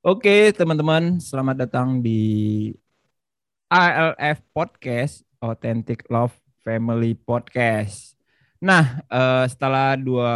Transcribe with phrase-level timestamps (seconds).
[0.00, 2.72] Oke, teman-teman, selamat datang di
[3.68, 6.32] ALF Podcast, Authentic Love
[6.64, 8.16] Family Podcast.
[8.64, 10.32] Nah, uh, setelah dua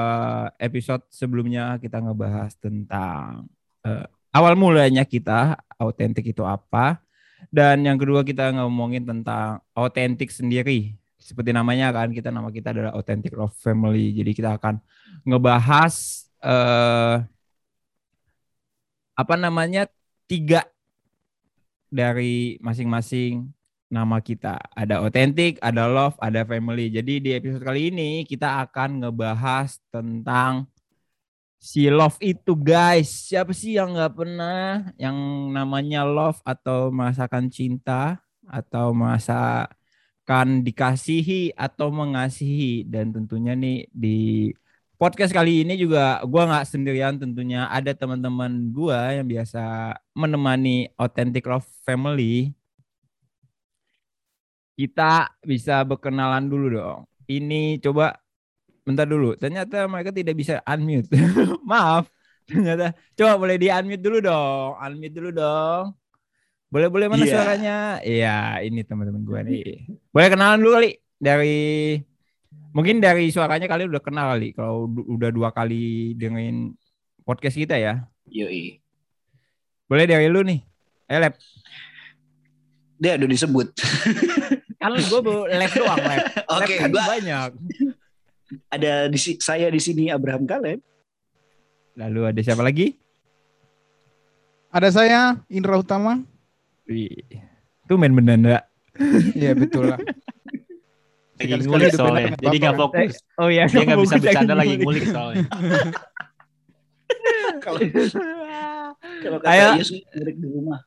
[0.60, 3.48] episode sebelumnya kita ngebahas tentang
[3.88, 4.04] uh,
[4.36, 7.00] awal mulanya kita, autentik itu apa,
[7.48, 10.92] dan yang kedua kita ngomongin tentang autentik sendiri.
[11.16, 14.12] Seperti namanya kan, kita nama kita adalah Authentic Love Family.
[14.12, 14.76] Jadi kita akan
[15.24, 17.24] ngebahas uh,
[19.14, 19.86] apa namanya
[20.26, 20.66] tiga
[21.90, 23.54] dari masing-masing
[23.94, 24.58] nama kita.
[24.74, 26.90] Ada authentic, ada love, ada family.
[26.90, 30.66] Jadi di episode kali ini kita akan ngebahas tentang
[31.62, 33.30] si love itu guys.
[33.30, 35.16] Siapa sih yang nggak pernah yang
[35.54, 44.50] namanya love atau merasakan cinta atau merasakan dikasihi atau mengasihi dan tentunya nih di
[44.94, 51.44] podcast kali ini juga gue nggak sendirian tentunya ada teman-teman gue yang biasa menemani authentic
[51.44, 52.54] love family
[54.74, 57.00] kita bisa berkenalan dulu dong.
[57.30, 58.18] Ini coba
[58.82, 59.38] bentar dulu.
[59.38, 61.08] Ternyata mereka tidak bisa unmute.
[61.70, 62.10] Maaf.
[62.44, 64.76] Ternyata coba boleh di unmute dulu dong.
[64.76, 65.94] Unmute dulu dong.
[66.68, 67.30] Boleh boleh mana yeah.
[67.30, 67.76] suaranya?
[68.02, 69.64] Iya, ini teman-teman gue nih.
[70.10, 70.90] Boleh kenalan dulu kali
[71.22, 71.58] dari
[72.74, 76.74] mungkin dari suaranya kali udah kenal kali kalau udah dua kali dengerin
[77.22, 78.02] podcast kita ya.
[78.28, 78.82] Yoi.
[79.86, 80.60] Boleh dari lu nih.
[81.06, 81.20] Eh,
[82.98, 83.68] Dia udah disebut.
[84.84, 86.20] kan gue lab doang lab.
[86.60, 87.04] Oke, okay, kan gua...
[87.16, 87.50] banyak.
[88.74, 90.78] Ada di saya di sini Abraham Kaleb.
[91.96, 92.94] Lalu ada siapa lagi?
[94.70, 96.22] Ada saya Indra Utama.
[96.86, 97.22] Wih,
[97.86, 98.62] itu main bener
[99.34, 99.98] Iya betul lah.
[101.44, 103.12] Lagi ngulik soalnya, jadi gak fokus.
[103.36, 105.44] Oh iya, dia gak bisa bercanda lagi ngulik soalnya.
[107.64, 107.80] kalau
[109.24, 109.68] kalau kata Ayo.
[110.16, 110.80] ngulik di rumah.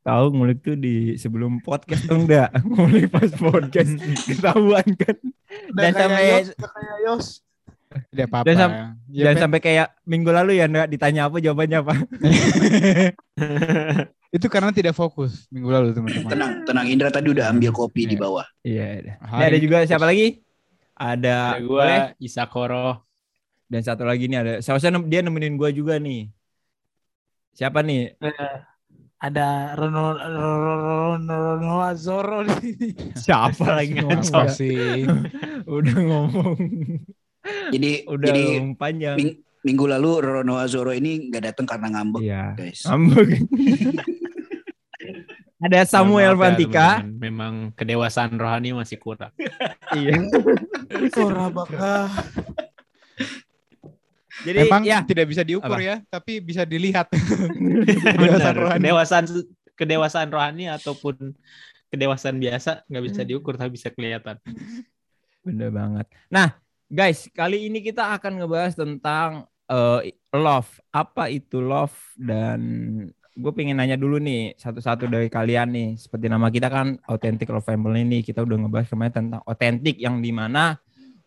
[0.00, 2.48] Tahu ngulik tuh di sebelum podcast tuh enggak.
[2.70, 3.92] ngulik pas podcast
[4.24, 5.16] ketahuan kan.
[5.76, 7.44] Dan sampai kayak Yos.
[7.90, 8.46] Tidak apa-apa.
[8.46, 8.70] Dan, sam
[9.10, 11.94] ya, dan sampai kayak minggu lalu ya enggak ditanya apa jawabannya apa.
[14.30, 16.30] Itu karena tidak fokus minggu lalu teman-teman.
[16.30, 18.22] Tenang, tenang Indra tadi udah ambil kopi di iya.
[18.22, 18.46] bawah.
[18.62, 18.86] Iya.
[19.18, 20.38] Ini ada juga siapa lagi?
[20.94, 23.02] Ada, ada gua Isakoro.
[23.66, 24.52] Dan satu lagi nih ada.
[24.62, 26.30] Seharusnya dia nemenin gua juga nih.
[27.58, 28.14] Siapa nih?
[28.22, 28.56] Uh,
[29.18, 32.90] ada Rono Rono Rono Azoro di sini.
[33.18, 35.04] Siapa lagi ngomong sih?
[35.76, 36.56] Udah ngomong.
[37.74, 38.44] Jadi udah jadi
[38.76, 39.16] panjang.
[39.16, 42.56] Ming, minggu lalu Rono Azoro ini nggak datang karena ngambek, iya.
[42.56, 42.84] guys.
[42.88, 43.28] Ngambek.
[45.60, 47.04] ada Samuel Fantika.
[47.04, 49.32] Ya, memang kedewasaan rohani masih kurang.
[50.00, 50.16] iya.
[51.52, 52.08] Bakah.
[54.40, 55.84] Jadi Memang ya tidak bisa diukur apa?
[55.84, 57.12] ya, tapi bisa dilihat.
[58.16, 58.80] kedewasaan rohani.
[58.80, 59.24] Kedewasaan
[59.76, 61.36] kedewasaan rohani ataupun
[61.92, 64.40] kedewasaan biasa nggak bisa diukur tapi bisa kelihatan.
[65.44, 66.08] Bener banget.
[66.32, 66.56] Nah,
[66.88, 70.02] guys, kali ini kita akan ngebahas tentang uh,
[70.34, 70.68] love.
[70.90, 72.60] Apa itu love dan
[73.30, 75.88] gue pengen nanya dulu nih satu-satu dari kalian nih.
[75.96, 80.18] Seperti nama kita kan Authentic Love Family ini kita udah ngebahas kemarin tentang otentik yang
[80.18, 80.76] di mana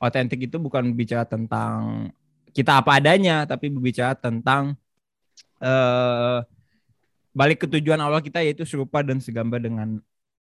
[0.03, 2.11] otentik itu bukan bicara tentang
[2.53, 4.77] kita apa adanya, tapi berbicara tentang
[5.63, 6.43] uh,
[7.33, 9.97] balik ke tujuan Allah kita yaitu serupa dan segambar dengan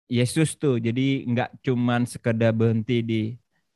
[0.09, 0.81] Yesus tuh.
[0.81, 3.23] Jadi nggak cuman sekedar berhenti di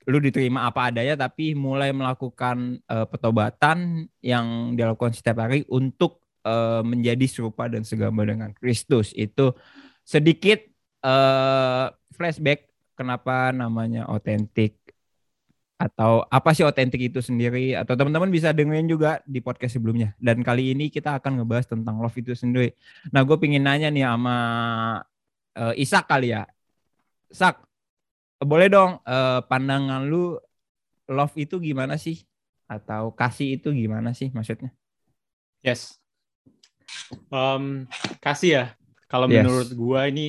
[0.07, 6.83] lu diterima apa adanya, tapi mulai melakukan uh, petobatan yang dilakukan setiap hari untuk uh,
[6.83, 9.15] menjadi serupa dan segambar dengan Kristus.
[9.15, 9.55] Itu
[10.03, 10.63] sedikit
[11.07, 14.83] uh, flashback kenapa namanya otentik
[15.83, 20.15] atau apa sih otentik itu sendiri atau teman-teman bisa dengerin juga di podcast sebelumnya.
[20.23, 22.71] Dan kali ini kita akan ngebahas tentang love itu sendiri.
[23.11, 24.37] Nah gue pingin nanya nih sama
[25.59, 26.47] uh, Isak kali ya.
[27.35, 27.67] Sak
[28.43, 30.39] boleh dong uh, pandangan lu
[31.09, 32.23] love itu gimana sih
[32.67, 34.73] atau kasih itu gimana sih maksudnya
[35.63, 35.99] yes
[37.31, 37.87] um,
[38.19, 38.65] kasih ya
[39.07, 39.45] kalau yes.
[39.45, 40.27] menurut gue ini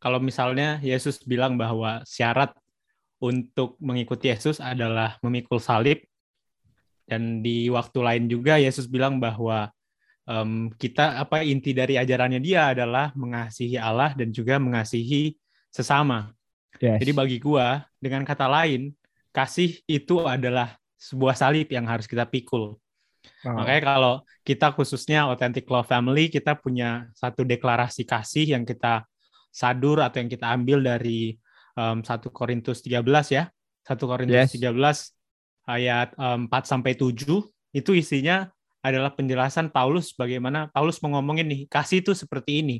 [0.00, 2.56] kalau misalnya Yesus bilang bahwa syarat
[3.20, 6.00] untuk mengikuti Yesus adalah memikul salib.
[7.04, 9.68] Dan di waktu lain juga Yesus bilang bahwa
[10.24, 15.36] um, kita apa inti dari ajarannya dia adalah mengasihi Allah dan juga mengasihi
[15.68, 16.32] sesama.
[16.80, 16.98] Yes.
[17.04, 18.96] Jadi bagi gua dengan kata lain
[19.30, 22.80] kasih itu adalah sebuah salib yang harus kita pikul.
[23.44, 23.52] Oh.
[23.52, 29.04] Makanya kalau kita khususnya Authentic Love Family kita punya satu deklarasi kasih yang kita
[29.52, 31.36] sadur atau yang kita ambil dari
[31.76, 33.04] um, 1 Korintus 13
[33.36, 33.52] ya.
[33.84, 34.56] 1 Korintus yes.
[34.56, 34.72] 13
[35.68, 37.12] ayat um, 4 sampai 7
[37.76, 38.48] itu isinya
[38.80, 42.76] adalah penjelasan Paulus bagaimana Paulus mau ngomongin nih kasih itu seperti ini.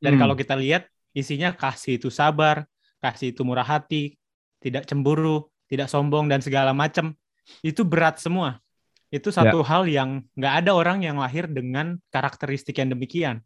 [0.00, 0.20] Dan Hmm.
[0.24, 2.64] kalau kita lihat isinya kasih itu sabar,
[3.04, 4.16] kasih itu murah hati,
[4.64, 7.12] tidak cemburu, tidak sombong dan segala macam.
[7.60, 8.64] Itu berat semua.
[9.12, 13.44] Itu satu hal yang nggak ada orang yang lahir dengan karakteristik yang demikian.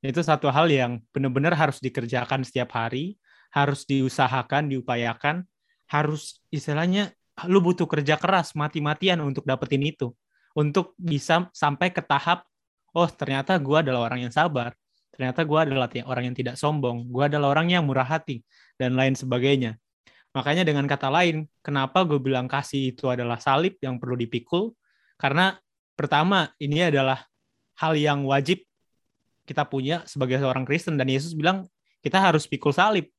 [0.00, 3.18] Itu satu hal yang benar-benar harus dikerjakan setiap hari,
[3.52, 5.44] harus diusahakan, diupayakan,
[5.90, 7.10] harus istilahnya
[7.50, 10.14] lu butuh kerja keras mati-matian untuk dapetin itu
[10.54, 12.46] untuk bisa sampai ke tahap
[12.94, 14.74] oh ternyata gue adalah orang yang sabar
[15.14, 17.08] ternyata gue adalah orang yang tidak sombong.
[17.10, 18.42] Gue adalah orang yang murah hati
[18.78, 19.76] dan lain sebagainya.
[20.30, 24.72] Makanya dengan kata lain kenapa gue bilang kasih itu adalah salib yang perlu dipikul?
[25.18, 25.58] Karena
[25.98, 27.26] pertama ini adalah
[27.76, 28.62] hal yang wajib
[29.44, 30.94] kita punya sebagai seorang Kristen.
[30.94, 31.66] Dan Yesus bilang
[32.00, 33.10] kita harus pikul salib.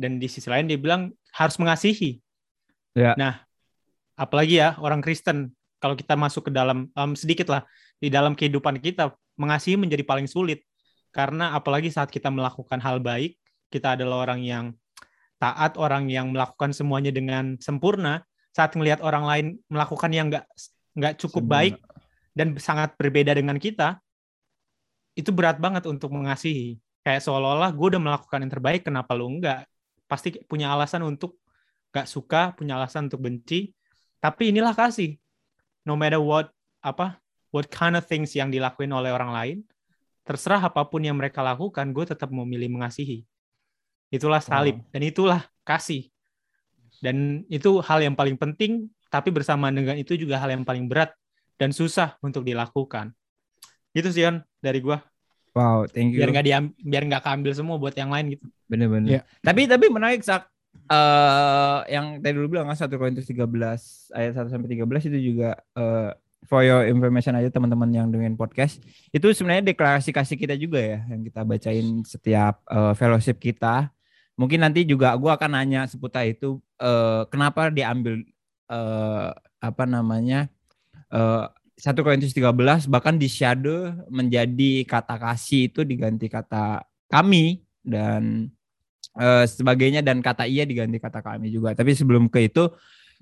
[0.00, 2.18] Dan di sisi lain dia bilang harus mengasihi.
[2.90, 3.14] Ya.
[3.14, 3.46] nah
[4.18, 7.62] apalagi ya orang Kristen kalau kita masuk ke dalam em, sedikit lah
[8.02, 10.66] di dalam kehidupan kita mengasihi menjadi paling sulit
[11.10, 13.40] karena apalagi saat kita melakukan hal baik
[13.70, 14.64] kita adalah orang yang
[15.40, 18.26] taat orang yang melakukan semuanya dengan sempurna.
[18.50, 20.44] Saat melihat orang lain melakukan yang nggak
[20.98, 21.54] nggak cukup Sempurna.
[21.54, 21.74] baik
[22.34, 24.02] dan sangat berbeda dengan kita
[25.14, 26.82] itu berat banget untuk mengasihi.
[27.06, 29.70] Kayak seolah-olah gue udah melakukan yang terbaik kenapa lu enggak
[30.10, 31.38] pasti punya alasan untuk
[31.94, 33.70] nggak suka punya alasan untuk benci.
[34.18, 35.14] Tapi inilah kasih.
[35.86, 36.50] No matter what
[36.82, 37.22] apa
[37.54, 39.56] what kind of things yang dilakuin oleh orang lain
[40.30, 43.26] terserah apa pun yang mereka lakukan gue tetap memilih mengasihi.
[44.14, 46.06] Itulah salib dan itulah kasih.
[47.02, 51.10] Dan itu hal yang paling penting tapi bersamaan dengan itu juga hal yang paling berat
[51.58, 53.10] dan susah untuk dilakukan.
[53.90, 54.94] Gitu sih Yon dari gue
[55.50, 56.22] Wow, thank you.
[56.22, 58.46] biar nggak diam biar nggak keambil semua buat yang lain gitu.
[58.70, 59.18] Bener-bener.
[59.18, 59.22] Iya.
[59.42, 60.46] Tapi tapi menarik sak.
[60.86, 65.58] Eh yang tadi dulu bilang kan 1 Korintus 13 ayat 1 sampai 13 itu juga
[65.74, 66.14] eh
[66.48, 68.80] for your information aja teman-teman yang dengerin podcast.
[69.12, 73.92] Itu sebenarnya deklarasi kasih kita juga ya yang kita bacain setiap eh, fellowship kita.
[74.38, 78.24] Mungkin nanti juga gua akan nanya seputar itu eh kenapa diambil
[78.70, 80.48] eh apa namanya
[81.12, 81.46] eh
[81.80, 88.52] 1 Korintus 13 bahkan di shadow menjadi kata kasih itu diganti kata kami dan
[89.16, 91.72] eh, sebagainya dan kata iya diganti kata kami juga.
[91.72, 92.68] Tapi sebelum ke itu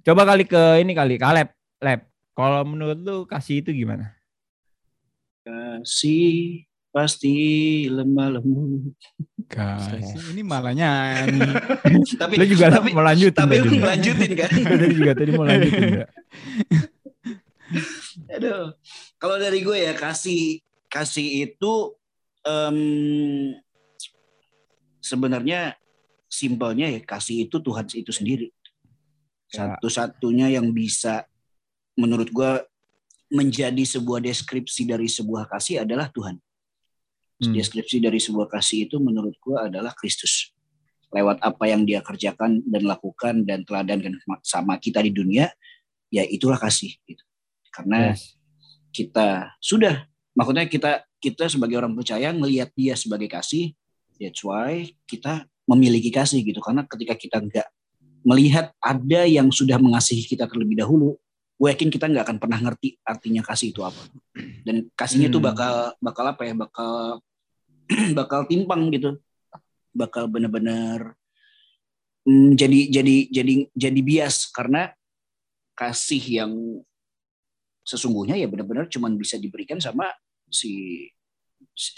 [0.03, 1.51] coba kali ke ini kali Kaleb.
[1.79, 2.18] Lab.
[2.39, 4.15] Kalau menurut lu kasih itu gimana?
[5.43, 6.63] Kasih
[6.95, 7.35] pasti
[7.91, 8.95] lemah lembut.
[9.51, 10.07] Kasih.
[10.39, 11.43] Ini malah nyanyi.
[12.21, 14.51] tapi Lu juga tapi, mau lanjutin tapi lu lanjutin kan?
[14.71, 16.11] tadi juga tadi mau lanjutin nggak?
[18.39, 18.71] Aduh.
[19.19, 21.73] Kalau dari gue ya kasih kasih itu
[22.47, 22.79] em,
[25.03, 25.75] sebenarnya
[26.31, 28.49] simpelnya ya kasih itu Tuhan itu sendiri.
[29.51, 29.75] Ya.
[29.75, 31.28] Satu-satunya yang bisa
[31.99, 32.53] menurut gue
[33.35, 36.39] menjadi sebuah deskripsi dari sebuah kasih adalah Tuhan.
[37.43, 37.53] Hmm.
[37.53, 40.55] Deskripsi dari sebuah kasih itu menurut gue adalah Kristus.
[41.11, 45.51] Lewat apa yang dia kerjakan dan lakukan dan teladankan sama kita di dunia,
[46.09, 46.95] ya itulah kasih.
[47.05, 47.25] Gitu.
[47.75, 48.39] Karena Yes.
[48.95, 53.75] kita sudah maksudnya kita kita sebagai orang percaya ngelihat dia sebagai kasih
[54.17, 57.69] that's why kita memiliki kasih gitu karena ketika kita nggak
[58.27, 61.19] melihat ada yang sudah mengasihi kita terlebih dahulu
[61.59, 63.99] gue yakin kita nggak akan pernah ngerti artinya kasih itu apa.
[64.63, 65.49] Dan kasihnya itu Hmm.
[65.51, 66.93] bakal bakal apa ya bakal
[68.19, 69.19] bakal timpang gitu.
[69.91, 71.19] Bakal benar-benar
[72.23, 74.55] mm, jadi jadi jadi jadi bias.
[74.55, 74.87] Karena
[75.75, 76.53] kasih yang
[77.83, 80.07] sesungguhnya ya benar-benar cuman bisa diberikan sama
[80.47, 81.03] si
[81.75, 81.93] si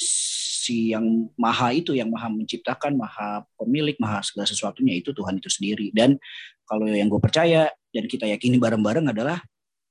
[0.69, 5.89] yang maha itu yang maha menciptakan maha pemilik maha segala sesuatunya itu Tuhan itu sendiri
[5.97, 6.21] dan
[6.69, 9.41] kalau yang gue percaya dan kita yakini bareng-bareng adalah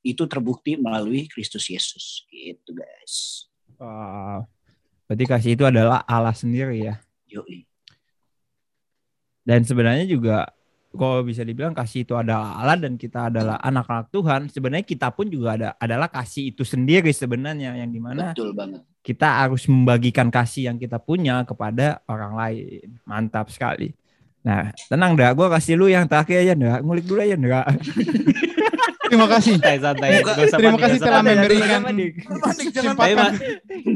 [0.05, 3.49] itu terbukti melalui Kristus Yesus gitu guys
[3.79, 4.43] Wow.
[5.07, 6.99] Berarti kasih itu adalah Allah sendiri ya.
[7.31, 7.65] Yoi.
[9.47, 10.51] Dan sebenarnya juga
[10.89, 15.29] kalau bisa dibilang kasih itu adalah Allah dan kita adalah anak-anak Tuhan, sebenarnya kita pun
[15.29, 20.27] juga ada adalah kasih itu sendiri sebenarnya yang di mana betul banget kita harus membagikan
[20.29, 22.99] kasih yang kita punya kepada orang lain.
[23.07, 23.95] Mantap sekali.
[24.43, 26.77] Nah, tenang dah, gue kasih lu yang terakhir aja dah.
[26.83, 27.65] Ngulik dulu aja dah.
[29.09, 29.57] Terima kasih.
[29.57, 31.81] santai santai usah Terima panik, kasih telah memberikan
[32.93, 33.17] tapi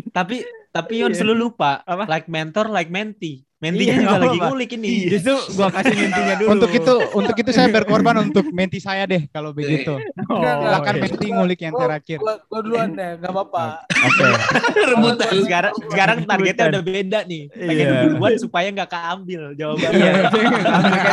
[0.10, 0.36] tapi
[0.74, 1.22] tapi Yon Iya.
[1.22, 4.90] selalu lupa like mentor like mentee Mentinya Iya, juga nggak lagi ngulik ini.
[5.08, 6.50] Justru gua kasih mentinya dulu.
[6.52, 9.96] Untuk itu untuk itu saya berkorban untuk menti saya deh kalau begitu.
[9.96, 10.56] Oh, Enggak, enggak.
[10.68, 11.02] Silakan iya.
[11.02, 12.18] menti ngulik yang terakhir.
[12.20, 13.66] Gua, gua duluan deh, gak apa-apa.
[13.88, 14.26] Oke.
[14.92, 15.28] Rebutan.
[15.40, 17.44] sekarang sekarang targetnya udah beda nih.
[17.50, 18.02] Pengen Iya.
[18.04, 19.96] duluan supaya nggak keambil jawabannya.
[19.96, 20.12] Iya,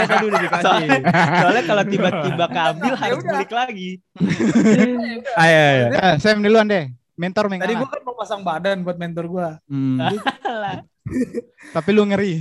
[0.11, 0.65] tadi udah dikasih.
[0.67, 0.99] Soalnya,
[1.39, 3.31] soalnya kalau tiba-tiba keambil harus udah.
[3.31, 3.91] ngulik lagi.
[5.37, 5.87] Ayo, ayo.
[5.95, 6.85] Eh, saya duluan deh.
[7.21, 7.77] Mentor Tadi mengalah.
[7.77, 9.49] gua kan mau pasang badan buat mentor gua.
[9.69, 10.01] Hmm,
[11.77, 12.41] tapi lu ngeri.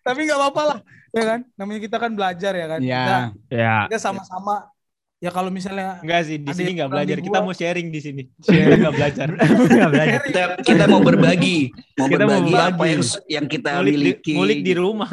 [0.00, 0.78] Tapi nggak apa-apa lah,
[1.10, 1.40] ya kan?
[1.54, 2.80] Namanya kita kan belajar ya kan.
[2.80, 2.96] Iya.
[2.96, 3.16] Kita,
[3.52, 3.74] Ya.
[3.84, 4.72] kita sama-sama.
[5.18, 7.16] Ya kalau misalnya Enggak sih, di sini yang nggak kurang belajar.
[7.18, 8.22] di Kita mau sharing di sini.
[8.46, 9.26] Sharing nggak belajar.
[9.68, 10.20] Nggak belajar.
[10.22, 11.58] Kita kita mau berbagi,
[11.92, 12.88] mau Kita mau berbagi apa berbagi.
[12.88, 14.32] yang yang kita Ngulik di, miliki.
[14.32, 15.12] ngulik di rumah.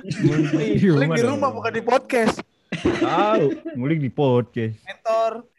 [0.00, 2.36] ngulik di rumah bukan di podcast.
[2.80, 3.44] Tahu,
[3.76, 4.78] ngulik di podcast.
[4.80, 5.49] Mentor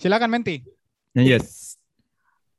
[0.00, 0.64] Silakan menti.
[1.12, 1.44] Lanjut.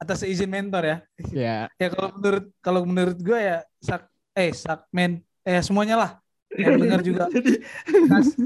[0.02, 0.98] atas izin mentor ya.
[1.30, 1.58] Ya.
[1.82, 6.12] Ya kalau menurut kalau menurut gue ya sak eh sakmen eh semuanya lah
[6.58, 7.26] yang dengar juga.
[8.10, 8.38] Kas-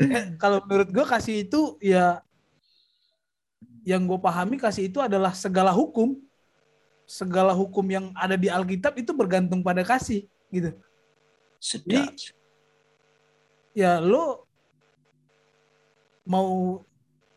[0.00, 2.20] eh, kalau menurut gue kasih itu ya
[3.84, 6.16] yang gue pahami kasih itu adalah segala hukum
[7.04, 10.72] segala hukum yang ada di Alkitab itu bergantung pada kasih gitu.
[11.60, 12.16] Sedap.
[13.76, 14.48] Ya lo
[16.24, 16.80] mau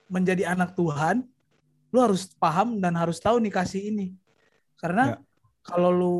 [0.05, 1.25] menjadi anak Tuhan,
[1.89, 4.13] lo harus paham dan harus tahu nih kasih ini.
[4.77, 5.17] Karena Ya.
[5.65, 6.15] kalau lu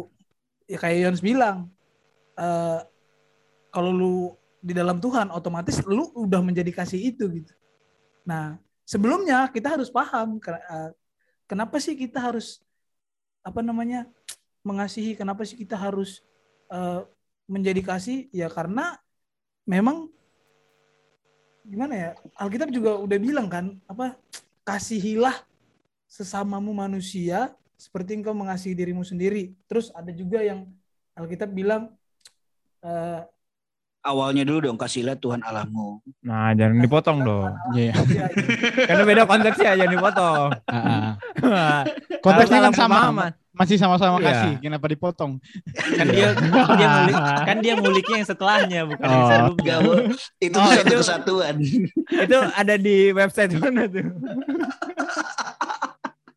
[0.66, 1.70] ya kayak Yons bilang,
[2.40, 2.80] eh,
[3.70, 4.16] kalau lu
[4.66, 7.54] di dalam Tuhan, otomatis lu udah menjadi kasih itu gitu.
[8.26, 10.92] Nah, sebelumnya kita harus paham eh,
[11.46, 12.64] kenapa sih kita harus
[13.46, 14.10] apa namanya
[14.66, 16.26] mengasihi, kenapa sih kita harus
[16.74, 17.02] eh,
[17.46, 18.26] menjadi kasih?
[18.34, 18.98] Ya karena
[19.70, 20.10] memang
[21.66, 24.14] gimana ya Alkitab juga udah bilang kan apa
[24.66, 25.34] kasihilah
[26.06, 29.52] sesamamu manusia seperti engkau mengasihi dirimu sendiri.
[29.68, 30.66] Terus ada juga yang
[31.14, 31.92] Alkitab bilang
[32.82, 33.22] eh,
[34.06, 35.98] Awalnya dulu dong kasihlah Tuhan Allahmu.
[36.22, 37.50] Nah, jangan dipotong dong.
[37.74, 37.90] Iya.
[38.06, 38.30] ya,
[38.88, 40.50] Karena beda konteksnya, jangan dipotong.
[42.22, 42.96] Konteksnya kan sama.
[43.02, 43.32] pemahaman.
[43.52, 44.26] Masih sama-sama Iya.
[44.28, 44.54] kasih.
[44.60, 45.42] Kenapa dipotong?
[45.74, 47.16] Kan dia kan dia ngulik,
[47.50, 49.28] kan dia nguliknya yang setelahnya bukan yang Oh.
[49.28, 49.76] sebelumnya.
[49.76, 49.82] Gak,
[50.40, 51.56] itu Oh, satu itu- kesatuan.
[52.06, 54.06] itu ada di website mana tuh?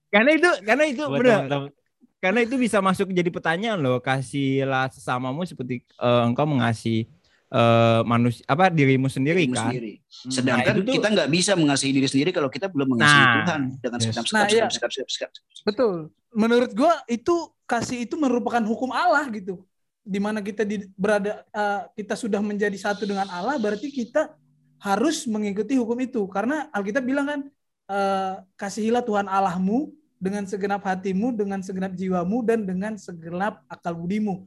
[0.08, 1.70] karena itu karena itu Buat benar teman-teman.
[2.18, 7.04] karena itu bisa masuk jadi pertanyaan loh kasihlah sesamamu seperti eh, engkau mengasihi
[7.48, 9.92] eh, manusia apa dirimu sendiri Dirimu kan sendiri.
[10.08, 13.34] Sedangkan Nah, itu tuh- kita nggak bisa mengasihi diri sendiri kalau kita belum mengasihi Nah.
[13.40, 14.06] Tuhan dengan Yes.
[14.06, 14.66] sekap sekap Nah, iya.
[14.68, 15.64] sekap sekap sekap sekap.
[15.64, 15.94] betul
[16.30, 19.64] menurut gua itu kasih itu merupakan hukum Allah gitu
[20.02, 24.32] di mana kita di, berada eh, kita sudah menjadi satu dengan Allah berarti kita
[24.78, 27.40] harus mengikuti hukum itu karena Alkitab bilang kan
[27.88, 34.44] eh, kasihilah Tuhan Allahmu dengan segenap hatimu dengan segenap jiwamu dan dengan segenap akal budimu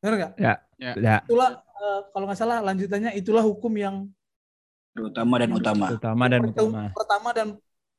[0.00, 0.54] benar nggak ya
[1.22, 3.96] itulah eh, kalau nggak salah lanjutannya itulah hukum yang
[4.90, 5.86] Terutama dan utama.
[5.94, 7.48] utama dan pertu- utama pertama dan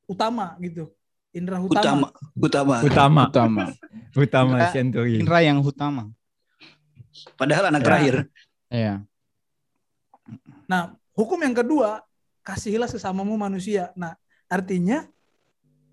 [0.06, 0.84] utama gitu
[1.32, 2.76] indra utama, Utama.
[2.84, 3.22] Utama.
[3.24, 3.64] utama
[4.12, 4.56] Utama.
[4.68, 6.12] Century Indra yang utama.
[7.40, 7.86] Padahal anak Ya.
[7.88, 8.14] terakhir.
[8.68, 8.94] Iya.
[10.68, 12.04] Nah, hukum yang kedua,
[12.44, 13.92] kasihilah sesamamu manusia.
[13.96, 14.12] Nah,
[14.48, 15.08] artinya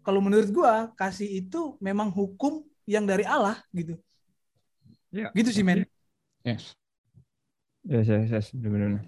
[0.04, 3.96] kalau menurut gua kasih itu memang hukum yang dari Allah gitu.
[5.16, 5.32] Ya.
[5.32, 5.88] Gitu sih, men.
[6.44, 6.76] Yes.
[7.90, 9.02] Yes yes yes benar-benar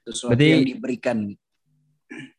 [0.00, 1.16] Sesuatu Berarti- yang diberikan.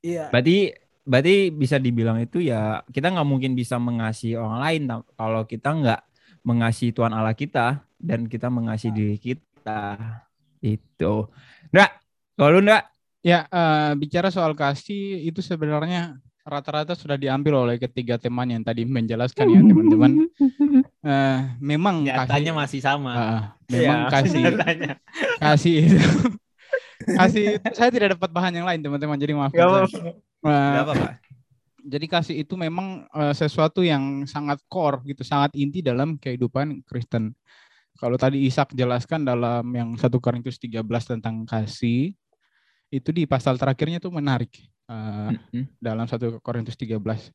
[0.04, 0.28] Iya.
[0.28, 0.76] berarti
[1.08, 4.82] berarti bisa dibilang itu ya kita nggak mungkin bisa mengasihi orang lain
[5.16, 6.02] kalau kita nggak
[6.44, 9.96] mengasihi Tuhan Allah kita dan kita mengasihi diri kita
[10.60, 11.14] itu
[11.72, 11.88] Ndra
[12.36, 12.84] kalau lu Ndra
[13.22, 18.82] Ya, eh, bicara soal kasih itu sebenarnya rata-rata sudah diambil oleh ketiga teman yang tadi
[18.82, 20.26] menjelaskan ya teman-teman.
[21.02, 23.12] Eh, memang Nyatanya kasih, masih sama.
[23.12, 24.12] Ah, memang Iya.
[24.14, 24.92] kasih Nyatanya.
[25.40, 25.98] kasih itu
[27.20, 29.50] kasih itu- saya tidak dapat bahan yang lain teman-teman jadi maaf.
[29.50, 29.70] Gak saya.
[29.82, 29.98] apa-apa.
[30.42, 31.08] Eh, Gak apa-apa.
[31.82, 37.34] jadi kasih itu memang eh, sesuatu yang sangat core gitu, sangat inti dalam kehidupan Kristen.
[37.98, 42.14] Kalau tadi Ishak jelaskan dalam yang 1 Korintus 13 tentang kasih,
[42.88, 44.54] itu di pasal terakhirnya tuh menarik.
[44.86, 45.64] Eh, Mm-mm.
[45.78, 47.34] dalam 1 Korintus 13.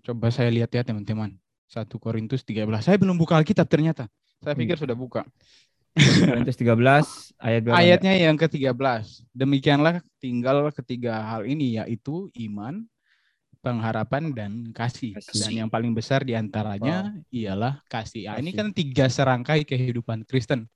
[0.00, 1.32] Coba saya lihat ya teman-teman.
[1.70, 2.66] 1 Korintus 13.
[2.82, 4.10] Saya belum buka Alkitab ternyata.
[4.42, 5.22] Saya pikir sudah buka.
[5.94, 7.78] Korintus 13 ayat berapa?
[7.78, 9.30] Ayatnya yang ke-13.
[9.30, 12.82] Demikianlah tinggal ketiga hal ini yaitu iman,
[13.62, 15.14] pengharapan dan kasih.
[15.14, 15.46] Kasih.
[15.46, 18.34] Dan yang paling besar di antaranya ialah kasih.
[18.34, 18.58] Ah, ini Kasih.
[18.58, 20.66] kan tiga serangkai kehidupan Kristen.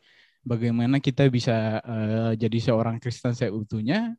[0.44, 4.12] Bagaimana kita bisa eh, jadi seorang Kristen seutuhnya,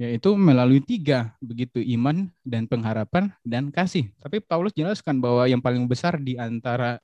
[0.00, 4.08] yaitu melalui tiga, begitu iman dan pengharapan dan kasih.
[4.16, 6.96] Tapi Paulus jelaskan bahwa yang paling besar di antara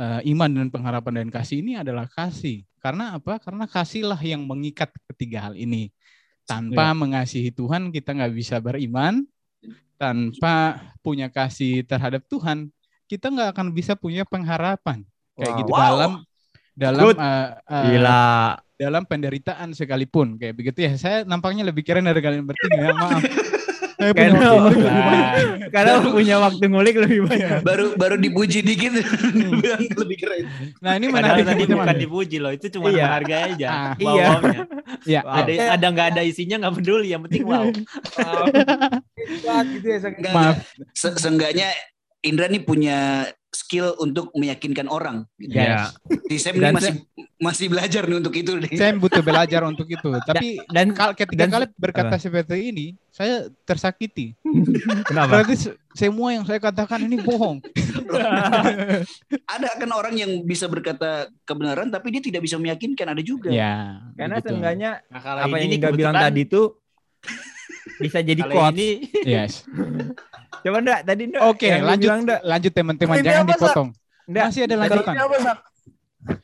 [0.00, 2.64] uh, iman dan pengharapan dan kasih ini adalah kasih.
[2.80, 3.36] Karena apa?
[3.36, 5.92] Karena kasihlah yang mengikat ketiga hal ini.
[6.48, 6.96] Tanpa ya.
[6.96, 9.28] mengasihi Tuhan kita nggak bisa beriman.
[10.00, 12.72] Tanpa punya kasih terhadap Tuhan
[13.12, 15.04] kita nggak akan bisa punya pengharapan
[15.36, 15.60] kayak wow.
[15.60, 15.80] gitu wow.
[15.84, 16.12] dalam
[16.72, 18.24] dalam uh, uh, Gila.
[18.82, 20.92] Dalam penderitaan sekalipun kayak begitu ya.
[20.98, 22.90] Saya nampaknya lebih keren dari kalian bertiga.
[22.98, 23.22] Maaf.
[24.02, 25.70] Saya punya karena, waktu lebih banyak.
[25.70, 27.50] Karena punya waktu ngulik lebih banyak.
[27.62, 28.98] Baru baru dipuji dikit
[29.62, 30.44] bilang lebih keren.
[30.82, 33.06] Nah, ini menarik tadi bukan dipuji loh, itu cuma iya.
[33.06, 33.68] harga aja.
[33.70, 34.26] Ah, iya.
[35.06, 35.20] Iya.
[35.22, 35.38] Wow.
[35.38, 37.62] Ada ada nggak ada isinya nggak peduli, yang penting wow.
[37.62, 39.60] wow.
[39.70, 39.98] gitu ya,
[40.34, 40.66] Maaf.
[40.98, 41.70] Se Seenggaknya
[42.26, 45.28] Indra nih punya skill untuk meyakinkan orang.
[45.36, 45.60] Gitu.
[45.60, 45.92] Yeah.
[46.24, 46.94] Di Sam ini masih
[47.36, 48.56] masih belajar nih untuk itu.
[48.72, 50.08] Saya butuh belajar untuk itu.
[50.28, 52.24] Tapi dan kal ketika kalian berkata apa?
[52.24, 54.32] seperti ini, saya tersakiti.
[55.08, 55.44] Kenapa?
[55.44, 57.60] Berarti semua yang saya katakan ini bohong.
[59.54, 63.12] ada kan orang yang bisa berkata kebenaran, tapi dia tidak bisa meyakinkan.
[63.12, 63.52] Ada juga.
[63.52, 64.00] Ya.
[64.16, 64.48] Karena begitu.
[64.48, 66.72] seenggaknya nah, apa yang Indra bilang tadi itu
[68.00, 68.40] bisa jadi.
[68.48, 68.88] Ini...
[69.28, 69.68] Yes.
[70.60, 71.42] Coba enggak tadi enggak.
[71.48, 72.40] Oke, okay, lanjut enggak.
[72.44, 73.88] lanjut teman-teman jangan apa, dipotong.
[74.28, 74.44] Enggak.
[74.52, 75.14] Masih ada lanjutan.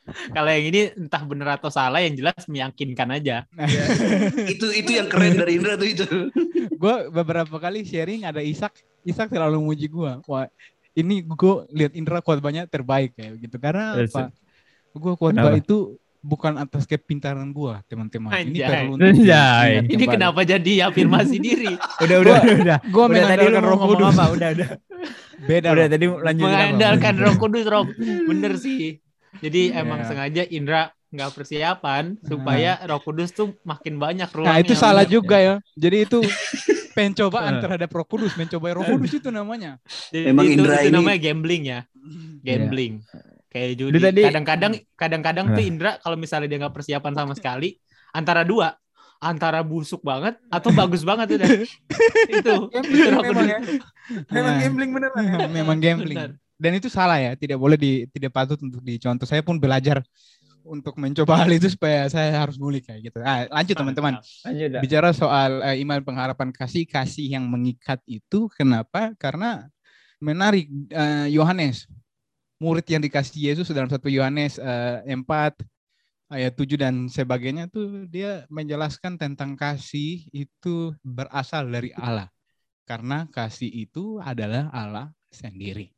[0.09, 3.47] Kalau yang ini entah benar atau salah yang jelas meyakinkan aja.
[3.47, 3.83] Ya.
[4.53, 6.05] itu itu yang keren dari Indra tuh itu.
[6.81, 8.75] gue beberapa kali sharing ada Isak,
[9.07, 10.11] Isak selalu muji gue.
[10.27, 10.51] Wah,
[10.97, 14.35] ini gue lihat Indra kuat banyak terbaik kayak gitu karena apa?
[14.91, 18.31] Gue kuat itu bukan atas kepintaran gua, teman-teman.
[18.35, 19.23] Ini perlu untuk
[19.87, 21.73] Ini kenapa jadi afirmasi diri?
[21.75, 22.77] udah, udah, udah, udah.
[22.91, 24.15] Gua udah, mengandalkan Roh Kudus.
[24.15, 24.25] Apa?
[24.35, 24.69] Udah, udah.
[25.49, 25.67] Beda.
[25.71, 27.85] Udah tadi lanjut Mengandalkan Roh Kudus, Roh.
[28.27, 28.99] Bener sih.
[29.39, 29.81] Jadi yeah.
[29.81, 34.53] emang sengaja Indra nggak persiapan supaya Roh Kudus tuh makin banyak ruangnya.
[34.53, 35.55] Nah, itu salah juga ya.
[35.73, 36.19] Jadi itu
[36.93, 39.79] pencobaan terhadap Roh Kudus, mencoba Roh Kudus itu namanya.
[40.11, 40.95] Jadi Emang itu, Indra itu ini...
[40.99, 41.79] namanya gambling ya.
[42.43, 42.93] Gambling.
[42.99, 43.97] Yeah kayak judi.
[43.97, 44.21] Tadi...
[44.23, 47.75] Kadang-kadang kadang-kadang tuh Indra kalau misalnya dia nggak persiapan sama sekali
[48.13, 48.77] antara dua
[49.19, 51.65] antara busuk banget atau bagus banget udah itu.
[52.39, 52.55] Itu
[53.11, 53.59] memang, ya.
[54.31, 55.11] memang gambling bener
[55.51, 56.17] memang gambling.
[56.59, 60.03] Dan itu salah ya tidak boleh di tidak patut untuk dicontoh saya pun belajar
[60.69, 63.19] untuk mencoba hal itu supaya saya harus ngulik kayak gitu.
[63.25, 64.21] Ah, lanjut teman-teman.
[64.83, 69.15] Bicara soal uh, iman pengharapan kasih kasih yang mengikat itu kenapa?
[69.17, 69.65] Karena
[70.19, 71.87] menarik uh, Yohanes
[72.59, 75.25] murid yang dikasih Yesus dalam satu Yohanes uh, eh, 4
[76.29, 82.29] ayat 7 dan sebagainya tuh dia menjelaskan tentang kasih itu berasal dari Allah.
[82.85, 85.89] Karena kasih itu adalah Allah sendiri.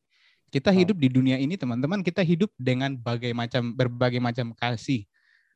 [0.51, 5.07] Kita hidup di dunia ini teman-teman, kita hidup dengan berbagai macam berbagai macam kasih.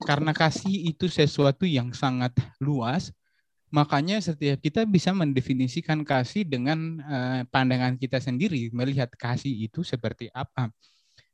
[0.03, 3.11] Karena kasih itu sesuatu yang sangat luas,
[3.71, 10.31] makanya setiap kita bisa mendefinisikan kasih dengan uh, pandangan kita sendiri, melihat kasih itu seperti
[10.31, 10.71] apa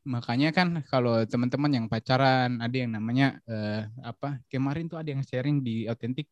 [0.02, 5.22] makanya kan kalau teman-teman yang pacaran ada yang namanya uh, apa kemarin tuh ada yang
[5.22, 6.26] sharing di autentik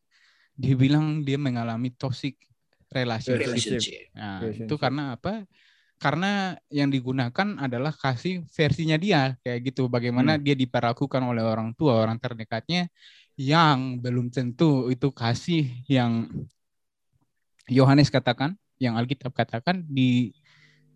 [0.58, 2.36] dia bilang dia mengalami toxic
[2.90, 4.10] relationship, relationship.
[4.12, 4.66] Nah, relationship.
[4.66, 5.46] itu karena apa
[6.00, 10.42] karena yang digunakan adalah kasih versinya dia kayak gitu bagaimana hmm.
[10.42, 12.88] dia diperlakukan oleh orang tua orang terdekatnya
[13.36, 16.26] yang belum tentu itu kasih yang
[17.70, 20.32] Yohanes katakan yang Alkitab katakan di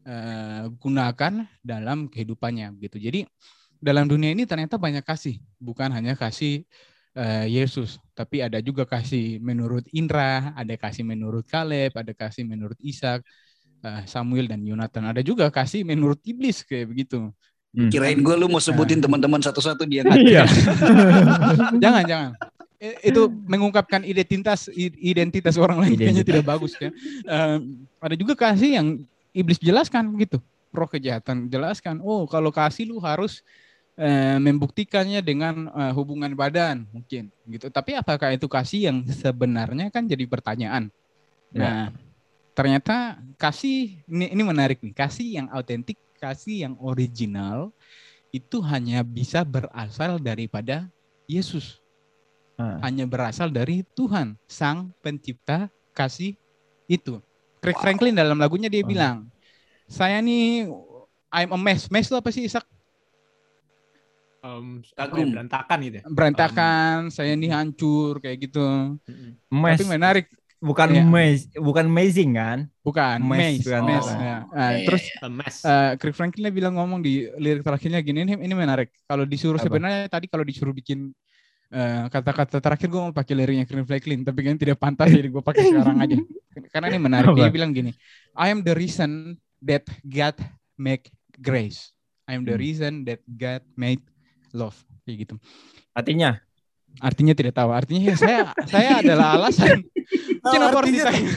[0.05, 2.97] uh, gunakan dalam kehidupannya gitu.
[3.01, 3.21] Jadi
[3.81, 6.65] dalam dunia ini ternyata banyak kasih, bukan hanya kasih
[7.17, 12.77] uh, Yesus, tapi ada juga kasih menurut Indra, ada kasih menurut Kaleb, ada kasih menurut
[12.81, 13.21] Ishak,
[13.85, 15.05] uh, Samuel dan Yonatan.
[15.13, 17.29] Ada juga kasih menurut iblis kayak begitu.
[17.75, 17.91] Hmm.
[17.91, 19.11] Kirain gue lu mau sebutin nah.
[19.11, 20.07] teman-teman satu-satu dia.
[20.07, 20.47] Iya.
[21.83, 22.33] jangan jangan
[23.01, 26.93] itu mengungkapkan identitas identitas orang lain kayaknya tidak bagus ya.
[27.25, 28.89] Uh, ada juga kasih yang
[29.35, 30.39] iblis jelaskan gitu.
[30.75, 33.43] Roh kejahatan jelaskan, oh kalau kasih lu harus
[33.99, 37.67] eh, membuktikannya dengan eh, hubungan badan mungkin gitu.
[37.69, 40.91] Tapi apakah itu kasih yang sebenarnya kan jadi pertanyaan.
[41.51, 41.61] Ya.
[41.61, 41.83] Nah,
[42.55, 44.95] ternyata kasih ini, ini menarik nih.
[44.95, 47.75] Kasih yang autentik, kasih yang original
[48.35, 50.91] itu hanya bisa berasal daripada
[51.31, 51.79] Yesus.
[52.59, 52.79] Hmm.
[52.83, 56.35] Hanya berasal dari Tuhan, Sang Pencipta kasih
[56.91, 57.23] itu.
[57.65, 57.85] Craig wow.
[57.89, 58.89] Franklin dalam lagunya dia oh.
[58.89, 59.17] bilang,
[59.89, 60.69] saya nih
[61.33, 61.89] I'm a mess.
[61.89, 62.69] Mess itu apa sih Isak?
[64.45, 66.05] Um, berantakan gitu ya?
[66.05, 69.01] Berantakan, um, saya nih hancur kayak gitu.
[69.49, 69.81] Mess.
[69.81, 70.29] Tapi menarik.
[70.65, 71.05] Bukan ya.
[71.05, 72.65] mess, bukan amazing kan?
[72.81, 73.61] Bukan, mess.
[73.65, 73.69] Mess.
[73.69, 73.85] Oh.
[73.85, 74.07] mess.
[74.09, 74.17] Ya.
[74.49, 75.03] Nah, yeah, terus
[75.65, 78.89] uh, Craig Franklin bilang ngomong di lirik terakhirnya gini, ini, ini menarik.
[79.05, 79.65] Kalau disuruh apa?
[79.69, 81.13] sebenarnya tadi kalau disuruh bikin
[81.75, 85.43] kata kata-kata terakhir gue mau pakai liriknya Craig Franklin, tapi kan tidak pantas jadi gue
[85.43, 86.17] pakai sekarang aja.
[86.73, 87.35] Karena ini menarik.
[87.35, 87.91] Dia bilang gini,
[88.39, 90.39] I am the reason that God
[90.79, 91.11] make
[91.43, 91.91] grace.
[92.31, 92.63] I am the Hmm.
[92.63, 94.01] reason that God made
[94.55, 94.79] love.
[95.05, 95.35] Kayak gitu.
[95.93, 96.39] Artinya
[96.97, 97.71] Artinya tidak tahu.
[97.71, 99.83] Artinya ya saya saya adalah alasan.
[100.45, 101.31] Kenapa harus artinya ditanya?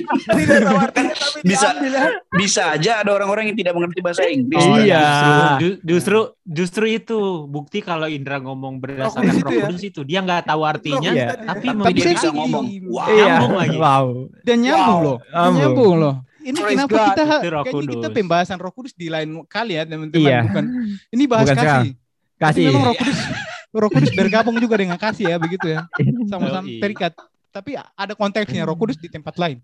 [0.40, 1.66] Tidak tahu artinya tapi Bisa.
[1.68, 2.06] diambil ya.
[2.32, 4.56] Bisa aja ada orang-orang yang tidak mengerti bahasa Inggris.
[4.58, 5.04] Oh, Iya.
[5.04, 5.28] Justru,
[5.60, 9.90] ju- justru justru itu bukti kalau Indra ngomong berdasarkan Roh Roh Kudus itu ya?
[9.92, 11.28] Itu dia nggak tahu artinya, Iya.
[11.38, 12.64] tapi Tapi dia saya bisa ngomong.
[12.88, 13.06] Wow.
[13.06, 13.24] iya.
[13.28, 13.76] Nyambung lagi.
[13.76, 14.06] Wow.
[14.40, 15.04] Dan nyambung Wow.
[15.04, 15.18] loh.
[15.28, 15.56] Nyambung.
[15.60, 16.14] Nyambung loh.
[16.40, 17.06] Ini Praise kenapa God.
[17.06, 20.40] kita kayaknya kita pembahasan Roh Kudus di lain kali ya teman-teman Iya.
[20.42, 20.64] bukan.
[21.10, 21.60] Ini bahas Bukan kasih.
[21.60, 21.86] sekarang.
[22.36, 22.64] Tapi Kasih.
[22.66, 23.20] memang Roh Kudus
[23.76, 25.84] Roh Kudus bergabung juga dengan kasih ya begitu ya.
[26.26, 26.80] Sama-sama Yoi.
[26.80, 27.12] terikat.
[27.52, 29.60] Tapi ada konteksnya Roh Kudus di tempat lain.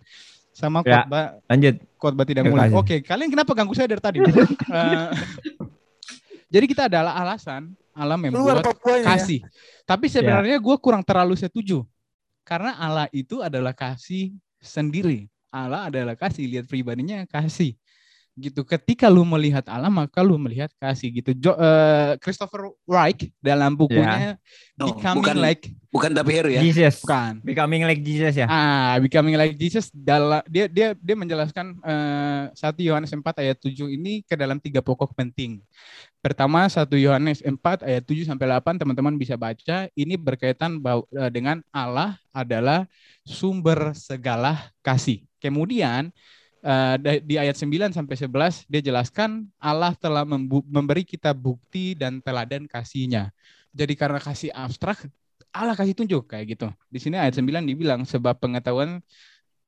[0.52, 1.00] Sama Ya.
[1.00, 1.74] khotbah Lanjut.
[1.96, 2.68] khotbah tidak Ya, mulai.
[2.72, 4.18] Oke, kalian kenapa ganggu saya dari tadi?
[4.72, 5.08] Eh,
[6.52, 8.60] jadi kita adalah alasan Allah membuat
[9.00, 9.16] ya.
[9.16, 9.40] kasih.
[9.84, 11.84] Tapi sebenarnya gue kurang terlalu setuju.
[12.44, 15.28] Karena Allah itu adalah kasih sendiri.
[15.48, 17.76] Allah adalah kasih, lihat pribadinya kasih.
[18.32, 18.64] Gitu.
[18.64, 21.36] Ketika lu melihat Allah, maka lu melihat kasih gitu.
[21.36, 24.40] Jo, eh, Christopher Reich dalam bukunya
[24.82, 26.60] Oh, Becoming bukan Like bukan tapi Heru ya.
[26.64, 27.04] Jesus.
[27.04, 27.38] bukan.
[27.44, 28.48] Becoming like Jesus ya.
[28.48, 33.92] Ah, Becoming Like Jesus dalam dia dia dia menjelaskan eh, 1 Yohanes 4 ayat 7
[33.92, 35.60] ini ke dalam tiga pokok penting.
[36.24, 37.52] Pertama 1 Yohanes 4
[37.84, 39.86] ayat 7 sampai 8 teman-teman bisa baca.
[39.92, 42.88] Ini berkaitan eh, dengan Allah adalah
[43.22, 45.22] sumber segala kasih.
[45.38, 46.10] Kemudian
[46.96, 50.22] da- di ayat 9 sampai 11 dia jelaskan Allah telah
[50.66, 53.34] memberi kita bukti dan teladan kasihnya.
[53.74, 55.10] Jadi karena kasih abstrak
[55.52, 56.68] Allah kasih tunjuk kayak gitu.
[56.88, 59.02] Di sini ayat 9 dibilang sebab pengetahuan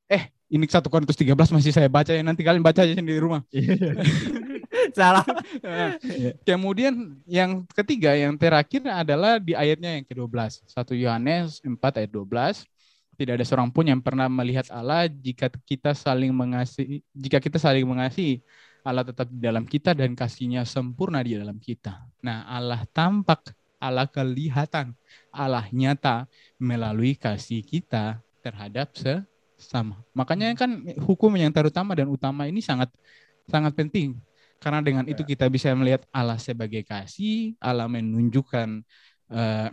[0.09, 3.23] eh ini 1 Korintus 13 masih saya baca ya nanti kalian baca aja sendiri di
[3.23, 3.43] rumah.
[4.97, 5.25] Salah.
[5.63, 10.63] Eh, Kemudian yang ketiga yang terakhir adalah di ayatnya yang ke-12.
[10.71, 12.74] 1 Yohanes 4 ayat 12.
[13.15, 17.87] Tidak ada seorang pun yang pernah melihat Allah jika kita saling mengasihi jika kita saling
[17.87, 18.43] mengasihi
[18.85, 22.05] Allah tetap di dalam kita dan kasihnya sempurna di dalam kita.
[22.21, 24.93] Nah, Allah tampak, Allah kelihatan,
[25.33, 26.29] Allah nyata
[26.61, 30.05] melalui kasih kita terhadap sesama.
[30.13, 32.93] Makanya kan hukum yang terutama dan utama ini sangat
[33.49, 34.21] sangat penting.
[34.61, 38.85] Karena dengan itu kita bisa melihat Allah sebagai kasih, Allah menunjukkan
[39.33, 39.69] eh,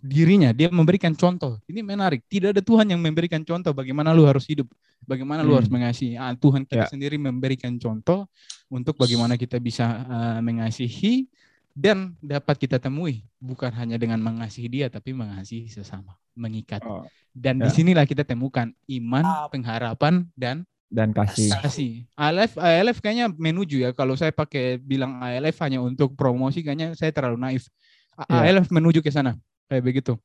[0.00, 1.58] dirinya, dia memberikan contoh.
[1.66, 2.22] Ini menarik.
[2.26, 4.66] Tidak ada Tuhan yang memberikan contoh bagaimana lu harus hidup,
[5.04, 5.58] bagaimana lu Hmm.
[5.62, 6.14] harus mengasihi.
[6.14, 6.90] Ah, Tuhan kita Ya.
[6.90, 8.26] sendiri memberikan contoh
[8.68, 11.26] untuk bagaimana kita bisa eh, mengasihi
[11.72, 16.82] dan dapat kita temui bukan hanya dengan mengasihi dia tapi mengasihi sesama, mengikat.
[16.82, 17.66] Oh, Dan ya.
[17.66, 21.52] di sinilah kita temukan iman, pengharapan dan Dan kasih.
[21.60, 21.92] kasih.
[22.16, 27.12] ALF ALF kayaknya menuju ya kalau saya pakai bilang ALF hanya untuk promosi kayaknya saya
[27.12, 27.68] terlalu naif.
[28.16, 28.56] A- Ya.
[28.56, 29.36] ALF menuju ke sana
[29.68, 30.16] kayak begitu.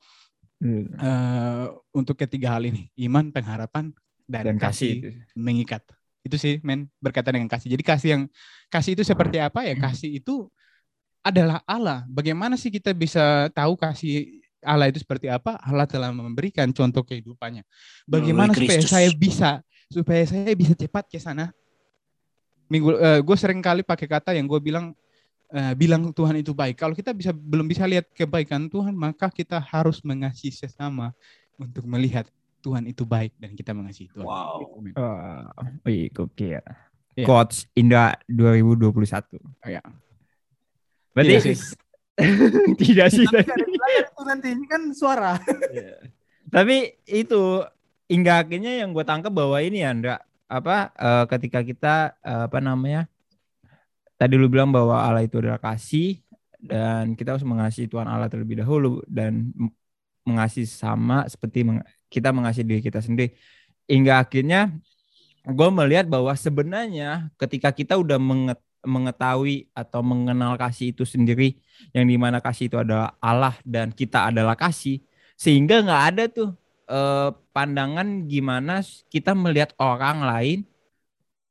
[0.64, 0.88] Hmm.
[0.96, 3.92] Eh, untuk ketiga hal ini iman, pengharapan
[4.24, 5.36] dan, Dan kasih, kasih.
[5.36, 5.84] mengikat.
[6.24, 7.68] Itu sih men berkaitan dengan kasih.
[7.76, 8.24] Jadi kasih yang
[8.72, 9.76] kasih itu seperti apa ya?
[9.76, 10.48] Kasih itu
[11.20, 12.08] adalah Allah.
[12.08, 15.60] Bagaimana sih kita bisa tahu kasih Allah itu seperti apa?
[15.60, 17.68] Allah telah memberikan contoh kehidupannya.
[18.08, 19.60] Bagaimana supaya saya bisa
[19.92, 21.52] supaya saya bisa cepat ke sana?
[22.72, 24.96] Minggu gue sering kali pakai kata yang gue bilang
[25.54, 26.82] eh, bilang Tuhan itu baik.
[26.82, 31.14] Kalau kita bisa belum bisa lihat kebaikan Tuhan, maka kita harus mengasihi sesama
[31.62, 32.26] untuk melihat
[32.66, 34.26] Tuhan itu baik dan kita mengasihi Tuhan.
[34.26, 34.82] Wow.
[34.98, 35.46] Oh,
[35.86, 36.64] wih, gokil.
[37.14, 37.26] Iya.
[37.30, 38.90] Coach Indra 2021.
[38.90, 39.84] Oh, ya.
[41.14, 41.58] Berarti Tidak sih.
[42.82, 43.26] tidak sih.
[43.26, 45.34] Tapi ada belajar itu nanti ini kan suara.
[46.50, 47.62] Tapi itu
[48.10, 50.16] hingga akhirnya yang gue tangkap bahwa ini ya, Andra,
[50.50, 53.06] apa eh, ketika kita eh, apa namanya?
[54.24, 56.24] Tadi lu bilang bahwa Allah itu adalah kasih
[56.64, 59.52] dan kita harus mengasihi Tuhan Allah terlebih dahulu dan
[60.24, 63.36] mengasihi sama seperti meng- kita mengasihi diri kita sendiri.
[63.84, 64.72] Hingga akhirnya
[65.44, 71.60] gue melihat bahwa sebenarnya ketika kita udah menget- mengetahui atau mengenal kasih itu sendiri,
[71.92, 75.04] yang di mana kasih itu adalah Allah dan kita adalah kasih,
[75.36, 76.56] sehingga nggak ada tuh
[76.88, 78.80] eh, pandangan gimana
[79.12, 80.60] kita melihat orang lain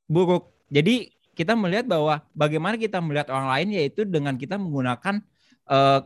[0.08, 0.48] buruk.
[0.72, 5.20] Jadi kita melihat bahwa bagaimana kita melihat orang lain yaitu dengan kita menggunakan
[5.64, 6.00] eh,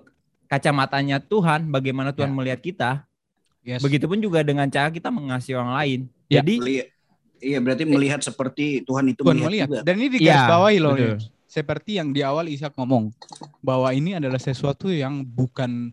[0.47, 2.37] kacamatanya Tuhan, bagaimana Tuhan Ya.
[2.37, 2.91] melihat kita.
[3.67, 3.83] Yes.
[3.83, 6.01] Begitupun juga dengan cara kita mengasihi orang lain.
[6.31, 6.39] Ya.
[6.41, 6.91] Jadi Melihat-
[7.37, 9.69] Iya berarti melihat seperti Tuhan itu Tuhan melihat, melihat.
[9.69, 9.81] juga.
[9.85, 10.95] Dan ini digarisbawahi loh.
[10.97, 11.19] betul.
[11.47, 13.13] Seperti yang di awal Ishak ngomong
[13.61, 15.93] bahwa ini adalah sesuatu yang bukan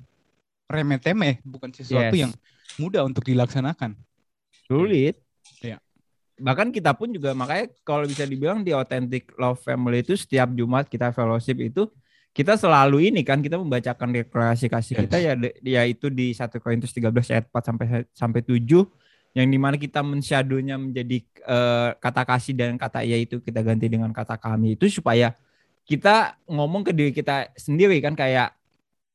[0.65, 2.24] remeh-temeh, bukan sesuatu Yes.
[2.28, 2.32] yang
[2.78, 4.00] mudah untuk dilaksanakan.
[4.63, 5.19] sulit.
[6.39, 10.89] Bahkan kita pun juga makanya kalau bisa dibilang di Authentic Love Family itu setiap Jumat
[10.89, 11.89] kita fellowship itu
[12.34, 15.02] kita selalu ini kan kita membacakan deklarasi kasih Yes.
[15.06, 18.89] kita ya yaitu di 1 Korintus 13 ayat 4 sampai sampai 7
[19.38, 23.86] yang di mana kita mensyadonya menjadi eh, kata kasih dan kata iya itu kita ganti
[23.86, 25.38] dengan kata kami itu supaya
[25.86, 28.58] kita ngomong ke diri kita sendiri kan kayak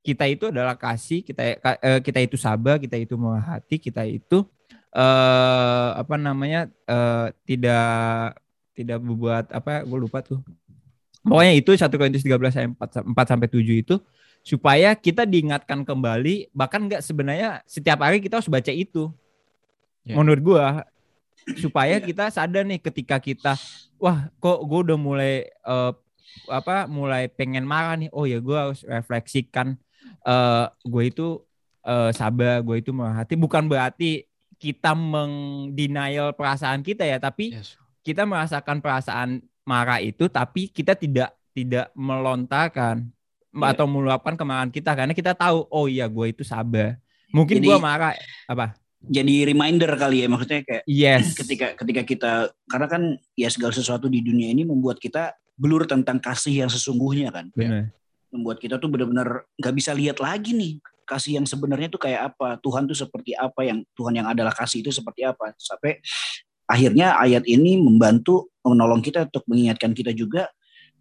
[0.08, 3.12] kita itu adalah kasih, kita eh, kita itu sabar, kita itu
[3.44, 4.46] hati, kita itu
[4.88, 8.40] eh apa namanya eh, tidak
[8.72, 10.40] tidak berbuat apa gue lupa tuh.
[11.26, 13.96] Pokoknya itu 1 Korintus 13 ayat 4, 4 sampai 7 itu
[14.46, 19.12] supaya kita diingatkan kembali bahkan enggak sebenarnya setiap hari kita harus baca itu.
[20.06, 20.16] Yeah.
[20.16, 20.88] Menurut gua
[21.56, 23.56] supaya kita sadar nih ketika kita
[23.96, 25.96] wah kok gue udah mulai uh,
[26.52, 29.80] apa mulai pengen marah nih oh ya gue harus refleksikan
[30.28, 31.40] uh, gue itu
[31.88, 34.27] uh, sabar gue itu merhati bukan berarti
[34.58, 37.78] kita mengdenial perasaan kita ya tapi yes.
[38.02, 43.06] kita merasakan perasaan marah itu tapi kita tidak tidak melontarkan
[43.54, 43.70] yeah.
[43.70, 46.98] atau meluapkan kemarahan kita karena kita tahu oh iya gue itu sabar
[47.30, 48.18] mungkin gue marah
[48.50, 51.38] apa jadi reminder kali ya maksudnya kayak yes.
[51.38, 52.32] ketika ketika kita
[52.66, 53.02] karena kan
[53.38, 57.94] ya segala sesuatu di dunia ini membuat kita blur tentang kasih yang sesungguhnya kan Benar.
[58.34, 62.60] membuat kita tuh benar-benar nggak bisa lihat lagi nih kasih yang sebenarnya tuh kayak apa
[62.60, 66.04] Tuhan tuh seperti apa yang Tuhan yang adalah kasih itu seperti apa sampai
[66.68, 70.52] akhirnya ayat ini membantu menolong kita untuk mengingatkan kita juga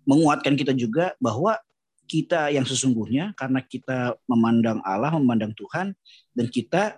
[0.07, 1.59] menguatkan kita juga bahwa
[2.07, 5.91] kita yang sesungguhnya karena kita memandang Allah memandang Tuhan
[6.31, 6.95] dan kita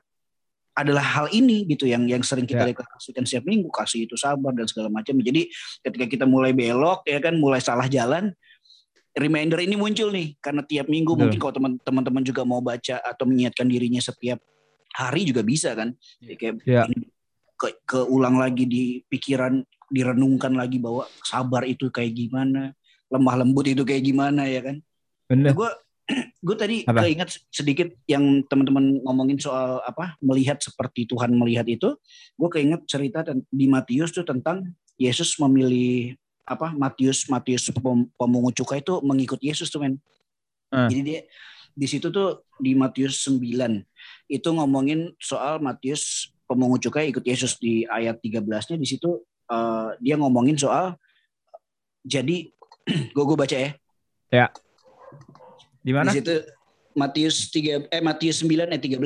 [0.78, 2.72] adalah hal ini gitu yang yang sering kita yeah.
[2.72, 5.18] deklarasikan setiap minggu kasih itu sabar dan segala macam.
[5.20, 5.52] Jadi
[5.84, 8.32] ketika kita mulai belok ya kan mulai salah jalan
[9.18, 11.20] reminder ini muncul nih karena tiap minggu yeah.
[11.26, 14.40] mungkin kalau teman-teman juga mau baca atau mengingatkan dirinya setiap
[14.94, 15.94] hari juga bisa kan.
[16.22, 16.86] Ya, kayak yeah.
[16.90, 17.10] ini
[17.58, 22.74] ke, keulang lagi di pikiran direnungkan lagi bahwa sabar itu kayak gimana,
[23.10, 24.78] lemah lembut itu kayak gimana ya kan.
[25.30, 25.54] Bener.
[25.54, 25.70] Gue
[26.46, 27.06] gue tadi apa?
[27.06, 31.98] keinget sedikit yang teman-teman ngomongin soal apa melihat seperti Tuhan melihat itu
[32.34, 36.18] gue keinget cerita di Matius tuh tentang Yesus memilih
[36.50, 37.70] apa Matius Matius
[38.18, 40.02] pemungut cukai itu mengikut Yesus tuh men
[40.74, 40.90] uh.
[40.90, 41.20] jadi dia
[41.78, 43.38] di situ tuh di Matius 9
[44.28, 49.22] itu ngomongin soal Matius pemungut cukai ikut Yesus di ayat 13-nya di situ
[49.54, 50.98] uh, dia ngomongin soal
[52.02, 52.50] jadi
[53.16, 53.72] gue gue baca ya
[54.34, 54.50] ya
[55.84, 56.12] di mana?
[56.12, 56.36] Di situ
[56.94, 59.00] Matius 3 eh Matius 9 ayat 13.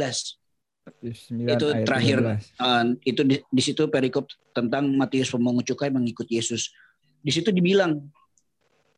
[0.83, 2.17] Matius 9 itu ayat terakhir
[2.59, 6.73] uh, itu di, di situ perikop tentang Matius pemungut cukai mengikut Yesus.
[7.23, 8.03] Di situ dibilang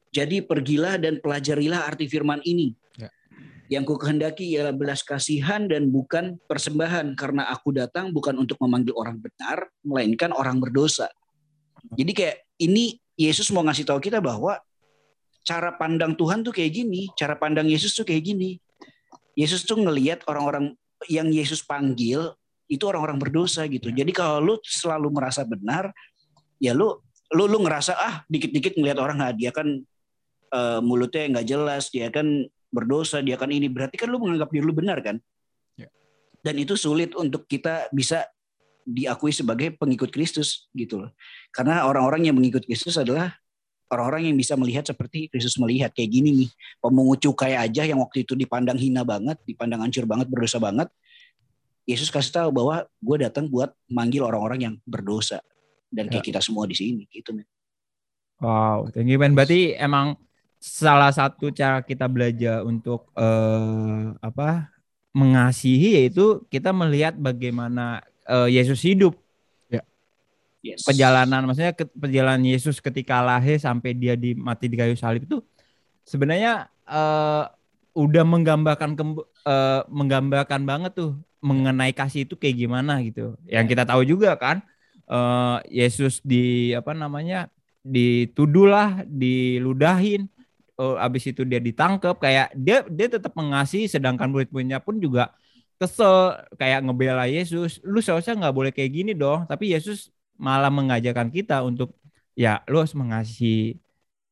[0.09, 2.73] jadi pergilah dan pelajarilah arti firman ini.
[2.97, 3.13] Ya.
[3.69, 8.97] Yang ku kehendaki ialah belas kasihan dan bukan persembahan karena aku datang bukan untuk memanggil
[8.97, 11.11] orang benar melainkan orang berdosa.
[11.93, 14.57] Jadi kayak ini Yesus mau ngasih tahu kita bahwa
[15.45, 18.57] cara pandang Tuhan tuh kayak gini, cara pandang Yesus tuh kayak gini.
[19.37, 20.73] Yesus tuh ngelihat orang-orang
[21.11, 22.33] yang Yesus panggil
[22.65, 23.93] itu orang-orang berdosa gitu.
[23.93, 25.93] Jadi kalau lu selalu merasa benar,
[26.57, 26.97] ya lu
[27.33, 29.81] lu lu ngerasa ah dikit-dikit ngelihat orang ah, dia kan
[30.53, 34.65] uh, mulutnya nggak jelas, dia kan berdosa, dia kan ini berarti kan lu menganggap diri
[34.65, 35.17] lu benar kan?
[35.79, 35.89] Ya.
[36.43, 38.27] Dan itu sulit untuk kita bisa
[38.85, 41.11] diakui sebagai pengikut Kristus gitu loh.
[41.49, 43.33] Karena orang-orang yang mengikut Kristus adalah
[43.89, 46.49] orang-orang yang bisa melihat seperti Kristus melihat kayak gini nih
[46.81, 50.89] pemungut cukai aja yang waktu itu dipandang hina banget dipandang hancur banget berdosa banget
[51.85, 55.37] Yesus kasih tahu bahwa gue datang buat manggil orang-orang yang berdosa
[55.95, 56.29] dan kayak ya.
[56.35, 57.47] kita semua di sini gitu men.
[58.43, 59.31] Wow, thank you man.
[59.31, 60.19] Berarti emang
[60.59, 64.69] salah satu cara kita belajar untuk uh, apa
[65.15, 69.15] mengasihi yaitu kita melihat bagaimana uh, Yesus hidup
[70.65, 70.81] Yes.
[70.81, 75.37] Perjalanan maksudnya ke, perjalanan Yesus ketika lahir sampai dia di mati di kayu salib itu
[76.01, 77.45] sebenarnya uh,
[77.93, 78.97] udah menggambarkan
[79.45, 83.37] uh, menggambarkan banget tuh mengenai kasih itu kayak gimana gitu.
[83.45, 84.65] Yang kita tahu juga kan
[85.09, 87.49] uh, Yesus di apa namanya
[87.85, 90.25] dituduh lah, diludahin,
[90.79, 95.31] uh, abis itu dia ditangkap kayak dia dia tetap mengasihi sedangkan murid-muridnya pun juga
[95.75, 101.31] kesel kayak ngebela Yesus lu seharusnya nggak boleh kayak gini dong tapi Yesus malah mengajarkan
[101.31, 101.95] kita untuk
[102.35, 103.79] ya lu harus mengasihi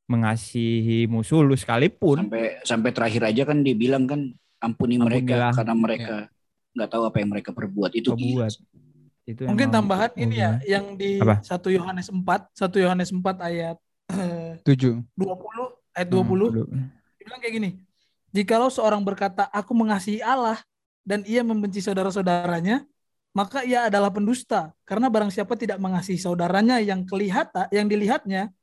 [0.07, 5.51] mengasihi musuh lu sekalipun sampai sampai terakhir aja kan dia bilang kan ampuni Ampunilah.
[5.51, 6.75] mereka karena mereka ya.
[6.79, 6.93] nggak ya.
[6.95, 8.51] tahu apa yang mereka perbuat itu perbuat.
[9.23, 11.39] Itu mungkin tambahan ini ya yang di apa?
[11.39, 13.77] 1 Yohanes 4 1 Yohanes 4 ayat
[14.11, 14.67] 7
[15.15, 16.85] 20 ayat 20 hmm,
[17.17, 17.69] dia bilang kayak gini
[18.35, 20.59] jikalau seorang berkata aku mengasihi Allah
[21.07, 22.83] dan ia membenci saudara-saudaranya
[23.33, 24.71] maka ia adalah pendusta.
[24.85, 28.53] Karena barang siapa tidak mengasihi saudaranya yang kelihatan yang dilihatnya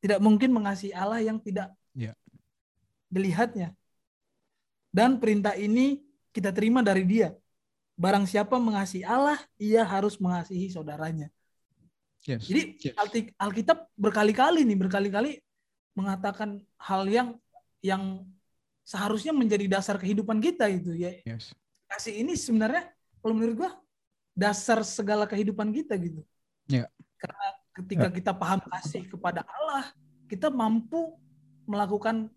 [0.00, 2.12] tidak mungkin mengasihi Allah yang tidak ya.
[3.08, 3.72] dilihatnya.
[4.92, 6.04] Dan perintah ini
[6.36, 7.32] kita terima dari dia
[8.00, 11.28] barang siapa mengasihi Allah ia harus mengasihi saudaranya
[12.24, 12.48] yes.
[12.48, 12.96] jadi yes.
[13.36, 15.44] Alkitab berkali-kali nih berkali-kali
[15.92, 17.36] mengatakan hal yang
[17.84, 18.24] yang
[18.90, 21.14] seharusnya menjadi dasar kehidupan kita itu ya.
[21.22, 21.54] Yes.
[21.86, 22.90] Kasih ini sebenarnya
[23.22, 23.70] kalau menurut gua
[24.34, 26.22] dasar segala kehidupan kita gitu.
[26.66, 26.90] Ya.
[27.20, 29.92] Karena ketika kita paham kasih kepada Allah,
[30.26, 31.18] kita mampu
[31.66, 32.30] melakukan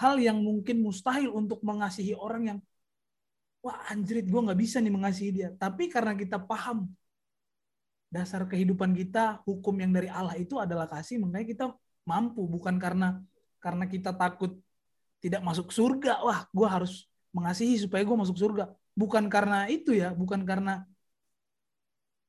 [0.00, 2.58] hal yang mungkin mustahil untuk mengasihi orang yang
[3.64, 5.48] wah anjrit gue nggak bisa nih mengasihi dia.
[5.56, 6.84] Tapi karena kita paham
[8.12, 11.64] dasar kehidupan kita, hukum yang dari Allah itu adalah kasih, makanya kita
[12.04, 13.18] mampu bukan karena
[13.58, 14.60] karena kita takut
[15.24, 16.20] tidak masuk surga.
[16.20, 18.68] Wah, gue harus mengasihi supaya gue masuk surga.
[18.94, 20.84] Bukan karena itu ya, bukan karena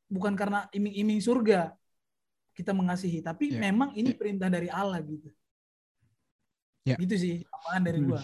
[0.08, 1.76] bukan karena iming-iming surga
[2.56, 3.68] kita mengasihi, tapi Ya.
[3.68, 5.28] memang ini perintah dari Allah gitu.
[6.88, 6.96] Ya.
[6.96, 8.08] Gitu sih tambahan dari Hmm.
[8.16, 8.22] gua.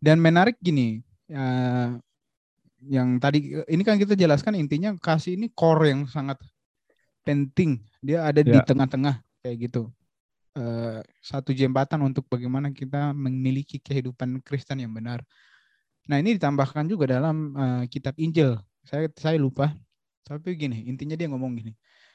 [0.00, 1.88] Dan menarik gini, eh,
[2.88, 6.40] yang tadi ini kan kita jelaskan intinya kasih ini core yang sangat
[7.24, 7.80] penting.
[8.04, 8.64] Dia ada di Ya.
[8.64, 9.88] tengah-tengah kayak gitu.
[10.54, 15.24] Eh, satu jembatan untuk bagaimana kita memiliki kehidupan Kristen yang benar.
[16.06, 18.54] Nah ini ditambahkan juga dalam eh, kitab Injil.
[18.84, 19.72] Saya saya lupa.
[20.24, 21.72] Tapi gini, intinya dia ngomong gini.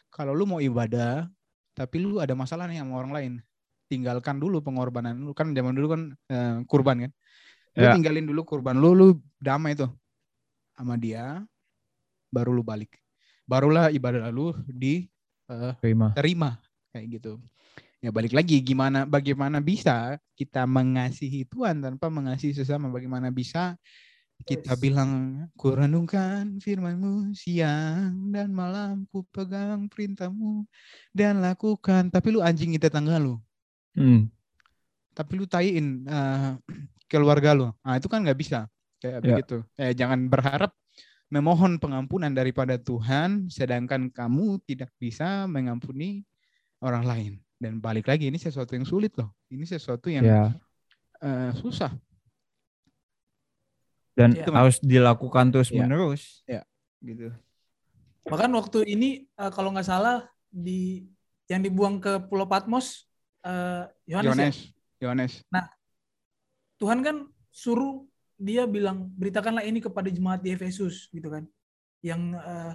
[0.09, 1.29] Kalau lu mau ibadah,
[1.77, 3.33] tapi lu ada masalah nih sama orang lain,
[3.85, 7.11] tinggalkan dulu pengorbanan lu kan zaman dulu kan eh, kurban kan.
[7.77, 7.93] Lu Ya.
[7.93, 9.93] tinggalin dulu kurban lu, lu damai tuh
[10.79, 11.43] sama dia,
[12.31, 12.95] baru lu balik.
[13.43, 16.49] Barulah ibadah lu diterima Terima.
[16.95, 17.35] kayak gitu.
[17.99, 22.87] Ya balik lagi gimana bagaimana bisa kita mengasihi Tuhan tanpa mengasihi sesama?
[22.87, 23.75] Bagaimana bisa
[24.47, 24.79] kita Yes.
[24.79, 25.11] bilang
[25.59, 30.63] ku renungkan firmanmu siang dan malam ku pegang perintahmu
[31.11, 33.35] dan lakukan tapi lu anjing tetangga lu
[33.99, 34.31] Hmm.
[35.11, 36.55] tapi lu taiin eh,
[37.11, 38.63] keluarga lu nah itu kan nggak bisa
[38.99, 39.35] kayak Ya.
[39.39, 40.71] begitu eh, jangan berharap
[41.29, 46.25] memohon pengampunan daripada Tuhan sedangkan kamu tidak bisa mengampuni
[46.83, 50.43] orang lain dan balik lagi ini sesuatu yang sulit loh ini sesuatu yang Ya.
[51.23, 51.91] eh, susah
[54.19, 54.51] Dan Ya.
[54.51, 55.79] harus dilakukan terus Ya.
[55.79, 56.43] menerus.
[56.43, 56.67] Ya.
[56.99, 57.31] Gitu.
[58.27, 61.07] Bahkan waktu ini eh, kalau nggak salah di
[61.47, 63.07] yang dibuang ke Pulau Patmos
[63.47, 64.35] eh, Yohanes ya?
[64.35, 64.57] Yohanes
[64.99, 65.33] Yohanes
[66.75, 68.03] Tuhan kan suruh
[68.39, 71.43] dia bilang beritakanlah ini kepada jemaat di Efesus gitu kan.
[71.99, 72.73] Yang eh,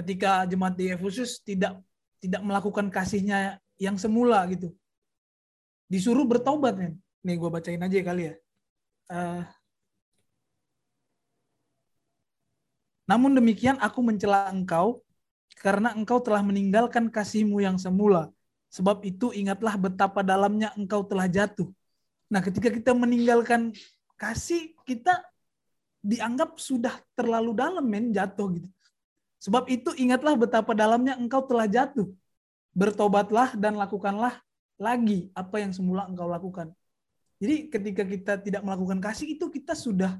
[0.00, 1.76] ketika jemaat di Efesus tidak
[2.18, 4.72] tidak melakukan kasihnya yang semula gitu.
[5.86, 6.96] Disuruh bertobat men.
[7.22, 8.34] Nih gue bacain aja kali ya.
[9.12, 9.42] Eh,
[13.08, 15.00] Namun demikian aku mencela engkau
[15.64, 18.28] karena engkau telah meninggalkan kasihmu yang semula.
[18.68, 21.72] Sebab itu ingatlah betapa dalamnya engkau telah jatuh.
[22.28, 23.72] Nah, ketika kita meninggalkan
[24.18, 25.22] kasih, kita
[26.02, 28.68] dianggap sudah terlalu dalam men jatuh gitu.
[29.38, 32.10] Sebab itu ingatlah betapa dalamnya engkau telah jatuh.
[32.74, 34.38] Bertobatlah dan lakukanlah
[34.78, 36.74] lagi apa yang semula engkau lakukan.
[37.38, 40.18] Jadi ketika kita tidak melakukan kasih itu kita sudah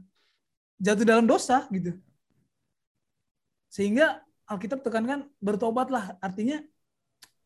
[0.78, 1.98] jatuh dalam dosa gitu.
[3.70, 6.62] Sehingga Alkitab tekankan bertobatlah artinya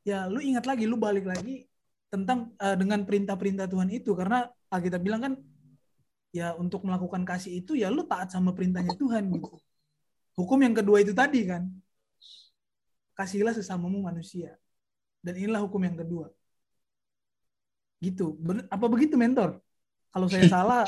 [0.07, 1.67] ya lu ingat lagi lu balik lagi
[2.13, 5.35] tentang eh, dengan perintah-perintah Tuhan itu karena Alkitab bilang kan
[6.33, 9.61] ya untuk melakukan kasih itu ya lu taat sama perintahnya Tuhan gitu.
[10.33, 11.69] Hukum yang kedua itu tadi kan
[13.13, 14.57] kasihilah sesamamu manusia.
[15.23, 16.33] Dan inilah hukum yang kedua.
[18.03, 18.35] Gitu.
[18.41, 19.61] Ben- apa begitu mentor?
[20.11, 20.85] Kalau saya salah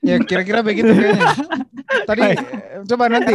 [0.00, 1.28] ya kira-kira begitu kayaknya
[2.08, 2.22] tadi
[2.88, 3.32] coba nanti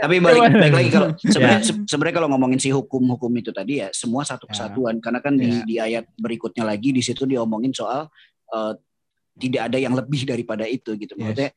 [0.00, 1.28] Tapi balik, balik lagi kalau Ya.
[1.28, 4.56] sebenarnya se- sebenarnya kalau ngomongin si hukum-hukum itu tadi ya semua satu Ya.
[4.56, 5.64] kesatuan karena kan di Ya.
[5.64, 8.08] di ayat berikutnya lagi di situ dia omongin soal
[8.48, 8.72] eh,
[9.36, 11.16] tidak ada yang lebih daripada itu gitu.
[11.16, 11.20] Yes.
[11.20, 11.50] Maksudnya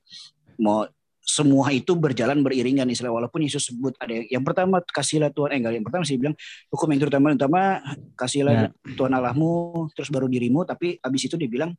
[0.61, 0.87] mau
[1.25, 5.57] semua itu berjalan beriringan istilah walaupun Yesus sebut ada yang, yang pertama kasihlah Tuhan eh
[5.57, 6.37] enggak yang pertama sih bilang
[6.69, 7.81] hukum yang terutama utama
[8.13, 10.63] kasihlah Tuhan Allahmu terus baru dirimu.
[10.69, 11.73] Tapi habis itu dia bilang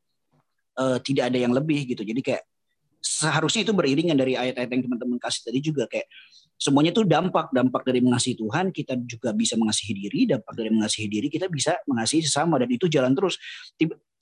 [0.76, 2.02] eh, tidak ada yang lebih gitu.
[2.02, 2.42] Jadi kayak
[3.06, 5.86] seharusnya itu beriringan dari ayat-ayat yang teman-teman kasih tadi juga.
[5.86, 6.10] Kayak
[6.58, 7.54] semuanya itu dampak.
[7.54, 10.26] Dampak dari mengasihi Tuhan kita juga bisa mengasihi diri.
[10.26, 12.58] Dampak dari mengasihi diri kita bisa mengasihi sesama.
[12.58, 13.38] Dan itu jalan terus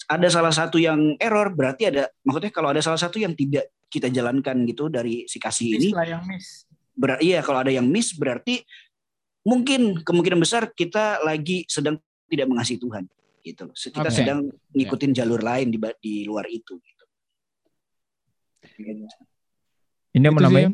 [0.09, 4.11] ada salah satu yang error berarti ada maksudnya kalau ada salah satu yang tidak kita
[4.13, 6.69] jalankan gitu dari si kasih ini yang miss.
[6.93, 8.61] ber iya kalau ada yang miss berarti
[9.45, 13.05] mungkin kemungkinan besar kita lagi sedang tidak mengasihi Tuhan
[13.45, 13.77] gitu loh.
[13.77, 14.17] kita Oke.
[14.17, 14.41] sedang
[14.73, 17.05] ngikutin jalur lain di di luar itu gitu.
[20.15, 20.73] Ini mau Itu sih, nambahin?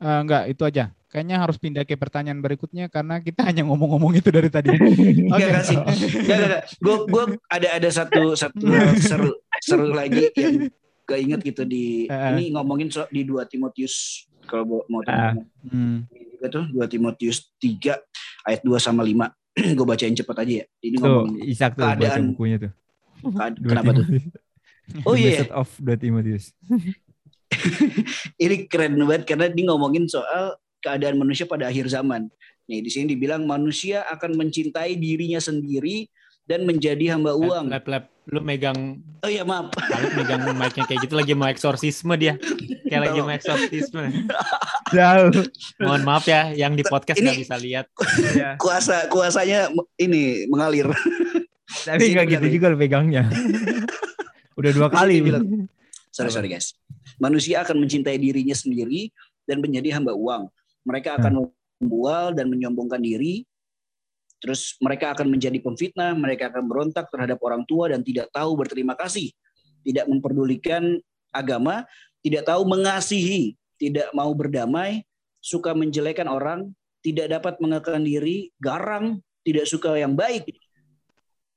[0.00, 4.28] Eh, enggak itu aja kayaknya harus pindah ke pertanyaan berikutnya karena kita hanya ngomong-ngomong itu
[4.28, 4.72] dari tadi
[5.28, 5.76] Enggak kasih.
[5.80, 6.62] Enggak enggak.
[6.78, 10.68] Gue gue ada ada satu satu hal seru seru lagi yang
[11.04, 12.28] keinget gitu di Eh.
[12.36, 15.32] ini ngomongin so, di 2 Timotius kalau mau mau Ah.
[15.32, 15.98] teman Hmm.
[16.30, 17.96] juga tuh 2 Timotius 3
[18.44, 19.32] ayat 2 sama 5.
[19.76, 20.64] gue bacain cepat aja ya.
[20.78, 22.72] Ini Tuh, ngomong Isak tuh baca keadaan- bukunya tuh.
[23.24, 24.06] kead- Dua kenapa tuh?
[25.02, 26.52] Oh iya, Message of dua Timotius.
[28.38, 32.30] ini keren banget karena dia ngomongin soal keadaan manusia pada akhir zaman.
[32.68, 36.06] Nih di sini dibilang manusia akan mencintai dirinya sendiri
[36.48, 37.68] dan menjadi hamba uang.
[37.68, 39.72] Lab, lab, lu megang, Oh iya maaf.
[39.76, 42.40] Alif megang mic-nya kayak gitu lagi mau eksorsisme dia.
[42.88, 44.24] Kayak lagi mau eksorsisme.
[44.96, 45.28] Jauh.
[45.80, 47.86] Mohon maaf ya, yang di podcast Ini- nggak bisa lihat.
[48.32, 48.56] Ya.
[48.56, 49.68] Kuasa kuasanya
[50.00, 50.88] ini mengalir.
[51.84, 53.28] Tapi nggak gitu juga lo pegangnya.
[54.56, 55.20] Udah dua kali.
[55.20, 55.68] bilang.
[56.12, 56.72] Sorry sorry guys.
[57.20, 59.12] Manusia akan mencintai dirinya sendiri
[59.44, 60.48] dan menjadi hamba uang.
[60.88, 61.52] Mereka akan
[61.84, 63.44] membual dan menyombongkan diri.
[64.38, 68.94] Terus mereka akan menjadi pemfitnah, mereka akan berontak terhadap orang tua dan tidak tahu berterima
[68.94, 69.34] kasih,
[69.82, 70.96] tidak memperdulikan
[71.34, 71.82] agama,
[72.22, 75.02] tidak tahu mengasihi, tidak mau berdamai,
[75.42, 76.70] suka menjelekan orang,
[77.02, 80.46] tidak dapat mengekang diri, garang, tidak suka yang baik,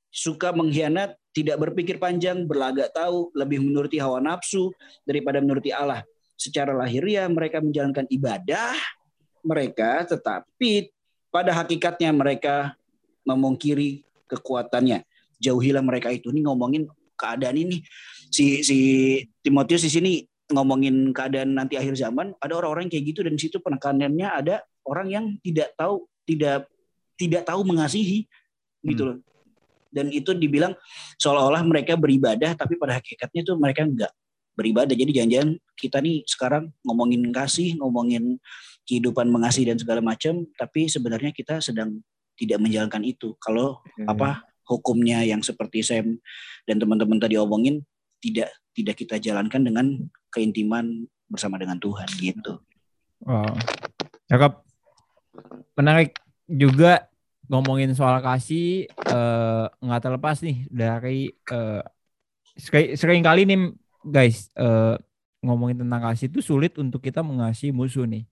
[0.09, 4.73] suka mengkhianat, tidak berpikir panjang, berlagak tahu, lebih menuruti hawa nafsu
[5.05, 6.01] daripada menuruti Allah.
[6.33, 8.73] Secara lahiriah mereka menjalankan ibadah
[9.43, 10.91] mereka, tetapi
[11.31, 12.75] pada hakikatnya mereka
[13.23, 15.03] memungkiri kekuatannya.
[15.41, 16.29] Jauhilah mereka itu.
[16.29, 16.85] Ini ngomongin
[17.17, 17.81] keadaan ini.
[18.29, 18.77] Si si
[19.41, 20.13] Timotius di sini
[20.51, 22.33] ngomongin keadaan nanti akhir zaman.
[22.37, 26.69] Ada orang-orang kayak gitu dan di situ penekanannya ada orang yang tidak tahu tidak
[27.17, 28.25] tidak tahu mengasihi
[28.85, 29.17] gitu loh.
[29.91, 30.71] Dan itu dibilang
[31.19, 34.13] seolah-olah mereka beribadah tapi pada hakikatnya tuh mereka enggak
[34.55, 34.95] beribadah.
[34.95, 38.39] Jadi jangan-jangan kita nih sekarang ngomongin kasih, ngomongin
[38.87, 42.01] kehidupan mengasihi dan segala macam, tapi sebenarnya kita sedang
[42.35, 43.37] tidak menjalankan itu.
[43.37, 43.79] Kalau
[44.09, 46.17] apa hukumnya yang seperti Sam
[46.65, 47.83] dan teman-teman tadi omongin
[48.21, 49.85] tidak tidak kita jalankan dengan
[50.31, 52.59] keintiman bersama dengan Tuhan gitu.
[53.27, 53.53] Wow.
[54.31, 54.53] Cakep.
[55.75, 56.15] Menarik
[56.47, 57.11] juga
[57.51, 61.83] ngomongin soal kasih eh, nggak terlepas nih dari eh,
[62.55, 63.75] sering, sering kali nih
[64.07, 64.95] guys eh,
[65.43, 68.23] ngomongin tentang kasih itu sulit untuk kita mengasihi musuh nih.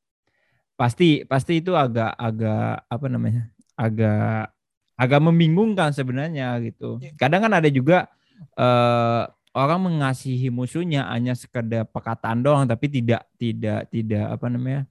[0.80, 3.52] Pasti pasti itu agak agak apa namanya?
[3.80, 4.52] agak
[5.00, 7.00] agak membingungkan sebenarnya gitu.
[7.20, 8.08] Kadang kan ada juga
[8.56, 9.24] eh,
[9.56, 14.82] orang mengasihi musuhnya hanya sekedar perkataan doang tapi tidak tidak tidak apa namanya?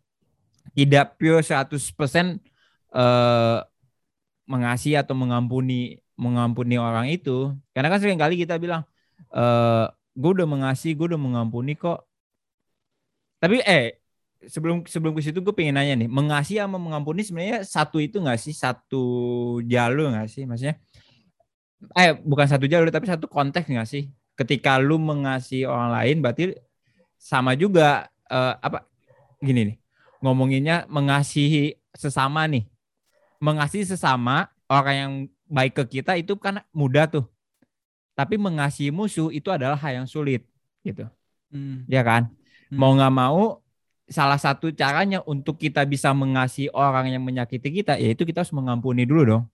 [0.77, 2.37] tidak pure 100%
[2.93, 3.59] eh
[4.49, 7.53] mengasihi atau mengampuni mengampuni orang itu.
[7.73, 8.85] Karena kan sering kali kita bilang
[9.33, 9.85] eh
[10.19, 12.05] gue udah mengasihi, gue udah mengampuni kok.
[13.39, 13.98] Tapi eh
[14.47, 18.39] sebelum sebelum ke situ gue pengen nanya nih, mengasihi sama mengampuni sebenarnya satu itu nggak
[18.39, 19.05] sih satu
[19.67, 20.79] jalur nggak sih maksudnya?
[21.95, 24.11] Eh bukan satu jalur tapi satu konteks nggak sih?
[24.39, 26.55] Ketika lu mengasihi orang lain berarti
[27.19, 28.87] sama juga eh, apa
[29.43, 29.77] gini nih
[30.23, 32.67] ngomonginnya mengasihi sesama nih
[33.43, 35.13] mengasihi sesama orang yang
[35.47, 37.27] baik ke kita itu kan mudah tuh
[38.19, 40.43] tapi mengasihi musuh itu adalah hal yang sulit
[40.83, 41.07] gitu
[41.49, 41.89] Hmm.
[41.89, 42.29] ya kan
[42.69, 42.77] Hmm.
[42.77, 43.65] mau nggak mau
[44.09, 49.05] salah satu caranya untuk kita bisa mengasihi orang yang menyakiti kita yaitu kita harus mengampuni
[49.05, 49.45] dulu dong.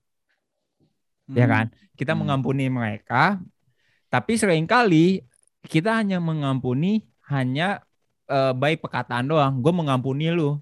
[1.31, 1.73] Ya kan?
[1.97, 2.25] Kita Hmm.
[2.27, 3.41] mengampuni mereka
[4.09, 5.27] tapi sering kali
[5.67, 7.83] kita hanya mengampuni hanya
[8.31, 10.61] eh, baik perkataan doang gue mengampuni lu.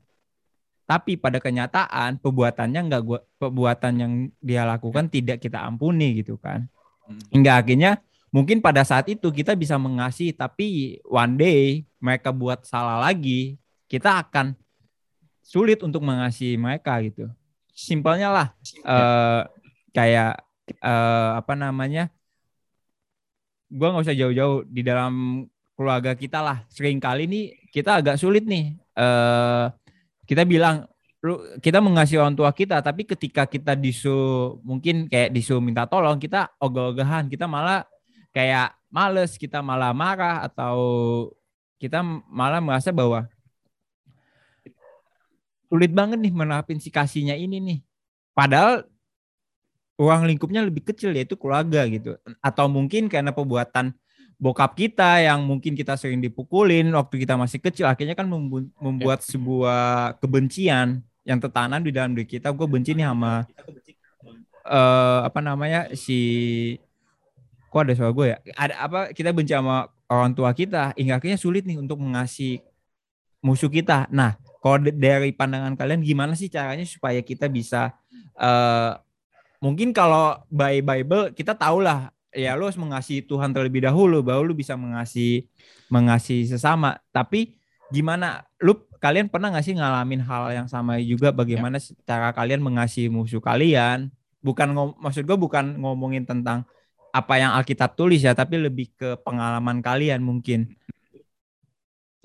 [0.89, 4.13] Tapi pada kenyataan perbuatannya enggak gua perbuatan yang
[4.43, 6.69] dia lakukan tidak kita ampuni gitu kan.
[7.03, 7.19] Hmm.
[7.35, 7.99] hingga akhirnya
[8.31, 11.61] mungkin pada saat itu kita bisa mengasihi tapi one day
[11.99, 13.59] mereka buat salah lagi
[13.93, 14.57] kita akan
[15.45, 17.29] sulit untuk mengasihi mereka gitu.
[17.77, 19.43] Simpelnya lah eh
[19.93, 20.41] kayak
[20.81, 22.09] eh, apa namanya
[23.69, 25.45] gua nggak usah jauh-jauh di dalam
[25.77, 26.65] keluarga kita lah.
[26.73, 29.67] Sering kali nih kita agak sulit nih eh
[30.25, 30.89] kita bilang
[31.23, 36.19] lu kita mengasihi orang tua kita tapi ketika kita disuruh mungkin kayak disuruh minta tolong
[36.19, 37.87] kita ogah-ogahan kita malah
[38.35, 40.75] kayak males kita malah marah atau
[41.79, 43.31] kita malah merasa bahwa
[45.73, 47.79] sulit banget nih menerapin si kasihnya ini nih.
[48.37, 48.85] Padahal
[49.97, 52.21] ruang lingkupnya lebih kecil yaitu keluarga gitu.
[52.45, 53.97] Atau mungkin karena perbuatan
[54.37, 59.25] bokap kita yang mungkin kita sering dipukulin waktu kita masih kecil akhirnya kan membu- membuat
[59.25, 62.53] sebuah kebencian yang tertanam di dalam diri kita.
[62.53, 63.49] Gue benci nih sama
[64.63, 66.21] eh apa namanya si
[67.73, 68.39] kok ada suara gue ya?
[68.61, 72.61] Ada apa kita benci sama orang tua kita hingga akhirnya sulit nih untuk mengasihi
[73.41, 74.11] musuh kita.
[74.13, 77.93] Nah kalau dari pandangan kalian gimana sih caranya supaya kita bisa
[78.39, 78.93] eh
[79.59, 84.55] mungkin kalau by Bible kita tahulah ya lu harus mengasihi Tuhan terlebih dahulu baru lu
[84.55, 85.51] bisa mengasihi
[85.91, 87.59] mengasihi sesama tapi
[87.93, 93.13] gimana lu kalian pernah nggak sih ngalamin hal yang sama juga bagaimana cara kalian mengasihi
[93.13, 94.09] musuh kalian
[94.41, 96.65] bukan maksud gue bukan ngomongin tentang
[97.13, 100.73] apa yang Alkitab tulis ya, tapi lebih ke pengalaman kalian mungkin.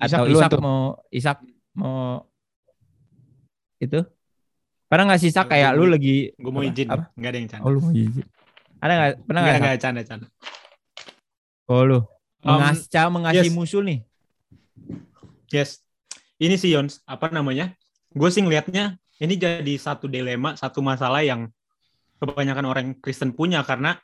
[0.00, 0.60] Atau tuh.
[0.64, 1.44] mau Ishak
[1.78, 2.26] mau
[3.78, 4.02] itu?
[4.90, 6.70] Pernah nggak Gue kayak lu lagi Gue mau apa?
[6.74, 6.86] izin.
[6.90, 7.04] Apa?
[7.14, 7.62] Enggak ada yang canda.
[7.62, 8.26] Oh lu mau izin.
[8.82, 9.10] Ada nggak?
[9.24, 9.56] Pernah nggak?
[9.58, 9.80] Ishak?
[9.80, 10.26] canda, canda.
[11.70, 12.00] Oh lu
[12.38, 13.54] Um, mengas cara mengasihi yes.
[13.54, 13.98] musuh nih.
[15.50, 15.82] Yes.
[16.38, 17.74] Ini sih Yons, apa namanya?
[18.14, 21.50] Gue sih ngelihatnya ini jadi satu dilema, satu masalah yang
[22.22, 23.98] kebanyakan orang Kristen punya karena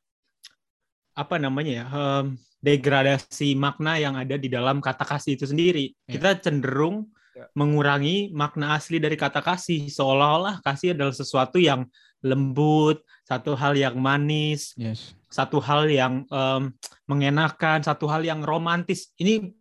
[1.14, 1.84] apa namanya ya?
[1.86, 5.94] em, degradasi makna yang ada di dalam kata kasih itu sendiri.
[6.10, 6.18] Ya.
[6.18, 7.06] Kita cenderung.
[7.54, 11.86] Mengurangi makna asli dari kata kasih seolah-olah kasih adalah sesuatu yang
[12.24, 15.12] lembut, satu hal yang manis, Yes.
[15.28, 16.72] satu hal yang em,
[17.04, 19.12] mengenakan, satu hal yang romantis.
[19.20, 19.52] Ini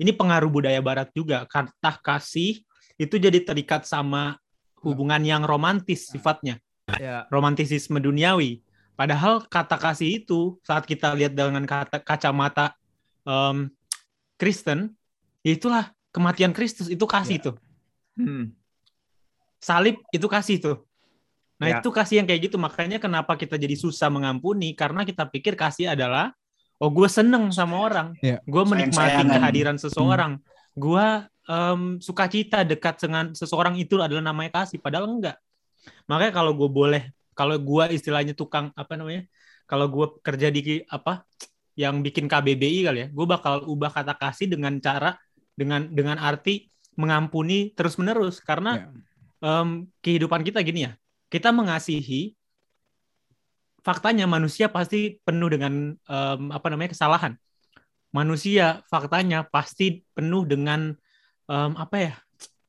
[0.00, 1.44] ini pengaruh budaya barat juga.
[1.44, 2.64] Kata kasih
[2.96, 4.40] itu jadi terikat sama
[4.80, 6.56] hubungan yang romantis sifatnya,
[6.96, 7.28] Ya.
[7.28, 8.64] romantisisme duniawi.
[8.96, 12.72] Padahal kata kasih itu saat kita lihat dengan kata kacamata
[13.28, 13.68] em,
[14.40, 14.96] Kristen,
[15.44, 17.40] itulah kematian Kristus itu kasih Ya.
[17.42, 17.50] itu.
[18.18, 18.44] Hmm.
[19.60, 20.76] Salib itu kasih tuh.
[21.60, 21.78] Nah, Ya.
[21.78, 22.56] itu kasih yang kayak gitu.
[22.56, 26.32] Makanya kenapa kita jadi susah mengampuni karena kita pikir kasih adalah
[26.80, 28.16] oh gue seneng sama orang.
[28.24, 28.40] Ya.
[28.48, 30.40] Gue menikmati kehadiran seseorang.
[30.72, 31.04] Gue
[31.44, 35.36] em, sukacita dekat dengan seseorang itu adalah namanya kasih padahal enggak.
[36.08, 37.02] Makanya kalau gue boleh
[37.36, 39.28] kalau gue istilahnya tukang apa namanya?
[39.68, 41.22] Kalau gue kerja di apa
[41.78, 45.14] yang bikin KBBI kali ya, gue bakal ubah kata kasih dengan cara
[45.54, 48.90] dengan dengan arti mengampuni terus-menerus karena
[49.40, 49.60] Ya.
[49.62, 50.92] em, kehidupan kita gini ya.
[51.30, 52.34] Kita mengasihi
[53.80, 57.34] faktanya manusia pasti penuh dengan em, apa namanya kesalahan.
[58.10, 60.92] Manusia faktanya pasti penuh dengan
[61.46, 62.14] em, apa ya?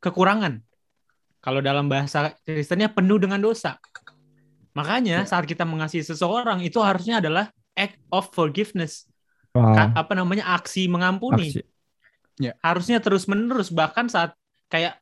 [0.02, 0.62] kekurangan.
[1.42, 3.78] Kalau dalam bahasa Kristennya penuh dengan dosa.
[4.74, 9.06] Makanya saat kita mengasihi seseorang itu harusnya adalah act of forgiveness.
[9.54, 9.74] Wow.
[9.76, 10.48] Ka- apa namanya?
[10.58, 11.62] aksi mengampuni Aksi.
[12.60, 14.34] Harusnya terus menerus bahkan saat
[14.68, 14.98] kayak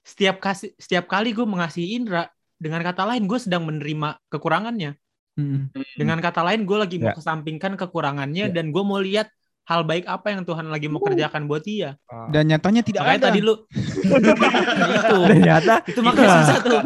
[0.00, 4.96] setiap kasih setiap kali gue mengasihi Indra dengan kata lain gue sedang menerima kekurangannya
[5.36, 5.68] Mm.
[6.00, 7.14] dengan kata lain gue lagi mau Ya.
[7.14, 8.54] kesampingkan kekurangannya Ya.
[8.56, 9.28] dan gue mau lihat
[9.68, 12.00] hal baik apa yang Tuhan lagi mau kerjakan buat dia
[12.32, 13.26] Dan nyatanya tidak makanya ada.
[13.28, 16.80] tadi lu itu Ternyata itu makanya susah tuh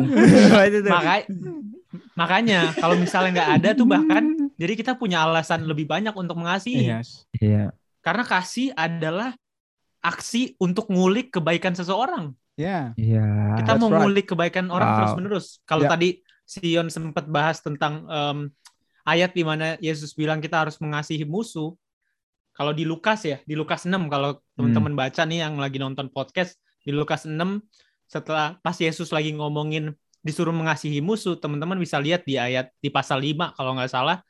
[0.82, 1.30] makanya
[2.14, 4.24] makanya kalau misalnya nggak ada tuh bahkan
[4.58, 7.24] jadi kita punya alasan lebih banyak untuk mengasihi Yes.
[7.38, 7.70] Iya.
[8.02, 9.30] karena kasih adalah
[10.00, 12.92] aksi untuk ngulik kebaikan seseorang Ya.
[12.96, 13.56] Iya.
[13.56, 14.00] kita That's mau right.
[14.04, 14.96] ngulik kebaikan orang Wow.
[15.00, 15.46] terus menerus.
[15.64, 15.90] Kalau Ya.
[15.96, 18.38] tadi Sion sempat bahas tentang em,
[19.06, 21.72] ayat di mana Yesus bilang kita harus mengasihi musuh.
[22.52, 26.60] Kalau di Lukas ya, di Lukas 6 kalau teman-teman baca nih yang lagi nonton podcast
[26.84, 27.64] di Lukas 6
[28.04, 33.24] setelah pas Yesus lagi ngomongin disuruh mengasihi musuh, teman-teman bisa lihat di ayat di pasal
[33.24, 34.20] 5 kalau nggak salah.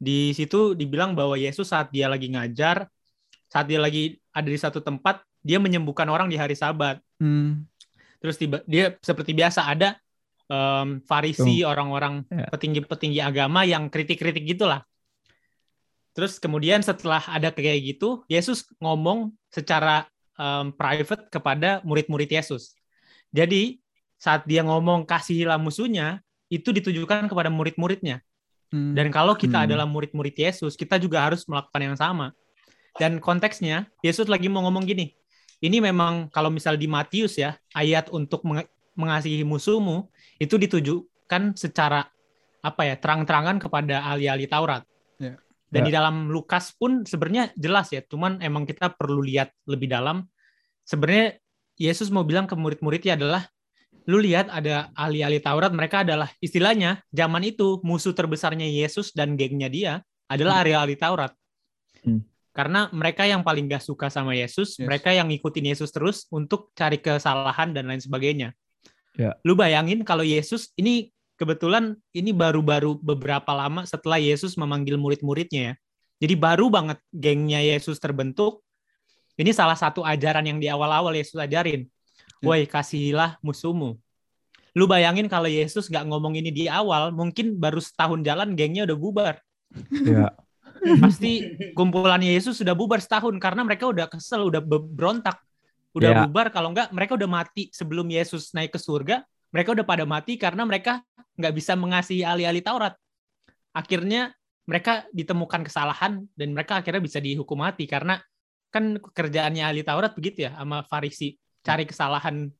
[0.00, 2.88] Di situ dibilang bahwa Yesus saat dia lagi ngajar,
[3.52, 6.98] saat dia lagi ada di satu tempat, dia menyembuhkan orang di hari Sabat.
[7.22, 7.64] Hmm.
[8.18, 9.94] Terus tiba dia seperti biasa ada
[10.50, 12.50] em, Farisi, orang-orang Ya.
[12.50, 14.82] petinggi-petinggi agama yang kritik-kritik gitulah.
[16.14, 22.74] Terus kemudian setelah ada kayak gitu, Yesus ngomong secara em, private kepada murid-murid Yesus.
[23.30, 23.78] Jadi
[24.18, 28.22] saat dia ngomong kasihilah musuhnya, itu ditujukan kepada murid-muridnya.
[28.70, 28.94] Hmm.
[28.94, 29.66] Dan kalau kita Hmm.
[29.70, 32.30] adalah murid-murid Yesus, kita juga harus melakukan yang sama.
[32.94, 35.10] Dan konteksnya, Yesus lagi mau ngomong gini.
[35.58, 38.44] Ini memang kalau misal di Matius ya, ayat untuk
[38.94, 40.06] mengasihi musuhmu
[40.38, 42.06] itu ditujukan secara
[42.62, 44.82] apa ya, terang-terangan kepada ahli-ahli Taurat.
[45.18, 45.40] Ya.
[45.72, 45.86] Dan Ya.
[45.90, 50.28] di dalam Lukas pun sebenarnya jelas ya, cuman emang kita perlu lihat lebih dalam.
[50.86, 51.40] Sebenarnya
[51.74, 53.42] Yesus mau bilang ke murid-muridnya adalah
[54.04, 59.72] lu lihat ada ahli-ahli Taurat mereka adalah istilahnya zaman itu musuh terbesarnya Yesus dan gengnya
[59.72, 59.92] dia
[60.28, 61.32] adalah ahli-ahli Taurat.
[62.04, 62.20] Hmm.
[62.54, 64.86] Karena mereka yang paling gak suka sama Yesus, Yes.
[64.86, 68.54] mereka yang ngikutin Yesus terus untuk cari kesalahan dan lain sebagainya.
[69.18, 69.34] Ya.
[69.42, 75.74] Lu bayangin kalau Yesus ini kebetulan ini baru-baru beberapa lama setelah Yesus memanggil murid-muridnya ya.
[76.22, 78.62] Jadi baru banget gengnya Yesus terbentuk.
[79.34, 81.90] Ini salah satu ajaran yang di awal-awal Yesus ajarin.
[82.38, 82.46] Ya.
[82.46, 83.98] Woi, kasihilah musuhmu.
[84.78, 88.98] Lu bayangin kalau Yesus nggak ngomong ini di awal, mungkin baru setahun jalan gengnya udah
[88.98, 89.34] bubar.
[89.90, 90.30] Iya.
[91.00, 95.40] Pasti kumpulannya Yesus sudah bubar setahun karena mereka udah kesel, udah be- berontak.
[95.94, 96.18] Udah Ya.
[96.26, 99.22] bubar kalau nggak mereka udah mati sebelum Yesus naik ke surga.
[99.54, 101.00] Mereka udah pada mati karena mereka
[101.38, 102.98] nggak bisa mengasihi ahli-ahli Taurat.
[103.70, 104.34] Akhirnya
[104.66, 108.18] mereka ditemukan kesalahan dan mereka akhirnya bisa dihukum mati karena
[108.74, 112.50] kan kerjaannya ahli Taurat begitu ya sama Farisi cari kesalahan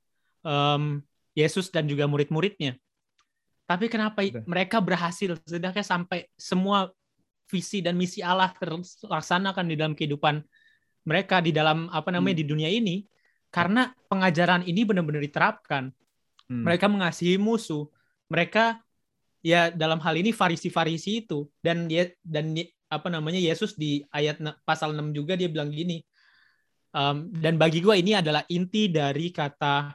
[0.46, 0.82] em,
[1.34, 2.78] Yesus dan juga murid-muridnya.
[3.66, 4.44] Tapi kenapa Udah.
[4.46, 6.92] mereka berhasil sedangkan sampai semua
[7.48, 10.40] visi dan misi Allah terlaksanakan di dalam kehidupan
[11.04, 12.42] mereka di dalam apa namanya Hmm.
[12.42, 13.04] di dunia ini
[13.52, 15.92] karena pengajaran ini benar-benar diterapkan.
[16.48, 16.64] Hmm.
[16.64, 17.86] Mereka mengasihi musuh.
[18.32, 18.80] Mereka
[19.44, 22.56] ya dalam hal ini farisi-farisi itu dan dia dan
[22.88, 26.02] apa namanya Yesus di ayat pasal 6 juga dia bilang gini.
[26.94, 29.92] um, dan bagi gua ini adalah inti dari kata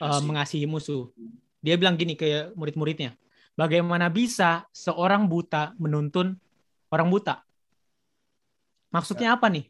[0.00, 1.12] uh, mengasihi musuh.
[1.60, 3.12] Dia bilang gini ke murid-muridnya,
[3.56, 6.36] bagaimana bisa seorang buta menuntun
[6.94, 7.42] orang buta?
[8.94, 9.66] Maksudnya apa nih?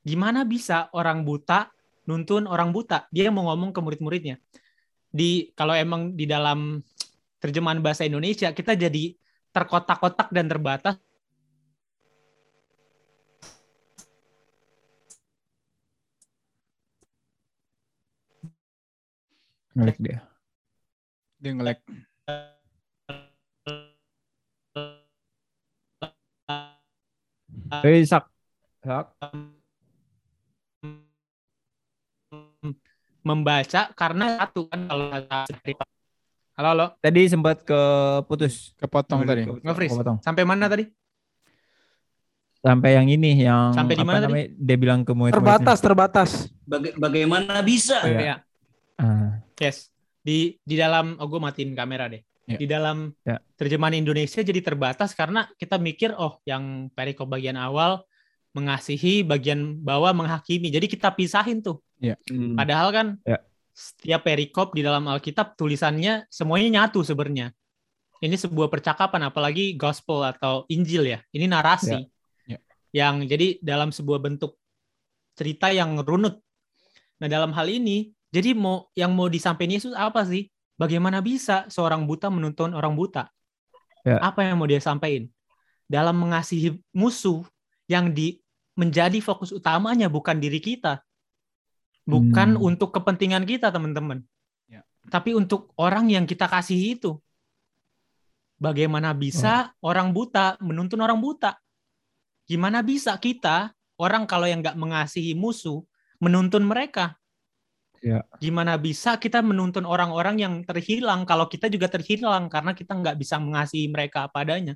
[0.00, 1.68] Gimana bisa orang buta
[2.08, 3.04] nuntun orang buta?
[3.12, 4.40] Dia mau ngomong ke murid-muridnya.
[5.12, 6.80] Di kalau emang di dalam
[7.36, 9.12] terjemahan bahasa Indonesia kita jadi
[9.52, 10.96] terkotak-kotak dan terbatas
[19.70, 20.18] Ngelag dia.
[21.40, 21.80] Dia ngelek.
[27.70, 28.26] Hei, Sak.
[28.82, 29.14] Sak.
[33.20, 35.12] membaca karena satu kan kalau
[36.56, 38.72] halo halo Tadi sempat keputus.
[38.80, 39.44] Kepotong tadi.
[39.44, 39.92] Nge-freeze.
[39.94, 40.18] Kepotong.
[40.24, 40.88] sampai mana tadi
[42.60, 44.52] Sampai yang ini yang Sampai di mana tadi?
[44.56, 46.30] Dia bilang ke murid Terbatas, terbatas.
[46.64, 48.00] Baga- bagaimana bisa?
[48.08, 48.18] Iya.
[48.20, 48.36] ya
[49.00, 52.20] Ah, yes di di dalam oh gue matiin kamera deh
[52.50, 52.58] Ya.
[52.58, 53.38] di dalam Ya.
[53.54, 58.02] terjemahan Indonesia jadi terbatas karena kita mikir oh yang perikop bagian awal
[58.50, 61.78] mengasihi bagian bawah menghakimi jadi kita pisahin tuh
[62.26, 62.58] Hmm.
[62.58, 63.38] padahal kan Ya.
[63.70, 67.54] setiap perikop di dalam Alkitab tulisannya semuanya nyatu sebenarnya
[68.18, 72.02] ini sebuah percakapan apalagi gospel atau Injil ya ini narasi
[72.48, 72.56] Ya.
[72.56, 72.58] Ya.
[72.90, 74.58] yang jadi dalam sebuah bentuk
[75.38, 76.42] cerita yang runut
[77.22, 80.50] nah dalam hal ini jadi mau yang mau disampaikan Yesus apa sih
[80.80, 83.28] bagaimana bisa seorang buta menuntun orang buta?
[84.00, 84.16] Ya.
[84.24, 85.28] apa yang mau dia sampaikan?
[85.84, 87.44] Dalam mengasihi musuh
[87.84, 88.40] yang di
[88.72, 91.04] menjadi fokus utamanya bukan diri kita.
[92.08, 92.64] Bukan Hmm.
[92.72, 94.24] untuk kepentingan kita teman-teman.
[94.72, 94.80] Ya.
[95.12, 97.20] tapi untuk orang yang kita kasihi itu.
[98.56, 101.60] Bagaimana bisa orang buta menuntun orang buta?
[102.48, 105.84] Gimana bisa kita orang kalau yang nggak mengasihi musuh
[106.24, 107.19] menuntun mereka
[108.00, 108.24] Ya.
[108.40, 113.36] gimana bisa kita menuntun orang-orang yang terhilang kalau kita juga terhilang karena kita nggak bisa
[113.36, 114.74] mengasihi mereka apa adanya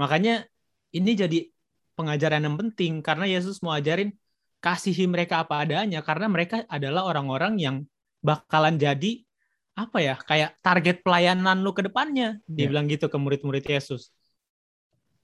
[0.00, 0.48] makanya
[0.96, 1.38] ini jadi
[1.92, 4.14] pengajaran yang penting karena Yesus mau ajarin
[4.64, 7.76] kasihi mereka apa adanya karena mereka adalah orang-orang yang
[8.24, 9.22] bakalan jadi
[9.78, 12.68] apa ya kayak target pelayanan lu ke depannya dia Ya.
[12.72, 14.10] bilang gitu ke murid-murid Yesus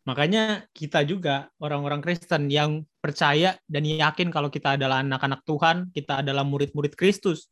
[0.05, 6.21] makanya kita juga orang-orang Kristen yang percaya dan yakin kalau kita adalah anak-anak Tuhan kita
[6.21, 7.49] adalah murid-murid Kristus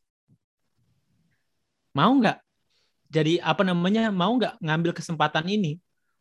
[1.93, 2.39] mau nggak
[3.13, 5.77] jadi apa namanya mau nggak ngambil kesempatan ini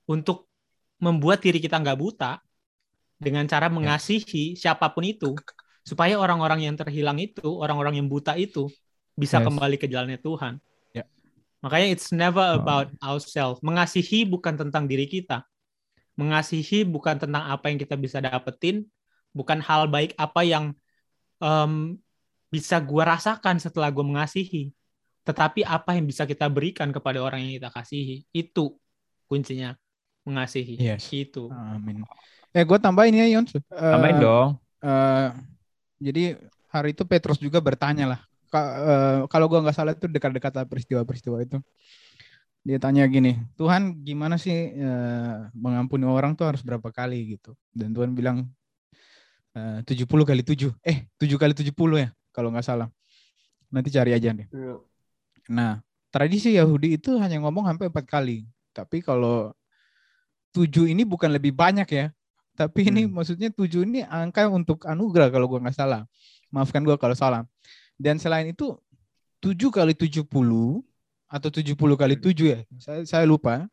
[0.07, 0.47] untuk
[0.99, 2.39] membuat diri kita nggak buta
[3.15, 5.35] dengan cara mengasihi siapa pun itu
[5.83, 8.67] supaya orang-orang yang terhilang itu orang-orang yang buta itu
[9.15, 9.45] bisa Yes.
[9.47, 10.57] kembali ke jalannya Tuhan.
[10.95, 11.03] Ya.
[11.61, 12.63] Makanya it's never Oh.
[12.63, 13.59] about ourselves.
[13.59, 15.43] Mengasihi bukan tentang diri kita.
[16.19, 18.83] Mengasihi bukan tentang apa yang kita bisa dapetin,
[19.31, 20.75] bukan hal baik apa yang
[21.39, 21.95] em,
[22.51, 24.75] bisa gua rasakan setelah gua mengasihi,
[25.23, 28.27] tetapi apa yang bisa kita berikan kepada orang yang kita kasihi.
[28.35, 28.75] Itu
[29.31, 29.73] kuncinya
[30.27, 30.77] mengasihi.
[30.77, 31.07] Yes.
[31.09, 31.47] Itu.
[31.49, 32.03] Amin.
[32.51, 33.55] Eh, gue tambahin ya, Yons.
[33.55, 34.49] Eh, Tambahin dong.
[34.83, 35.29] eh,
[36.03, 36.35] jadi
[36.67, 38.19] hari itu Petrus juga bertanya lah.
[38.51, 41.57] Ka- eh, kalau gua nggak salah itu dekat-dekat peristiwa-peristiwa itu.
[42.61, 47.57] Dia tanya gini, Tuhan gimana sih eh, mengampuni orang tuh harus berapa kali gitu?
[47.73, 48.45] Dan Tuhan bilang
[49.57, 50.69] eh, 70 kali 7.
[50.85, 52.87] Eh, 7 kali 70 ya kalau nggak salah.
[53.73, 54.45] Nanti cari aja deh.
[55.49, 55.81] Nah,
[56.13, 58.45] tradisi Yahudi itu hanya ngomong sampai empat kali.
[58.77, 59.49] Tapi kalau
[60.53, 62.13] tujuh ini bukan lebih banyak ya.
[62.53, 63.15] Tapi ini Hmm.
[63.15, 66.05] maksudnya tujuh ini angka untuk anugerah kalau gua nggak salah.
[66.53, 67.41] Maafkan gua kalau salah.
[67.97, 68.77] Dan selain itu
[69.41, 70.85] tujuh kali tujuh puluh
[71.31, 72.59] atau tujuh puluh kali tujuh ya.
[72.75, 73.65] Saya, saya lupa.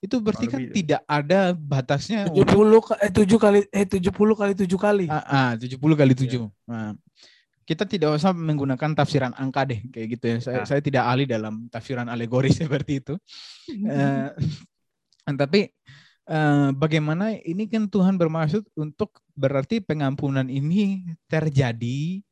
[0.00, 0.72] Itu berarti kan lebih.
[0.76, 2.24] tidak ada batasnya.
[2.32, 5.04] 70 ka- eh 7 kali eh 70 kali 7 kali.
[5.08, 6.48] Ah, ah, 70 kali 7.
[6.64, 6.96] Nah,
[7.68, 10.36] kita tidak usah menggunakan tafsiran angka deh kayak gitu ya.
[10.40, 10.66] Saya, Ah.
[10.66, 13.14] saya tidak ahli dalam tafsiran alegori seperti itu.
[13.68, 14.28] Eh,
[15.40, 15.68] tapi
[16.24, 22.24] eh, bagaimana ini kan Tuhan bermaksud untuk berarti pengampunan ini terjadi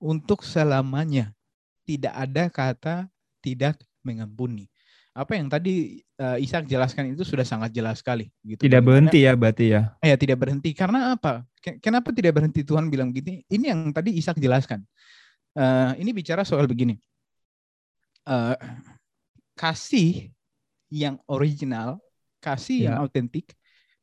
[0.00, 1.36] untuk selamanya.
[1.90, 3.10] Tidak ada kata
[3.42, 4.70] tidak mengampuni.
[5.10, 8.30] Apa yang tadi eh, Ishak jelaskan itu sudah sangat jelas sekali.
[8.46, 8.62] Gitu.
[8.62, 9.90] Tidak berhenti ya berarti ya.
[9.98, 11.42] Ya tidak berhenti karena apa?
[11.58, 13.42] Ke- Kenapa tidak berhenti Tuhan bilang gini?
[13.50, 14.86] Ini yang tadi Ishak jelaskan.
[15.58, 16.94] Eh, ini bicara soal begini.
[18.28, 18.54] uh,
[19.58, 20.30] kasih
[20.92, 21.98] yang original,
[22.38, 23.02] kasih yang Ya.
[23.02, 23.50] autentik,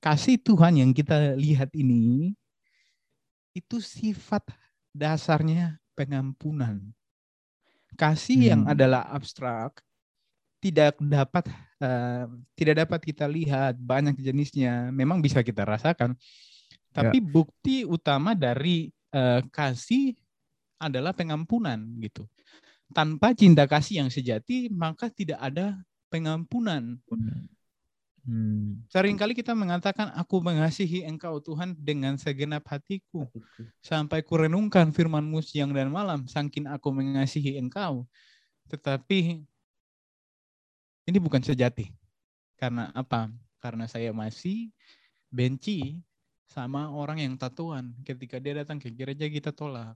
[0.04, 2.34] kasih Tuhan yang kita lihat ini
[3.56, 4.44] itu sifat
[4.92, 6.97] dasarnya pengampunan.
[7.98, 8.72] Kasih yang Hmm.
[8.72, 9.82] adalah abstrak
[10.62, 11.50] tidak dapat
[11.82, 12.26] eh,
[12.58, 14.90] tidak dapat kita lihat banyak jenisnya.
[14.94, 16.18] Memang bisa kita rasakan,
[16.94, 20.14] tapi bukti utama dari eh, kasih
[20.78, 22.26] adalah pengampunan gitu.
[22.94, 25.76] Tanpa cinta kasih yang sejati, maka tidak ada
[26.08, 27.02] pengampunan.
[27.10, 27.50] Hmm.
[28.92, 33.24] Seringkali kita mengatakan, aku mengasihi engkau Tuhan dengan segenap hatiku.
[33.80, 38.04] Sampai kurenungkan firmanmu siang dan malam, sangkin aku mengasihi engkau.
[38.68, 39.48] Tetapi
[41.08, 41.88] ini bukan sejati.
[42.60, 43.32] Karena apa?
[43.64, 44.76] Karena saya masih
[45.32, 46.04] benci
[46.52, 47.96] sama orang yang tatuan.
[48.04, 49.96] Ketika dia datang ke gereja kita tolak.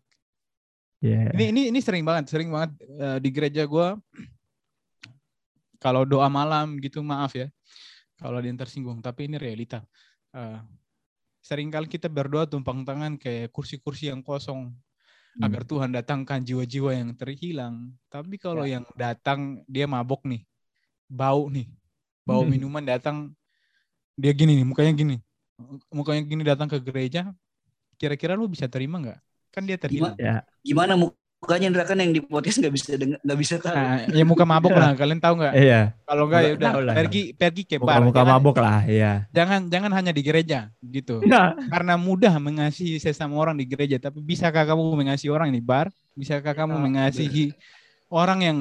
[1.04, 1.34] Ya.
[1.36, 3.98] Ini ini ini sering banget, sering banget eh, di gereja gua
[5.84, 7.50] kalau doa malam gitu maaf ya.
[8.22, 9.82] Kalau ada yang tersinggung, tapi ini realita.
[10.38, 10.60] Eh,
[11.42, 14.74] sering kali kita berdoa tumpang tangan ke kursi-kursi yang kosong
[15.40, 15.46] Hmm.
[15.46, 17.98] agar Tuhan datangkan jiwa-jiwa yang terhilang.
[18.14, 20.46] Tapi kalau yang datang dia mabok nih,
[21.10, 21.68] bau nih,
[22.28, 22.52] bau Hmm.
[22.54, 23.34] minuman datang
[24.20, 25.16] dia gini nih, mukanya gini,
[25.90, 27.34] mukanya gini datang ke gereja,
[27.98, 29.20] kira-kira lu bisa terima nggak?
[29.54, 30.16] Kan dia terhilang.
[30.20, 30.46] Ya.
[30.62, 30.94] Gimana
[31.42, 33.74] mukanya Indra kan yang di podcast nggak bisa denger, nggak bisa tahu.
[33.74, 35.54] Nah, ya muka mabok lah, kalian tahu nggak?
[35.58, 35.82] Iya.
[36.06, 36.96] Kalau enggak ya Nggak udah lah.
[37.02, 37.98] pergi pergi ke bar.
[37.98, 39.14] Muka-muka Jangan- mabok lah, ya.
[39.34, 41.26] Jangan jangan hanya di gereja gitu.
[41.26, 45.90] Nah, Karena mudah mengasihi sesama orang di gereja, tapi bisakah kamu mengasihi orang di bar?
[46.14, 47.58] Bisakah kamu Ah, mengasihi
[48.14, 48.58] orang yang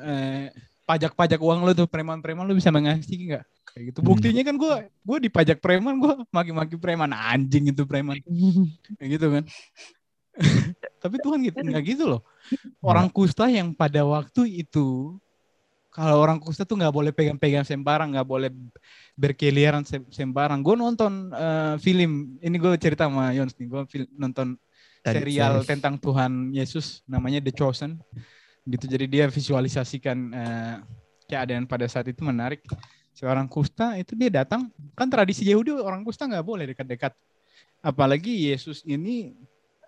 [0.00, 0.48] eh,
[0.88, 3.44] pajak-pajak uang lu tuh preman-preman lu bisa mengasihi nggak?
[3.68, 3.98] Kayak gitu.
[4.00, 4.08] Hmm.
[4.08, 8.16] Buktinya kan gue gue dipajak preman, gue maki-maki preman anjing itu preman.
[8.96, 9.44] Kayak gitu kan.
[11.02, 12.22] Tapi Tuhan gitu nggak gitu loh.
[12.82, 15.18] Orang kusta yang pada waktu itu
[15.92, 18.48] kalau orang kusta tuh nggak boleh pegang-pegang sembarang, nggak boleh
[19.12, 20.64] berkeliaran sem- sembarang.
[20.64, 23.82] Gue nonton eh, film, ini gue cerita sama Yons nih, gue
[24.16, 24.56] nonton
[25.04, 28.00] serial tentang Tuhan Yesus, namanya The Chosen.
[28.64, 30.76] Gitu, jadi dia visualisasikan eh,
[31.28, 32.64] keadaan pada saat itu menarik.
[33.12, 37.12] Seorang kusta itu dia datang, kan tradisi Yahudi orang kusta nggak boleh dekat-dekat.
[37.84, 39.36] Apalagi Yesus ini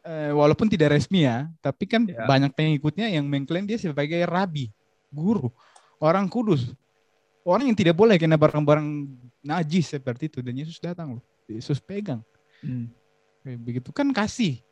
[0.04, 2.28] eh, walaupun tidak resmi ya, tapi kan Ya.
[2.28, 4.68] banyak pengikutnya yang mengklaim dia sebagai rabi,
[5.08, 5.48] guru,
[5.98, 6.70] orang kudus.
[7.44, 8.84] Orang yang tidak boleh kena barang-barang
[9.44, 11.24] najis seperti itu dan Yesus datang loh.
[11.44, 12.24] Yesus pegang.
[12.64, 12.88] Hmm.
[13.44, 14.64] Begitu kan kasih.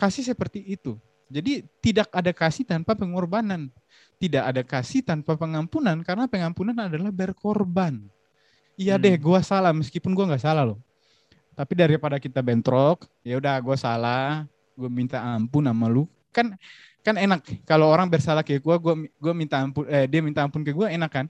[0.00, 0.96] Kasih seperti itu.
[1.28, 3.68] Jadi tidak ada kasih tanpa pengorbanan.
[4.16, 8.00] Tidak ada kasih tanpa pengampunan karena pengampunan adalah berkorban.
[8.80, 9.04] Iya Hmm.
[9.04, 10.80] deh, gua salah meskipun gua nggak salah loh.
[11.54, 14.42] Tapi daripada kita bentrok, ya udah gua salah,
[14.74, 16.10] gue minta ampun sama lu.
[16.34, 16.58] Kan
[17.04, 20.66] kan enak kalau orang bersalah kayak gua, gua gua minta ampun eh dia minta ampun
[20.66, 21.26] ke gua enak kan?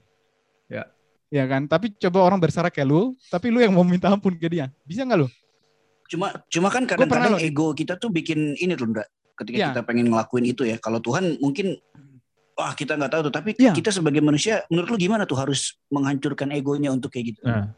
[0.65, 0.89] Ya.
[1.29, 1.69] Ya kan?
[1.69, 4.73] Tapi coba orang bersalah kayak lu, tapi lu yang mau minta ampun ke dia.
[4.81, 5.29] Bisa nggak lu?
[6.09, 9.05] Cuma cuma kan kadang-kadang ego kita tuh bikin ini loh, Indra.
[9.35, 9.67] Ketika Iya.
[9.75, 10.77] kita pengen ngelakuin itu ya.
[10.81, 11.75] Kalau Tuhan mungkin
[12.55, 13.33] wah kita nggak tahu tuh.
[13.35, 13.75] Tapi Iya.
[13.75, 17.41] kita sebagai manusia, menurut lu gimana tuh harus menghancurkan egonya untuk kayak gitu?
[17.43, 17.75] Nah,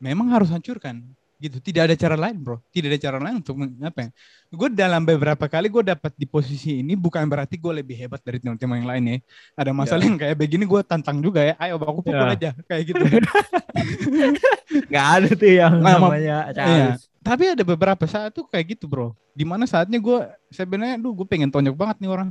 [0.00, 1.04] memang harus hancurkan
[1.40, 1.56] gitu.
[1.58, 2.60] Tidak ada cara lain bro.
[2.68, 4.08] Tidak ada cara lain untuk apa ya?
[4.52, 8.36] Gue dalam beberapa kali gue dapat di posisi ini bukan berarti gue lebih hebat dari
[8.38, 9.16] teman-teman yang lain ya.
[9.56, 11.54] Ada masalah yang kayak begini gue tantang juga ya.
[11.56, 12.36] Ayo aku pukul Ya.
[12.36, 13.02] aja kayak gitu.
[14.92, 15.96] Nggak ada tuh yang Mam.
[15.96, 16.88] namanya Iya.
[17.24, 19.16] Tapi ada beberapa saat tuh kayak gitu bro.
[19.32, 20.18] Di mana saatnya gue
[20.52, 22.30] sebenarnya duh gue pengen tonjok banget nih orang.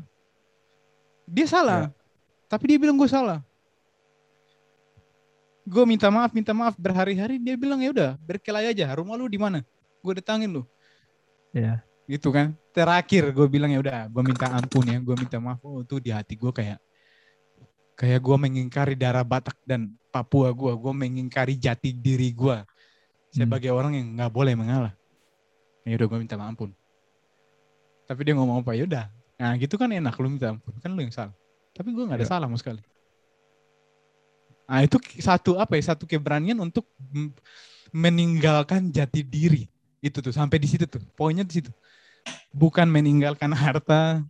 [1.26, 1.90] Dia salah.
[2.46, 3.42] Tapi dia bilang gue salah
[5.70, 6.74] gue minta maaf minta maaf.
[6.76, 8.90] Berhari-hari dia bilang ya udah berkelahi aja.
[8.98, 9.62] Rumah lu di mana?
[10.02, 10.64] Gue datangin lu.
[11.54, 11.86] Iya.
[12.10, 12.58] gitu kan.
[12.74, 14.98] Terakhir gue bilang ya udah gue minta ampun ya.
[14.98, 15.62] Gue minta maaf.
[15.62, 16.82] Oh tuh di hati gue kayak
[17.94, 22.58] kayak gue mengingkari darah Batak dan Papua gue gue mengingkari jati diri gue
[23.30, 24.94] sebagai orang yang nggak boleh mengalah.
[25.86, 26.74] Ya udah gue minta ampun.
[28.10, 28.74] Tapi dia ngomong apa?
[28.74, 29.06] Ya udah.
[29.38, 30.74] Nah gitu kan enak lu minta ampun.
[30.82, 31.38] Kan lu yang salah.
[31.78, 32.32] Tapi gue nggak ada Iya.
[32.34, 32.82] salah sama sekali
[34.70, 36.86] nah itu satu apa ya satu keberanian untuk
[37.90, 39.66] meninggalkan jati diri.
[39.98, 41.74] Itu tuh sampai di situ tuh poinnya di situ.
[42.54, 44.22] Bukan meninggalkan harta.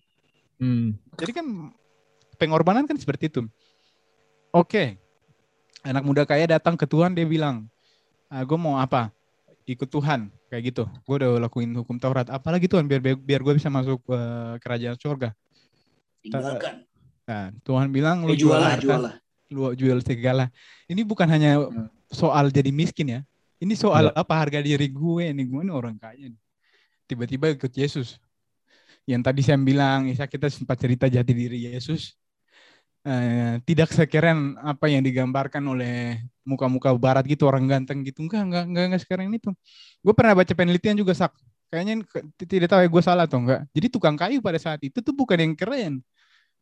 [0.59, 0.91] Hmm.
[1.15, 1.71] jadi kan
[2.39, 3.47] pengorbanan kan seperti itu.
[4.51, 4.99] Oke
[5.83, 7.67] anak muda kaya datang ke Tuhan dia bilang
[8.27, 9.11] ah, gue mau apa?
[9.69, 10.33] Ikut Tuhan.
[10.49, 10.83] Kayak gitu.
[11.05, 12.25] Gue udah lakuin hukum Taurat.
[12.25, 15.29] Apalagi Tuhan biar biar gue bisa masuk eh, kerajaan surga.
[16.19, 16.83] Tinggalkan.
[17.29, 19.15] nah Tuhan bilang lu Eh, jual harta, jual lah.
[19.49, 20.47] Lu jual segala.
[20.85, 21.89] Ini bukan hanya Hmm.
[22.09, 23.21] soal jadi miskin ya.
[23.59, 24.21] Ini soal Iya.
[24.21, 26.41] apa harga diri gue nih gue ini orang kaya nih.
[27.09, 28.21] tiba-tiba ikut Yesus.
[29.09, 32.13] Yang tadi saya bilang Isa kita sempat cerita jati diri Yesus.
[33.01, 38.21] Eh, tidak sekeren apa yang digambarkan oleh muka-muka barat gitu orang ganteng gitu.
[38.27, 39.49] Enggak enggak enggak, enggak sekeren itu.
[40.05, 41.33] Gue pernah baca penelitian juga sak.
[41.73, 42.05] Kayaknya
[42.45, 43.65] tidak tahu ya gue salah atau enggak.
[43.73, 46.05] Jadi tukang kayu pada saat itu tuh bukan yang keren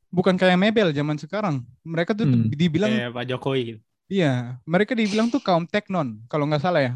[0.07, 2.47] bukan kayak mebel zaman sekarang mereka tuh Hmm.
[2.47, 3.79] dibilang Kayak Pak Jokowi gitu.
[4.07, 6.93] Iya, mereka dibilang tuh kaum teknon, kalau nggak salah ya.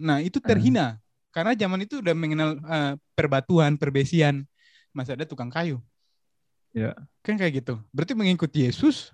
[0.00, 0.96] Nah, itu terhina.
[1.28, 4.48] Karena zaman itu udah mengenal eh, perbatuan, perbesian.
[4.96, 5.84] Masih ada tukang kayu.
[6.72, 6.96] Iya.
[7.20, 7.76] Kan kayak gitu.
[7.92, 9.12] Berarti mengikuti Yesus,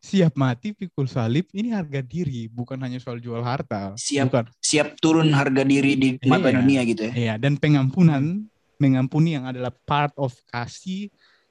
[0.00, 2.48] siap mati, pikul salib, ini harga diri.
[2.48, 3.96] Bukan hanya soal jual harta.
[3.96, 4.28] Siap.
[4.28, 4.44] Bukan.
[4.60, 6.56] Siap turun harga diri di mata Iya.
[6.60, 7.12] dunia gitu ya.
[7.16, 8.44] Iya, dan pengampunan,
[8.76, 11.08] mengampuni yang adalah part of kasih,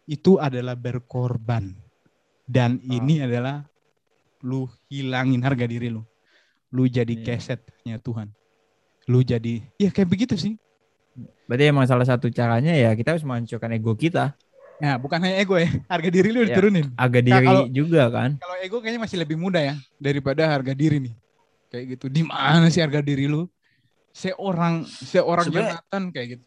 [0.09, 1.77] itu adalah berkorban.
[2.49, 3.61] Dan ini adalah
[4.41, 6.01] lu hilangin harga diri lu.
[6.73, 7.37] Lu jadi Iya.
[7.37, 8.33] kesetnya Tuhan.
[9.05, 10.57] Lu jadi, ya kayak begitu sih.
[11.45, 14.33] Berarti emang salah satu caranya ya kita harus menghancurkan ego kita.
[14.79, 16.53] Nah, bukan hanya ego ya, harga diri lu Ya.
[16.55, 16.89] diturunin.
[16.95, 18.29] Agak Nah, diri kalau- juga kan.
[18.37, 21.13] Kalau ego kayaknya masih lebih mudah ya daripada harga diri nih.
[21.69, 22.05] Kayak gitu.
[22.09, 23.45] Di mana sih harga diri lu?
[24.09, 26.45] Seorang seorang Jonathan kayak gitu.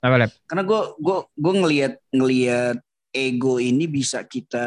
[0.00, 0.30] Apa Lep?
[0.46, 2.76] Karena gue gue gue ngelihat ngelihat
[3.12, 4.66] ego ini bisa kita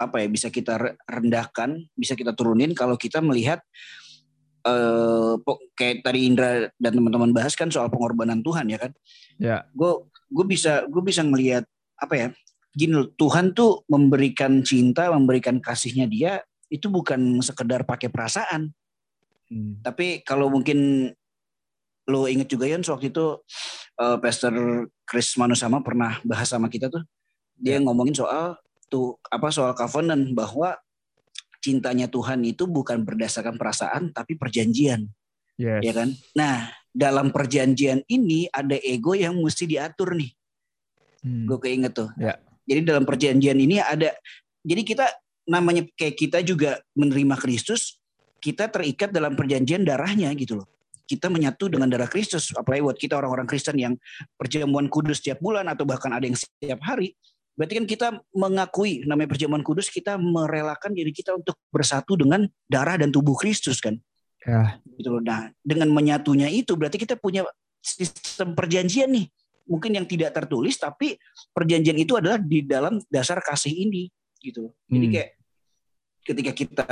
[0.00, 3.60] apa ya bisa kita re- rendahkan, bisa kita turunin kalau kita melihat
[4.60, 8.92] eh po- kayak tadi Indra dan teman-teman bahas kan soal pengorbanan Tuhan ya kan.
[9.40, 9.64] Ya.
[9.72, 11.64] Gue gue bisa gue bisa ngelihat
[12.00, 12.28] apa ya
[12.72, 18.70] gini loh Tuhan tuh memberikan cinta, memberikan kasihnya dia itu bukan sekedar pakai perasaan.
[19.50, 19.82] Hmm.
[19.82, 21.10] Tapi kalau mungkin
[22.08, 23.26] lo inget juga Yon waktu itu
[24.00, 24.52] eh, Pastor
[25.04, 27.04] Chris Manusama pernah bahas sama kita tuh.
[27.60, 28.56] Dia ngomongin soal
[28.88, 30.78] tuh apa soal covenant bahwa
[31.60, 35.04] cintanya Tuhan itu bukan berdasarkan perasaan tapi perjanjian.
[35.60, 35.84] Yes.
[35.84, 36.08] ya kan?
[36.32, 40.32] Nah dalam perjanjian ini ada ego yang mesti diatur nih.
[41.20, 41.44] Hmm.
[41.44, 42.08] gue keinget tuh.
[42.16, 42.40] Ya.
[42.64, 44.08] jadi dalam perjanjian ini ada
[44.64, 45.06] jadi kita
[45.44, 48.00] namanya kayak kita juga menerima Kristus
[48.40, 50.68] kita terikat dalam perjanjian darahnya gitu loh
[51.10, 53.98] kita menyatu dengan darah Kristus apalagi buat kita orang-orang Kristen yang
[54.38, 57.18] perjamuan kudus setiap bulan atau bahkan ada yang setiap hari
[57.58, 62.94] berarti kan kita mengakui namanya perjamuan kudus kita merelakan diri kita untuk bersatu dengan darah
[62.94, 63.98] dan tubuh Kristus kan
[64.40, 64.80] Ya.
[64.96, 65.20] gitu loh.
[65.20, 67.44] Nah, dengan menyatunya itu berarti kita punya
[67.84, 69.28] sistem perjanjian nih.
[69.68, 71.20] Mungkin yang tidak tertulis tapi
[71.52, 74.08] perjanjian itu adalah di dalam dasar kasih ini
[74.40, 74.72] gitu.
[74.88, 75.12] Jadi Hmm.
[75.12, 75.30] kayak
[76.24, 76.88] ketika kita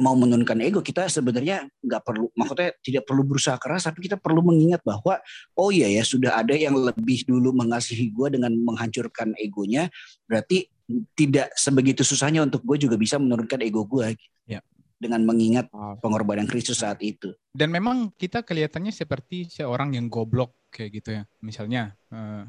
[0.00, 4.40] mau menurunkan ego kita sebenarnya nggak perlu maksudnya tidak perlu berusaha keras tapi kita perlu
[4.40, 5.20] mengingat bahwa
[5.54, 9.92] oh iya ya sudah ada yang lebih dulu mengasihi gue dengan menghancurkan egonya
[10.24, 10.66] berarti
[11.14, 14.16] tidak sebegitu susahnya untuk gue juga bisa menurunkan ego gue
[14.50, 14.58] Ya.
[15.00, 15.70] dengan mengingat
[16.04, 17.32] pengorbanan Kristus saat itu.
[17.54, 21.22] Dan memang kita kelihatannya seperti seorang yang goblok kayak gitu ya.
[21.40, 22.44] Misalnya, eh,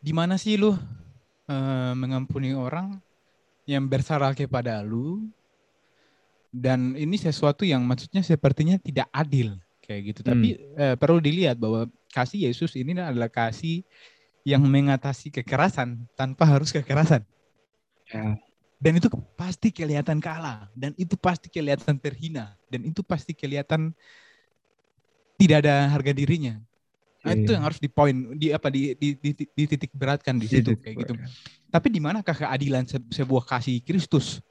[0.00, 0.72] di mana sih lu
[1.44, 2.96] eh, mengampuni orang
[3.68, 5.28] yang bersalah kepada lu?
[6.54, 10.20] Dan ini sesuatu yang maksudnya sepertinya tidak adil kayak gitu.
[10.22, 10.30] Hmm.
[10.30, 10.48] Tapi
[10.78, 13.82] eh, perlu dilihat bahwa kasih Yesus ini adalah kasih
[14.46, 17.26] yang mengatasi kekerasan tanpa harus kekerasan.
[18.06, 18.38] Ya.
[18.78, 23.96] Dan itu pasti kelihatan kalah, dan itu pasti kelihatan terhina, dan itu pasti kelihatan
[25.40, 26.60] tidak ada harga dirinya.
[27.24, 27.56] Nah, itu Iya.
[27.56, 30.84] yang harus di poin di apa di di, di, di titik beratkan di situ Titik
[30.84, 31.12] kayak gitu.
[31.72, 34.44] Tapi di manakah keadilan se- sebuah kasih Kristus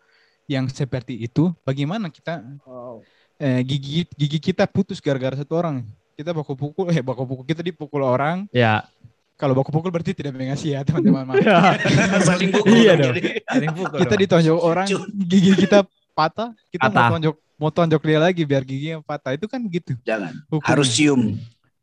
[0.54, 1.50] yang seperti itu?
[1.62, 2.46] Bagaimana kita
[3.38, 5.82] eh, gigi gigi kita putus gara-gara satu orang?
[6.14, 8.46] Kita baku pukul, eh baku pukul kita dipukul orang.
[8.54, 8.86] Ya.
[9.34, 11.34] Kalau baku pukul berarti tidak mengasihi ya teman-teman.
[12.22, 13.16] Saling pukul Iya dong.
[13.50, 14.22] Saling pukul kita dong.
[14.22, 14.88] ditonjok orang,
[15.26, 15.82] gigi kita
[16.14, 17.02] patah, kita Patah.
[17.02, 19.34] mau tonjok mau tonjok dia lagi biar giginya patah.
[19.34, 19.98] Itu kan gitu.
[20.06, 20.38] Jangan.
[20.48, 20.70] hukumnya.
[20.70, 21.22] Harus cium.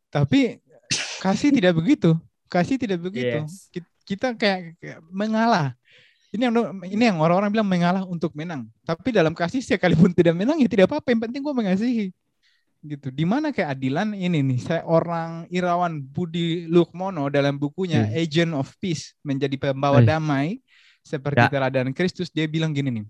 [0.09, 0.63] Tapi
[1.19, 2.15] kasih tidak begitu.
[2.47, 3.43] Kasih tidak begitu.
[3.43, 3.67] Yes.
[3.69, 5.79] Ki- Kita kayak, kayak mengalah.
[6.31, 6.55] Ini yang
[6.87, 8.71] ini yang orang-orang bilang mengalah untuk menang.
[8.87, 11.11] Tapi dalam kasih sekalipun tidak menang ya tidak apa-apa.
[11.11, 12.07] Yang penting gue mengasihi.
[12.81, 13.13] Gitu.
[13.13, 14.59] Di mana keadilan ini nih?
[14.63, 18.15] Seorang Irawan Budi Lukmono dalam bukunya Hmm.
[18.15, 20.07] Agent of Peace menjadi pembawa Eh.
[20.07, 20.49] damai
[21.05, 21.51] seperti Ya.
[21.51, 23.05] teladan Kristus dia bilang gini nih.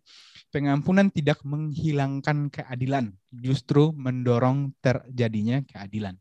[0.51, 6.19] Pengampunan tidak menghilangkan keadilan, justru mendorong terjadinya keadilan.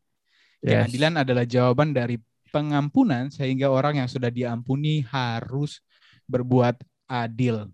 [0.62, 0.86] Yes.
[0.86, 2.22] Keadilan adalah jawaban dari
[2.54, 5.82] pengampunan sehingga orang yang sudah diampuni harus
[6.30, 6.78] berbuat
[7.10, 7.66] adil.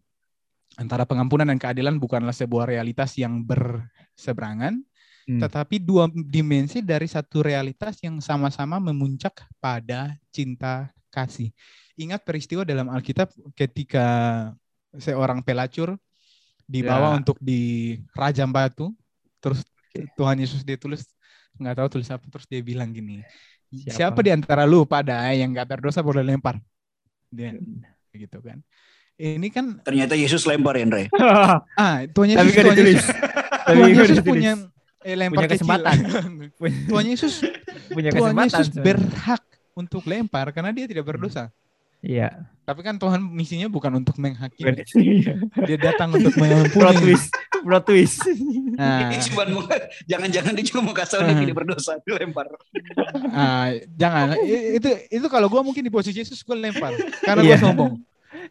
[0.75, 4.79] Antara pengampunan dan keadilan bukanlah sebuah realitas yang berseberangan,
[5.25, 5.41] Hmm.
[5.41, 11.49] tetapi dua dimensi dari satu realitas yang sama-sama memuncak pada cinta kasih.
[11.97, 14.05] Ingat peristiwa dalam Alkitab ketika
[14.93, 15.97] seorang pelacur
[16.69, 17.25] dibawa Ya.
[17.25, 18.93] untuk dirajam batu,
[19.41, 19.65] terus
[20.13, 21.01] Tuhan Yesus dia tulis
[21.57, 23.25] nggak tahu tulis apa, terus dia bilang gini,
[23.73, 23.95] Siapa?
[24.13, 26.61] siapa, di antara lu pada yang nggak berdosa boleh lempar?
[27.33, 27.55] Dia
[28.13, 28.61] gitu kan.
[29.15, 31.07] Ini kan Ternyata Yesus lempar ya, Andre.
[31.79, 32.95] ah Tuhan Tapi Yesus, Tuhan ditulis.
[32.95, 34.51] Yesus, Tapi Tuhan gak Yesus punya
[35.01, 35.55] eh, lempar Punya kecil.
[35.57, 35.95] kesempatan.
[36.91, 37.33] Tuhan Yesus
[37.87, 38.45] punya kesempatan.
[38.45, 38.83] Yesus sebenarnya.
[38.85, 39.41] berhak
[39.73, 41.47] untuk lempar karena dia tidak berdosa.
[41.99, 42.29] Iya.
[42.61, 45.33] Tapi kan Tuhan misinya bukan untuk menghakimi, Iya.
[45.63, 46.97] dia datang untuk Plot mengampuni.
[47.01, 47.29] twist.
[47.57, 48.19] Plot twist.
[48.75, 49.63] Nah, Ini cuma mau
[50.03, 52.45] jangan-jangan dia cuma mau kasih tahu dia tidak berdosa, dilempar.
[53.31, 57.63] ah, jangan itu itu kalau gua mungkin di posisi Yesus gua lempar karena gua Iya.
[57.63, 57.93] sombong.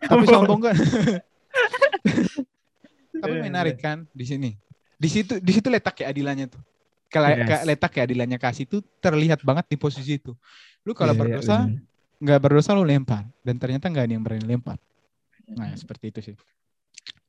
[0.01, 0.76] Tapi sombong kan.
[3.14, 4.51] Tapi Iya, menarik kan di sini.
[4.95, 6.62] Di situ di situ letak keadilannya tuh.
[7.09, 7.62] Kalau Yes.
[7.62, 10.35] letak keadilannya kasih itu terlihat banget di posisi itu.
[10.82, 11.57] Lu kalau Iya, iya, berdosa
[12.18, 14.76] nggak berdosa lu lempar dan ternyata nggak ada yang berani lempar.
[15.47, 16.35] Nah seperti itu sih.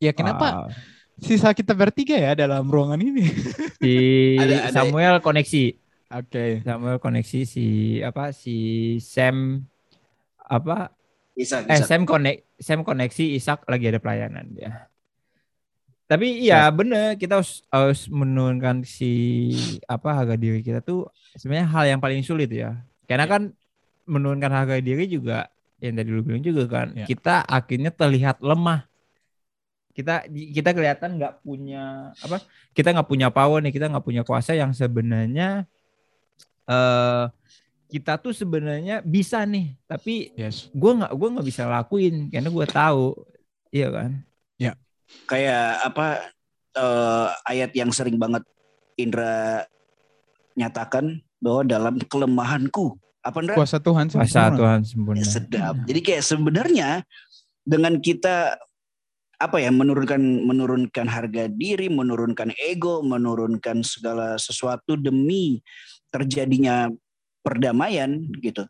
[0.02, 0.74] Ya kenapa Wow.
[1.22, 3.24] sisa kita bertiga ya dalam ruangan ini?
[3.86, 3.94] Si
[4.40, 5.64] Ada- ada- Samuel koneksi.
[6.10, 6.66] Oke.
[6.66, 7.66] Samuel koneksi si
[8.02, 8.56] apa si
[8.98, 9.62] Sam
[10.42, 10.90] apa
[11.36, 11.88] Isak, eh Isak.
[11.88, 14.88] Sam konek Sam koneksi Ishak lagi ada pelayanan ya.
[16.06, 19.52] Tapi iya bener kita harus, harus menurunkan si
[19.90, 22.78] apa harga diri kita tuh sebenarnya hal yang paling sulit ya.
[23.04, 23.32] Karena Ya.
[23.36, 23.42] kan
[24.06, 25.50] menurunkan harga diri juga
[25.82, 27.06] yang tadi lu bilang juga kan Ya.
[27.06, 28.86] kita akhirnya terlihat lemah.
[29.92, 32.38] Kita kita kelihatan nggak punya apa?
[32.72, 35.66] Kita nggak punya power nih, kita nggak punya kuasa yang sebenarnya
[36.66, 37.24] eh
[37.88, 40.70] kita tuh sebenarnya bisa nih, tapi Yes.
[40.74, 43.14] gue nggak gue nggak bisa lakuin karena gue tahu
[43.76, 44.26] iya kan
[45.24, 46.08] kayak apa
[46.76, 48.44] eh, ayat yang sering banget
[49.00, 49.64] Indra
[50.56, 53.56] nyatakan bahwa dalam kelemahanku apa Indra?
[53.58, 54.60] Kuasa Tuhan kuasa sempurna.
[54.60, 55.76] Tuhan sempurna Ya, sedap.
[55.88, 56.90] Jadi kayak sebenarnya
[57.66, 58.56] dengan kita
[59.36, 65.60] apa ya menurunkan menurunkan harga diri, menurunkan ego, menurunkan segala sesuatu demi
[66.08, 66.88] terjadinya
[67.46, 68.10] perdamaian
[68.42, 68.66] gitu.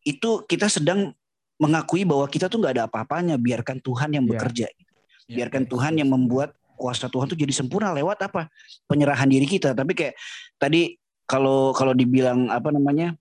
[0.00, 1.12] Itu kita sedang
[1.60, 4.30] mengakui bahwa kita tuh nggak ada apa-apanya, biarkan Tuhan yang Ya.
[4.32, 4.66] bekerja.
[5.28, 5.68] Ya, Biarkan ya.
[5.68, 8.48] Tuhan yang membuat kuasa Tuhan tuh jadi sempurna lewat apa?
[8.88, 9.76] Penyerahan diri kita.
[9.76, 10.14] Tapi kayak
[10.56, 10.96] tadi
[11.28, 13.12] kalau kalau dibilang apa namanya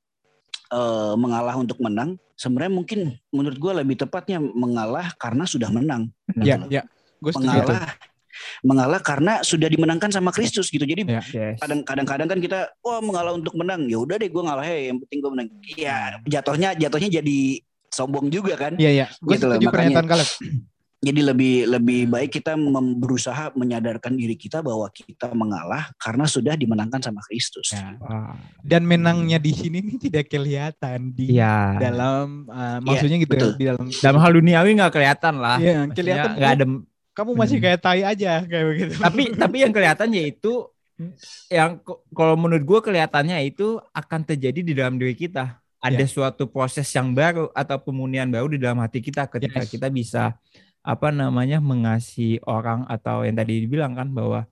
[0.72, 3.00] eh, mengalah untuk menang, sebenarnya mungkin
[3.34, 6.08] menurut gue lebih tepatnya mengalah karena sudah menang.
[6.40, 6.84] Ya, Gitu ya.
[7.18, 7.74] Gue setuju tuh.
[7.76, 7.90] mengalah
[8.62, 10.84] mengalah karena sudah dimenangkan sama Kristus gitu.
[10.84, 11.24] Jadi Ya.
[11.24, 11.58] yes.
[11.64, 13.88] kadang kadang-kadang kan kita wah mengalah untuk menang.
[13.88, 15.48] Ya udah deh gue ngalah ya, yang penting gue menang.
[15.78, 17.38] Ya jatuhnya jatuhnya jadi
[17.88, 18.76] sombong juga kan.
[18.76, 19.08] Iya, iya.
[19.24, 20.20] Gue Gitu loh, setuju pernyataan.
[20.98, 26.58] Jadi lebih lebih baik kita mem- berusaha menyadarkan diri kita bahwa kita mengalah karena sudah
[26.58, 27.70] dimenangkan sama Kristus.
[27.70, 27.94] Ya.
[28.66, 33.52] Dan menangnya di sini nih tidak kelihatan di iya dalam uh, maksudnya gitu betul.
[33.62, 36.66] di dalam dalam hal duniawi nggak kelihatan lah Iya, kelihatan nggak ada
[37.18, 37.66] kamu masih Hmm.
[37.66, 38.94] kayak tai aja kayak begitu.
[39.02, 40.70] tapi tapi yang kelihatan yaitu
[41.50, 46.10] yang kalau menurut gue kelihatannya itu akan terjadi di dalam diri kita ada Ya.
[46.10, 49.70] suatu proses yang baru atau pemunian baru di dalam hati kita ketika Yes.
[49.70, 50.38] kita bisa
[50.82, 54.46] apa namanya mengasihi orang atau yang tadi dibilang kan bahwa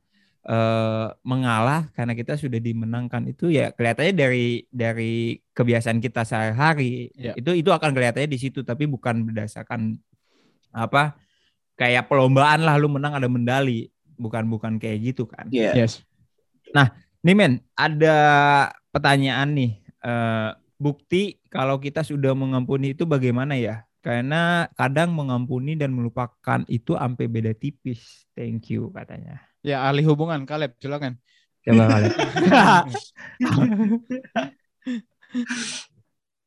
[0.45, 5.13] eh, mengalah karena kita sudah dimenangkan itu ya kelihatannya dari dari
[5.49, 7.33] kebiasaan kita sehari-hari Ya.
[7.33, 9.97] itu itu akan kelihatannya di situ tapi bukan berdasarkan
[10.69, 11.17] apa
[11.75, 13.91] kayak perlombaan lah lu menang ada medali.
[14.15, 15.47] Bukan bukan kayak gitu kan.
[15.51, 15.75] Iya.
[15.75, 16.03] Yes.
[17.25, 18.17] nih men ada
[18.91, 19.71] pertanyaan nih.
[20.05, 23.83] Eh, bukti kalau kita sudah mengampuni itu bagaimana ya?
[24.05, 28.29] Karena kadang mengampuni dan melupakan itu sampai beda tipis.
[28.37, 29.41] Thank you katanya.
[29.65, 31.17] Ya ahli hubungan Kaleb silakan.
[31.65, 32.13] coba kalian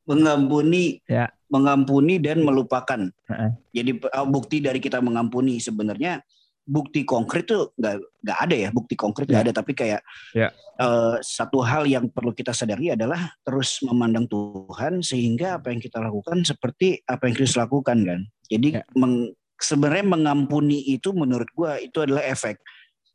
[0.09, 1.28] mengampuni Ya.
[1.52, 3.50] mengampuni dan melupakan Heeh.
[3.72, 6.24] jadi uh, bukti dari kita mengampuni sebenarnya
[6.68, 9.46] bukti konkret tuh nggak nggak ada ya bukti konkret nggak Ya.
[9.48, 10.00] ada tapi kayak
[10.36, 10.48] Ya.
[10.76, 15.96] uh, satu hal yang perlu kita sadari adalah terus memandang Tuhan sehingga apa yang kita
[16.00, 18.56] lakukan seperti apa yang Kristus lakukan kan Ya.
[18.56, 22.61] jadi meng- sebenarnya mengampuni itu menurut gua itu adalah efek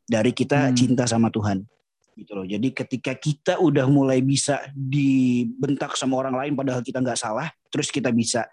[0.04, 0.76] dari kita Hmm.
[0.76, 1.62] cinta sama Tuhan
[2.14, 2.46] gitu loh.
[2.46, 7.90] Jadi ketika kita udah mulai bisa dibentak sama orang lain padahal kita nggak salah, terus
[7.90, 8.46] kita bisa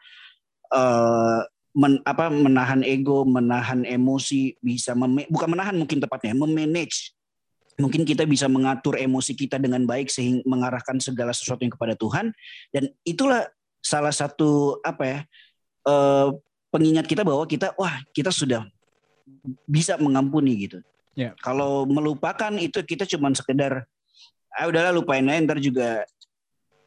[0.72, 1.41] eh
[1.72, 7.16] men, apa menahan ego, menahan emosi, bisa meme- bukan menahan mungkin tepatnya, memanage.
[7.80, 12.36] Mungkin kita bisa mengatur emosi kita dengan baik sehingga mengarahkan segala sesuatu yang kepada Tuhan
[12.76, 13.47] dan itulah
[13.82, 15.20] salah satu apa ya
[15.89, 16.30] eh
[16.70, 18.68] pengingat kita bahwa kita wah kita sudah
[19.66, 20.80] bisa mengampuni gitu.
[21.16, 21.36] Ya.
[21.43, 23.84] Kalau melupakan itu kita cuman sekedar
[24.51, 26.03] ah udahlah lupain aja ntar juga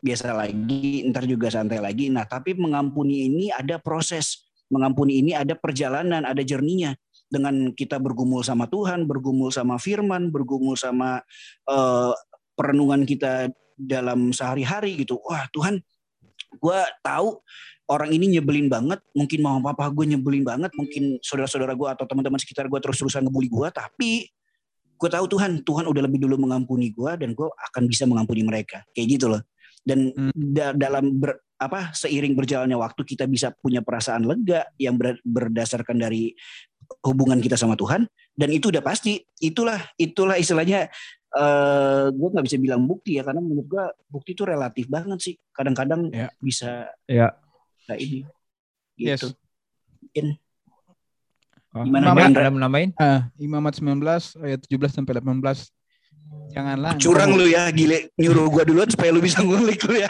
[0.05, 2.13] biasa lagi, ntar juga santai lagi.
[2.13, 4.45] Nah, tapi mengampuni ini ada proses.
[4.69, 6.93] Mengampuni ini ada perjalanan, ada jerninya.
[7.25, 11.25] Dengan kita bergumul sama Tuhan, bergumul sama firman, bergumul sama
[11.69, 12.13] eh,
[12.53, 15.19] perenungan kita dalam sehari-hari gitu.
[15.25, 15.81] Wah Tuhan,
[16.61, 17.43] gue tahu
[17.85, 22.41] orang ini nyebelin banget, mungkin mama papa gue nyebelin banget, mungkin saudara-saudara gue atau teman-teman
[22.41, 24.11] sekitar gue terus-terusan ngebully gue, tapi
[24.95, 28.81] gue tahu Tuhan, Tuhan udah lebih dulu mengampuni gue dan gue akan bisa mengampuni mereka,
[28.97, 29.43] kayak gitu loh.
[29.85, 30.33] Dan Hmm.
[30.33, 35.97] da- dalam ber- apa seiring berjalannya waktu kita bisa punya perasaan lega yang ber- berdasarkan
[35.97, 36.33] dari
[37.05, 38.05] hubungan kita sama Tuhan
[38.35, 40.91] dan itu udah pasti itulah itulah istilahnya
[41.35, 45.35] eh gue nggak bisa bilang bukti ya karena menurut gue bukti itu relatif banget sih
[45.51, 46.29] kadang-kadang Ya.
[46.39, 47.33] bisa Ya.
[47.85, 48.19] Kayak ini
[48.95, 49.21] Yes.
[49.21, 49.29] gitu
[50.01, 50.27] Mungkin
[51.75, 52.43] Oh, Gimana, Nambah, Indra?
[52.47, 52.95] ada mau nambahin?
[52.95, 53.99] Ah, Imamat 19
[54.39, 55.75] ayat 17 sampai 18.
[56.55, 60.07] Janganlah curang lu ya gile nyuruh gue duluan supaya lu bisa ngulik lu ya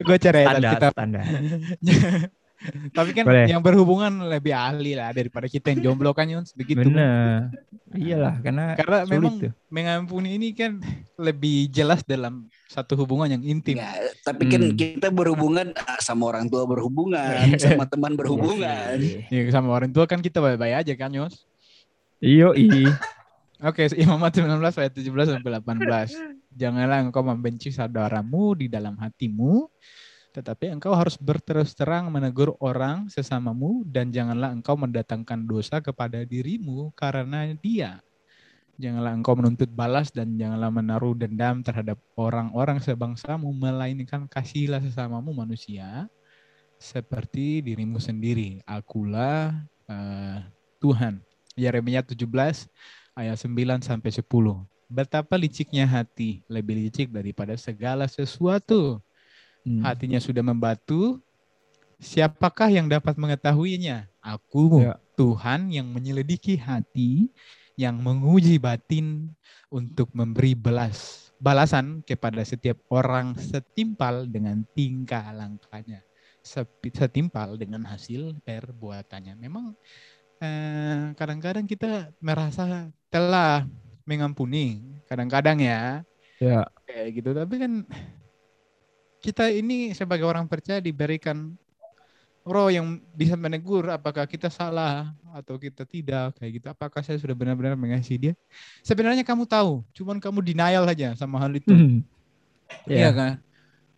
[0.00, 0.92] Gue cari ayat Tanda, Alkitab.
[0.96, 1.20] tanda.
[2.92, 3.48] Tapi kan Boleh.
[3.48, 6.84] yang berhubungan lebih ahli lah daripada kita yang jomblo kan Yons begitu.
[6.84, 7.48] Bener.
[7.90, 9.52] Iyalah, karena Karena sulit memang tuh.
[9.66, 10.76] mengampuni ini kan
[11.16, 13.80] lebih jelas dalam satu hubungan yang intim.
[13.80, 13.90] Ya,
[14.22, 14.76] tapi kan Hmm.
[14.76, 18.94] kita berhubungan ah, sama orang tua berhubungan sama teman berhubungan
[19.26, 21.42] Ya, sama orang tua kan kita baik-baik aja kan Yons.
[22.20, 22.84] Iyo, i.
[23.58, 26.12] Oke, Imamat 19 ayat 17 sampai 18.
[26.50, 29.68] Janganlah engkau membenci saudaramu di dalam hatimu,
[30.30, 36.94] tetapi engkau harus berterus terang menegur orang sesamamu dan janganlah engkau mendatangkan dosa kepada dirimu
[36.94, 37.98] karena dia.
[38.80, 46.08] Janganlah engkau menuntut balas dan janganlah menaruh dendam terhadap orang-orang sebangsamu, melainkan kasihilah sesamamu manusia
[46.80, 48.64] seperti dirimu sendiri.
[48.64, 49.52] Akulah
[49.84, 50.38] eh,
[50.80, 51.20] Tuhan.
[51.58, 52.24] Yeremia 17
[53.12, 54.24] ayat 9 sampai 10.
[54.88, 58.98] Betapa liciknya hati, lebih licik daripada segala sesuatu.
[59.64, 59.82] Hmm.
[59.84, 61.20] Hatinya sudah membatu.
[62.00, 64.08] Siapakah yang dapat mengetahuinya?
[64.24, 64.96] Aku, Ya.
[65.20, 67.28] Tuhan yang menyelidiki hati,
[67.76, 69.36] yang menguji batin
[69.68, 76.00] untuk memberi belas balasan kepada setiap orang setimpal dengan tingkah langkahnya,
[76.80, 79.36] setimpal dengan hasil perbuatannya.
[79.36, 79.76] Memang
[80.40, 83.68] eh, kadang-kadang kita merasa telah
[84.08, 86.00] mengampuni, kadang-kadang ya
[86.40, 86.64] Ya.
[86.88, 87.36] kayak gitu.
[87.36, 87.72] Tapi kan
[89.20, 91.52] kita ini sebagai orang percaya diberikan
[92.40, 96.66] roh yang bisa menegur apakah kita salah atau kita tidak kayak gitu.
[96.72, 98.34] Apakah saya sudah benar-benar mengasihi dia?
[98.80, 101.70] Sebenarnya kamu tahu, cuman kamu denial aja sama hal itu.
[101.70, 102.00] Hmm.
[102.88, 103.10] Iya Ya.
[103.12, 103.32] kan?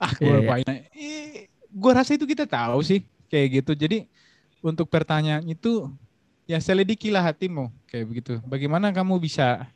[0.03, 0.41] Ah, gue Iya, iya.
[0.43, 0.67] lupain.
[0.93, 3.73] Eh, gue rasa itu kita tahu sih kayak gitu.
[3.79, 4.11] Jadi
[4.61, 5.87] untuk pertanyaan itu
[6.51, 8.33] ya selidikilah hatimu kayak begitu.
[8.43, 9.71] Bagaimana kamu bisa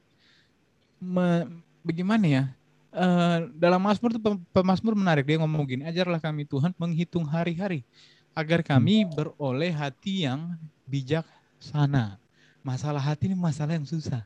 [1.01, 1.47] me-
[1.87, 2.43] bagaimana ya?
[2.97, 7.85] Eh, dalam Mazmur itu pem- pemazmur menarik dia ngomong gini, ajarlah kami Tuhan menghitung hari-hari
[8.33, 10.57] agar kami beroleh hati yang
[10.89, 12.17] bijaksana.
[12.65, 14.25] Masalah hati ini masalah yang susah.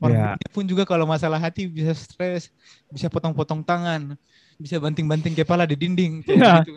[0.00, 2.48] Orang dunia pun juga kalau masalah hati bisa stres,
[2.88, 4.16] bisa potong-potong tangan,
[4.56, 6.54] bisa banting-banting kepala di dinding kayak Ya.
[6.64, 6.72] gitu.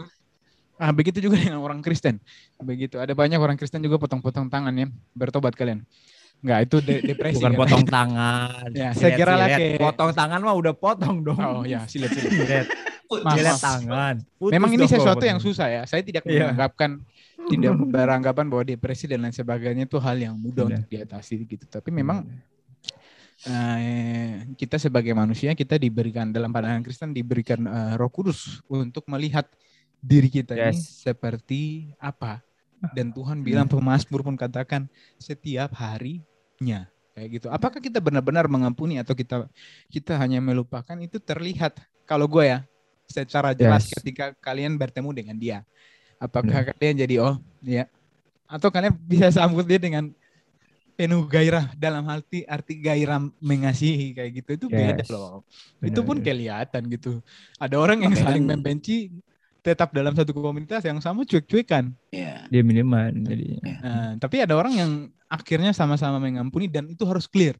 [0.79, 2.19] Ah, begitu juga dengan orang Kristen.
[2.59, 2.99] Begitu.
[2.99, 4.87] Ada banyak orang Kristen juga potong-potong tangan ya.
[5.11, 5.83] Bertobat kalian.
[6.39, 7.35] Enggak, itu de- depresi.
[7.35, 7.59] Bukan kan?
[7.59, 8.67] potong tangan.
[8.71, 9.59] Ya, Silet, lah silet.
[9.75, 11.35] ke- Potong tangan mah udah potong dong.
[11.37, 11.83] Oh ya.
[11.91, 12.11] Silet,
[13.09, 13.59] Maaf, silet maaf.
[13.59, 14.15] tangan.
[14.37, 15.81] Putus Memang ini sesuatu yang susah ya.
[15.83, 16.47] Saya tidak Iya.
[16.47, 17.01] menganggapkan
[17.51, 20.75] tidak beranggapan bahwa depresi dan lain sebagainya itu hal yang mudah Iya.
[20.77, 21.65] untuk diatasi gitu.
[21.65, 22.23] Tapi memang
[23.41, 29.47] eh, kita sebagai manusia kita diberikan dalam pandangan Kristen diberikan eh, Roh Kudus untuk melihat
[29.97, 31.03] diri kita ini Yes.
[31.03, 32.39] seperti apa.
[32.95, 34.87] Dan Tuhan bilang pemazmur pun katakan
[35.17, 35.75] setiap
[36.60, 37.47] harinya kayak gitu.
[37.47, 39.47] Apakah kita benar-benar mengampuni atau kita
[39.88, 42.60] kita hanya melupakan itu terlihat kalau gue ya
[43.07, 43.95] secara jelas Yes.
[44.03, 45.57] ketika kalian bertemu dengan dia.
[46.20, 47.88] Apakah kalian jadi oh ya
[48.43, 50.12] atau kalian bisa sambut dia dengan
[50.99, 55.10] penuh gairah dalam arti arti gairah mengasihi kayak gitu itu beda Yes.
[55.10, 55.48] loh.
[55.80, 56.27] Benar, itu pun benar.
[56.27, 57.11] kelihatan gitu.
[57.56, 59.07] Ada orang yang saling membenci
[59.60, 61.91] tetap dalam satu komunitas yang sama cuek-cuekan.
[62.10, 63.60] ya Dia minuman jadi.
[63.61, 64.91] Nah, tapi ada orang yang
[65.27, 67.60] akhirnya sama-sama mengampuni dan itu harus clear.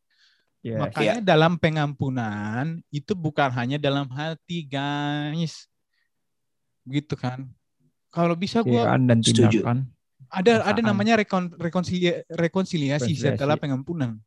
[0.60, 0.76] Yes.
[0.76, 5.68] Makanya dalam pengampunan itu bukan hanya dalam hati, guys.
[6.84, 7.48] Begitu kan?
[8.10, 9.62] Kalau bisa gue Pikiran dan Setuju.
[9.62, 9.78] tindakan.
[10.30, 13.34] ada ada namanya rekon, rekonsilia- rekonsiliasi Rekonsiliasi.
[13.38, 14.20] setelah pengampunan.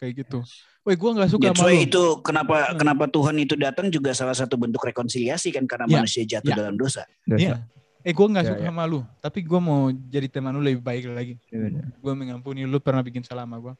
[0.00, 0.38] Kayak gitu.
[0.80, 1.84] Woi, gue nggak suka That's sama lu.
[1.84, 2.76] itu kenapa Hmm.
[2.80, 6.56] kenapa Tuhan itu datang juga salah satu bentuk rekonsiliasi kan karena Ya, manusia jatuh ya.
[6.56, 7.04] dalam dosa.
[7.28, 7.68] Iya.
[8.00, 8.68] Eh, gue nggak Ya, suka ya.
[8.72, 11.34] sama lu, tapi gue mau jadi teman lu lebih baik lagi.
[11.46, 11.84] Iya, benar.
[11.94, 13.74] Gue mengampuni lu pernah bikin salah sama gue.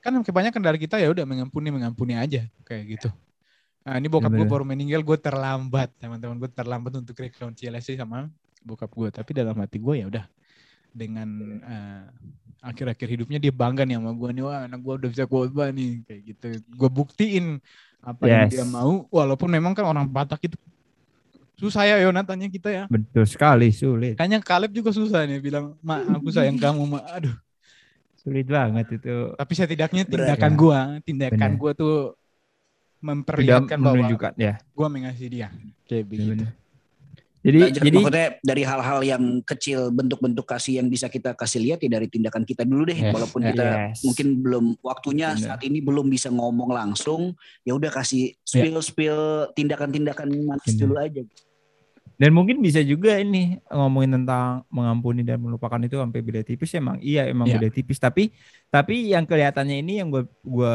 [0.00, 3.12] Kan kebanyakan dari kita ya udah mengampuni mengampuni aja kayak gitu.
[3.84, 8.32] Nah, ini bokap Ya, gue baru meninggal, gue terlambat teman-teman gue terlambat untuk rekonsiliasi sama
[8.62, 9.12] bokap gue.
[9.12, 10.24] Tapi dalam hati gue ya udah
[10.92, 11.28] dengan
[11.62, 12.04] eh,
[12.58, 16.02] akhir-akhir hidupnya dia bangga nih sama gue nih wah anak gue udah bisa khotbah nih
[16.04, 16.46] kayak gitu.
[16.74, 17.62] Gue buktiin
[17.98, 18.52] apa yang Yes.
[18.54, 20.56] dia mau walaupun memang kan orang Batak itu
[21.58, 22.84] Susah ya Yonatannya kita ya.
[22.86, 24.14] Betul sekali, sulit.
[24.14, 27.34] Kayaknya Kaleb juga susah nih bilang, "Ma, aku sayang kamu, Ma." Aduh.
[28.14, 29.34] Sulit banget itu.
[29.34, 30.58] Tapi setidaknya tindakan ya.
[30.58, 32.14] gua, tindakan gua tuh
[33.02, 34.54] memperlihatkan bahwa menunjukkan ya.
[34.70, 35.50] gua mengasihi dia.
[35.90, 36.46] Kayak begitu.
[36.46, 36.54] benar.
[37.48, 41.80] Jadi Belajar jadi maksudnya dari hal-hal yang kecil bentuk-bentuk kasih yang bisa kita kasih lihat
[41.80, 43.48] ya dari tindakan kita dulu deh Yes, walaupun yes.
[43.56, 43.98] kita Yes.
[44.04, 45.40] mungkin belum waktunya Benar.
[45.40, 47.32] saat ini belum bisa ngomong langsung
[47.64, 49.18] ya udah kasih spill spill
[49.56, 51.24] tindakan-tindakan manis dulu aja
[52.18, 56.98] Dan mungkin bisa juga ini ngomongin tentang mengampuni dan melupakan itu sampai beda tipis emang
[56.98, 57.62] iya emang Iya.
[57.62, 58.34] beda tipis tapi
[58.68, 60.74] tapi yang kelihatannya ini yang gue gua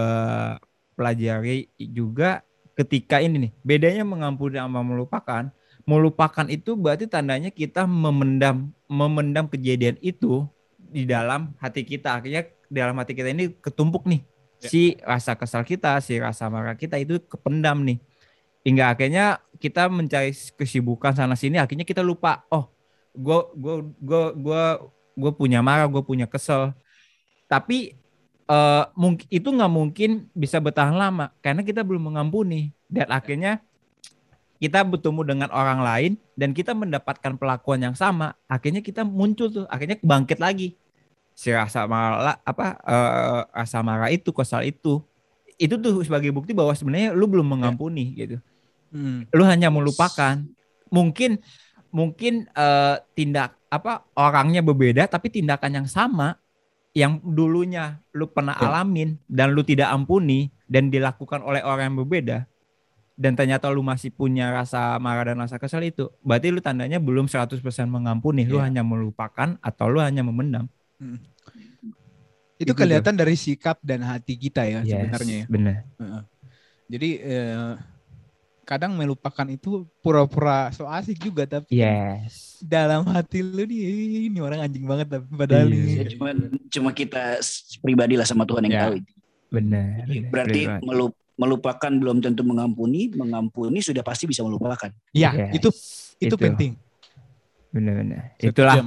[0.93, 2.41] pelajari juga
[2.73, 5.51] ketika ini nih bedanya mengampuni sama melupakan
[5.83, 10.47] melupakan itu berarti tandanya kita memendam memendam kejadian itu
[10.77, 12.19] di dalam hati kita.
[12.19, 14.23] Akhirnya dalam hati kita ini ketumpuk nih.
[14.63, 14.71] Ya.
[14.71, 17.99] si rasa kesal kita si rasa marah kita itu kependam nih.
[18.63, 22.71] Hingga akhirnya kita mencari kesibukan sana sini akhirnya kita lupa oh
[23.11, 24.63] gue gue gue gue
[25.19, 26.71] gue punya marah gue punya kesel.
[27.51, 27.99] Tapi
[28.43, 32.71] eh mungkin itu nggak mungkin bisa bertahan lama karena kita belum mengampuni.
[32.87, 33.59] Dan akhirnya
[34.63, 39.65] kita bertemu dengan orang lain dan kita mendapatkan perlakuan yang sama akhirnya kita muncul tuh
[39.67, 40.79] akhirnya bangkit lagi
[41.35, 45.03] si rasa marah apa eh, rasa marah itu kesal itu
[45.59, 48.39] itu tuh sebagai bukti bahwa sebenarnya lu belum mengampuni gitu
[48.93, 49.25] Hmm.
[49.33, 50.37] lu hanya melupakan
[50.93, 51.41] mungkin
[51.89, 56.37] mungkin eh, tindak apa orangnya berbeda tapi tindakan yang sama
[56.93, 58.69] yang dulunya lu pernah Ya.
[58.69, 62.45] alamin dan lu tidak ampuni dan dilakukan oleh orang yang berbeda
[63.13, 67.29] dan ternyata lu masih punya rasa marah dan rasa kesal itu berarti lu tandanya belum
[67.29, 68.65] 100% mengampuni lu Ya.
[68.65, 70.65] hanya melupakan atau lu hanya memendam
[72.57, 75.45] Itu Itu kelihatan dari sikap dan hati kita ya Yes, sebenarnya ya.
[75.49, 75.77] benar
[76.87, 77.73] Jadi eh,
[78.63, 83.81] kadang melupakan itu pura-pura so asik juga tapi yes dalam hati lu nih
[84.31, 85.75] ini orang anjing banget tapi padahal Iya.
[85.75, 86.27] nih ya cuma
[86.71, 88.83] cuma kita s- pribadi lah sama Tuhan yang Ya.
[88.87, 89.11] tahu itu.
[89.51, 90.87] benar berarti Benar banget.
[90.87, 95.69] melu- melupakan belum tentu mengampuni mengampuni sudah pasti bisa melupakan ya Yes, itu
[96.21, 96.77] itu penting.
[97.73, 98.77] benar-benar itulah.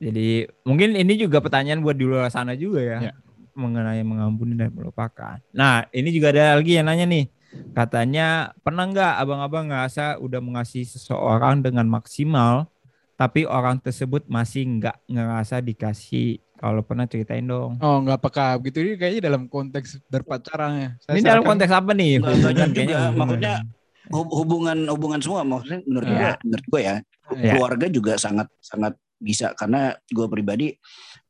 [0.00, 3.14] Jadi mungkin ini juga pertanyaan buat di luar sana juga ya, Ya.
[3.52, 5.36] mengenai mengampuni dan melupakan.
[5.52, 7.28] Nah ini juga ada lagi yang nanya nih,
[7.76, 12.72] katanya pernah nggak abang-abang ngerasa udah mengasihi seseorang dengan maksimal,
[13.20, 16.40] tapi orang tersebut masih nggak ngerasa dikasih.
[16.60, 17.80] Kalau pernah ceritain dong.
[17.80, 20.90] Oh nggak peka gitu ini kayaknya dalam konteks berpacaran ya.
[21.00, 22.20] Saya ini dalam konteks apa nih?
[22.20, 23.54] Hubungan juga, kayaknya maksudnya
[24.10, 26.12] Hub- hubungan hubungan semua maksudnya menurut Ya.
[26.12, 26.96] gue menurut gue ya
[27.30, 27.52] Ya.
[27.54, 30.74] keluarga juga sangat sangat bisa karena gue pribadi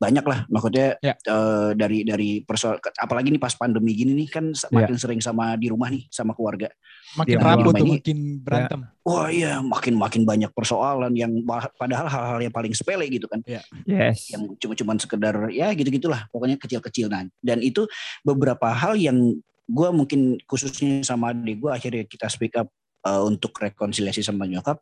[0.00, 1.12] banyak lah maksudnya Ya.
[1.12, 4.72] eh, dari dari persoal apalagi nih pas pandemi gini nih kan Ya.
[4.72, 6.72] makin sering sama di rumah nih sama keluarga
[7.20, 8.80] makin rapuh rumah tuh makin berantem.
[9.04, 11.28] wah iya makin makin banyak persoalan yang
[11.76, 13.44] padahal hal-hal yang paling sepele gitu kan
[13.84, 14.32] Yes.
[14.32, 17.84] yang cuma-cuman sekedar ya gitu gitulah pokoknya kecil-kecil nah dan itu
[18.24, 19.36] beberapa hal yang
[19.68, 22.72] gue mungkin khususnya sama adik gue akhirnya kita speak up
[23.04, 24.80] uh, untuk rekonsiliasi sama nyokap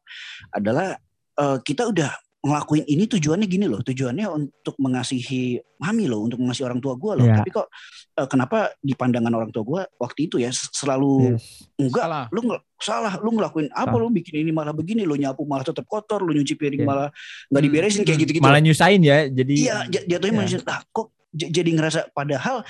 [0.55, 0.95] adalah
[1.37, 6.71] uh, kita udah ngelakuin ini tujuannya gini loh tujuannya untuk mengasihi mami loh untuk mengasihi
[6.71, 7.43] orang tua gue loh Ya.
[7.43, 7.67] tapi kok
[8.15, 11.67] uh, kenapa di pandangan orang tua gue waktu itu ya selalu Yes.
[11.75, 12.25] enggak Salah.
[12.31, 13.99] lu ngel- salah lu ngelakuin apa Salah.
[13.99, 16.87] lu bikin ini malah begini lu nyapu malah tetap kotor lu nyuci piring Iya.
[16.87, 17.09] malah
[17.51, 17.67] nggak Hmm.
[17.67, 19.19] diberesin kayak gitu gitu Malah nyusahin ya.
[19.27, 20.39] Jadi Iya, jatuhnya Ya.
[20.39, 22.63] manusia ah, kok j- jadi ngerasa padahal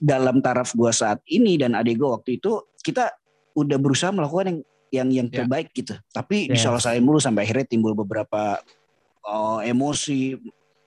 [0.00, 3.12] dalam taraf gua saat ini dan adik gua waktu itu kita
[3.52, 4.58] udah berusaha melakukan yang
[4.88, 5.44] yang yang Ya.
[5.44, 5.92] terbaik gitu.
[6.08, 6.64] Tapi Yes.
[6.64, 8.56] disalah-salahin mulu sampai akhirnya timbul beberapa
[9.24, 10.38] uh, emosi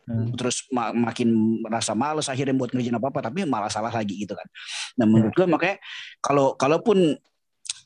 [0.05, 0.37] Hmm.
[0.37, 1.33] terus ma- makin
[1.65, 4.45] merasa males akhirnya buat ngerjain apa-apa tapi malah salah lagi gitu kan.
[5.01, 5.81] Nah, menurut gua makanya
[6.21, 7.17] kalau kalaupun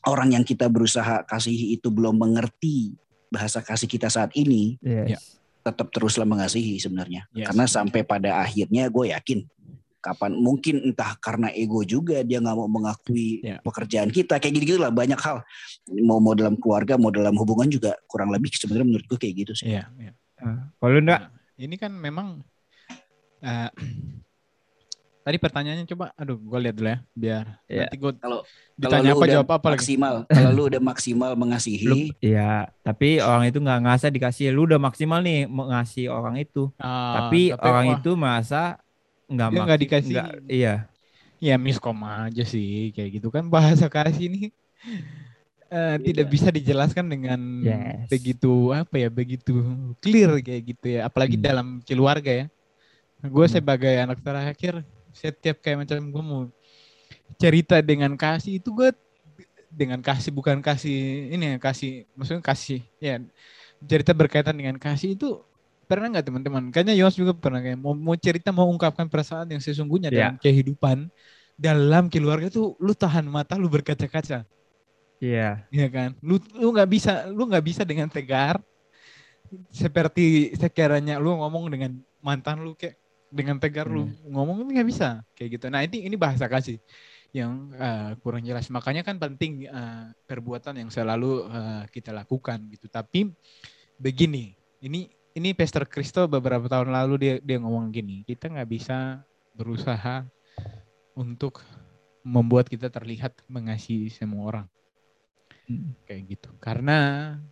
[0.04, 2.92] orang yang kita berusaha kasihi itu belum mengerti
[3.32, 5.16] bahasa kasih kita saat ini, yes.
[5.16, 5.18] Ya.
[5.64, 7.24] tetap teruslah mengasihi sebenarnya.
[7.32, 7.48] Yes.
[7.48, 9.40] Karena sampai pada akhirnya gue yakin
[10.04, 13.64] kapan mungkin entah karena ego juga dia nggak mau mengakui Ya.
[13.64, 15.40] pekerjaan kita kayak gitu lah banyak hal
[16.04, 19.52] mau mau dalam keluarga mau dalam hubungan juga kurang lebih sebenarnya menurut gue kayak gitu
[19.56, 19.72] sih.
[19.72, 20.12] Iya, iya.
[20.40, 21.22] Kalau lu enggak
[21.60, 22.40] Ini kan memang
[23.40, 23.68] eh,
[25.24, 27.80] tadi pertanyaannya coba aduh gue lihat dulu ya biar Iya.
[27.86, 28.38] nanti gue Kalau
[28.80, 29.76] ditanya kalau lu apa jawab apa lagi.
[29.76, 34.64] maksimal kalau lu udah maksimal lu mengasihi ya tapi orang itu nggak ngerasa dikasih lu
[34.64, 36.72] udah maksimal nih mengasih orang itu.
[36.80, 38.80] Ah, tapi, orang wah, itu merasa
[39.28, 40.12] nggak Dia mak- nggak dikasih.
[40.16, 40.74] nggak- iya.
[41.40, 44.52] Ya miskom aja sih kayak gitu kan bahasa kasih
[45.70, 48.10] eh, tidak bisa dijelaskan dengan Yes.
[48.10, 49.54] begitu apa ya begitu
[50.02, 51.44] clear kayak gitu ya apalagi Hmm.
[51.46, 52.46] dalam keluarga ya
[53.22, 53.54] gue Hmm.
[53.54, 54.82] sebagai anak terakhir
[55.14, 56.42] setiap kayak macam gue mau
[57.38, 58.90] cerita dengan kasih itu gue
[59.70, 63.22] dengan kasih bukan kasih ini ya kasih maksudnya kasih ya
[63.86, 65.38] cerita berkaitan dengan kasih itu
[65.90, 66.62] pernah nggak teman-teman?
[66.70, 70.30] Kayaknya Yos juga pernah kayak mau, mau cerita mau ungkapkan perasaan yang sesungguhnya Ya.
[70.30, 71.10] dalam kehidupan
[71.58, 74.46] dalam keluarga tuh lu tahan mata lu berkaca-kaca,
[75.20, 75.68] Iya.
[75.68, 76.16] ya kan?
[76.24, 78.56] Lu lu nggak bisa lu nggak bisa dengan tegar
[79.68, 82.96] seperti sekiranya lu ngomong dengan mantan lu kayak
[83.30, 85.68] dengan tegar lu ngomong nggak bisa kayak gitu.
[85.68, 86.80] Nah ini ini bahasa kasih
[87.36, 88.66] yang eh, kurang jelas.
[88.72, 92.88] Makanya kan penting eh, perbuatan yang selalu eh, kita lakukan gitu.
[92.88, 93.28] Tapi
[94.00, 99.22] begini, ini ini Pastor Kristo beberapa tahun lalu dia dia ngomong gini, kita nggak bisa
[99.54, 100.24] berusaha
[101.12, 101.60] untuk
[102.24, 104.79] membuat kita terlihat mengasihi semua orang
[105.70, 105.94] Hmm.
[106.06, 106.50] kayak gitu.
[106.58, 106.98] Karena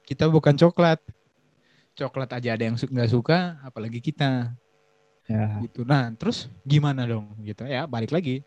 [0.03, 0.99] kita bukan coklat.
[1.99, 4.55] Coklat aja ada yang su- nggak suka, apalagi kita
[5.29, 5.61] Ya.
[5.61, 5.85] gitu.
[5.85, 7.85] Nah, terus gimana dong gitu ya?
[7.85, 8.41] Balik lagi,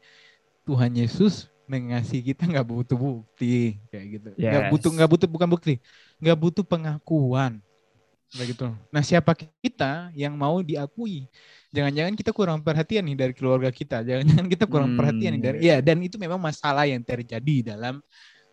[0.67, 4.29] Tuhan Yesus mengasihi kita nggak butuh bukti kayak gitu.
[4.47, 4.71] Nggak Yes.
[4.73, 5.73] butuh nggak butuh bukan bukti,
[6.21, 7.61] nggak butuh pengakuan
[8.35, 8.65] kayak gitu.
[8.93, 11.27] Nah, siapa kita yang mau diakui?
[11.75, 14.03] Jangan-jangan kita kurang perhatian nih dari keluarga kita.
[14.07, 17.99] Jangan-jangan kita kurang Hmm, perhatian nih dari ya dan itu memang masalah yang terjadi dalam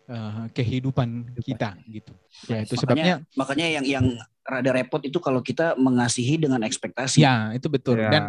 [0.09, 2.11] eh, kehidupan kita gitu.
[2.49, 4.05] Ya itu Makanya- sebabnya Makanya yang yang
[4.41, 7.21] rada repot itu kalau kita mengasihi dengan ekspektasi.
[7.21, 8.09] ya itu betul Ya.
[8.09, 8.23] dan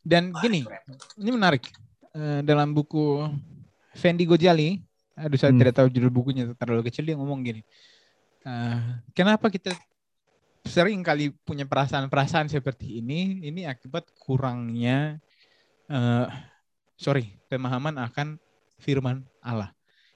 [0.00, 0.62] dan Wah, gini
[1.18, 1.66] ini menarik
[2.14, 3.26] Eh, dalam buku
[3.90, 4.78] Fendi Gojali
[5.18, 5.58] aduh saya Hmm.
[5.58, 7.66] tidak tahu judul bukunya terlalu kecil dia ngomong gini
[8.46, 8.78] eh,
[9.10, 9.74] kenapa kita
[10.62, 15.18] sering kali punya perasaan-perasaan seperti ini ini akibat kurangnya
[15.90, 16.26] eh,
[16.94, 18.38] sorry pemahaman akan
[18.78, 19.73] firman Allah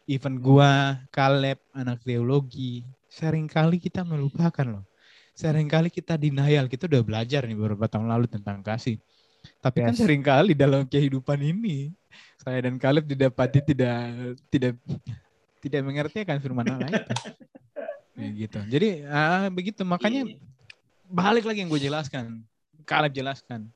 [0.09, 2.83] even gua Kaleb anak teologi
[3.13, 4.85] sering kali kita melupakan loh
[5.37, 8.99] sering kali kita denial kita udah belajar nih beberapa tahun lalu tentang kasih
[9.63, 10.03] tapi kan Yes.
[10.03, 11.95] sering kali dalam kehidupan ini
[12.41, 13.99] saya dan Kaleb didapati tidak
[14.49, 14.75] tidak
[15.59, 17.15] tidak mengerti akan firman Allah itu.
[18.19, 18.59] Ya gitu.
[18.67, 20.27] Jadi ah, begitu makanya
[21.07, 22.43] balik lagi yang gue jelaskan.
[22.83, 23.71] Kaleb jelaskan.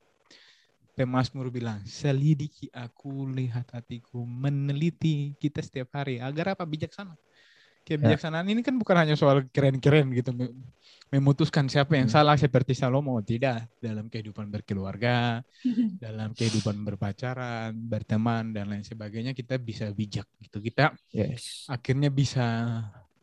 [0.93, 6.21] Pemasmur bilang, selidiki aku, lihat hatiku, meneliti kita setiap hari.
[6.21, 6.69] Agar apa?
[6.69, 7.17] Bijaksana.
[7.83, 10.31] Kebijaksanaan ini kan bukan hanya soal keren-keren gitu.
[10.31, 10.53] me-
[11.13, 12.15] Memutuskan siapa yang Hmm.
[12.15, 13.19] salah seperti Salomo.
[13.21, 13.81] Tidak.
[13.81, 15.41] Dalam kehidupan berkeluarga,
[16.03, 20.57] dalam kehidupan berpacaran, berteman, dan lain sebagainya kita bisa bijak gitu.
[20.61, 21.67] Kita Yes.
[21.69, 22.45] akhirnya bisa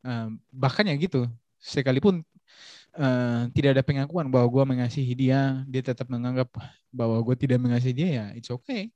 [0.07, 1.27] eh, bahkan ya gitu
[1.61, 2.25] sekalipun
[3.01, 6.53] eh, tidak ada pengakuan bahwa gue mengasihi dia dia tetap menganggap
[6.93, 8.93] bahwa gue tidak mengasihi dia ya it's okay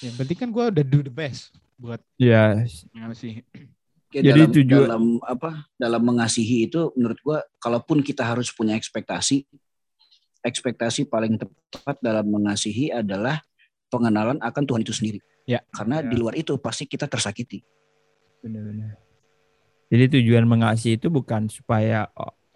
[0.00, 2.88] yang penting kan gue udah do the best buat Yes.
[2.90, 3.44] mengasihi
[4.06, 5.50] Oke, Jadi dalam, tujuan- dalam apa?
[5.74, 9.42] Dalam mengasihi itu menurut gua kalaupun kita harus punya ekspektasi,
[10.46, 13.42] ekspektasi paling tepat dalam mengasihi adalah
[13.90, 15.18] pengenalan akan Tuhan itu sendiri.
[15.42, 15.58] Ya.
[15.74, 16.06] Karena Ya.
[16.06, 17.66] di luar itu pasti kita tersakiti.
[18.40, 18.94] Benar-benar.
[19.90, 22.06] Jadi tujuan mengasihi itu bukan supaya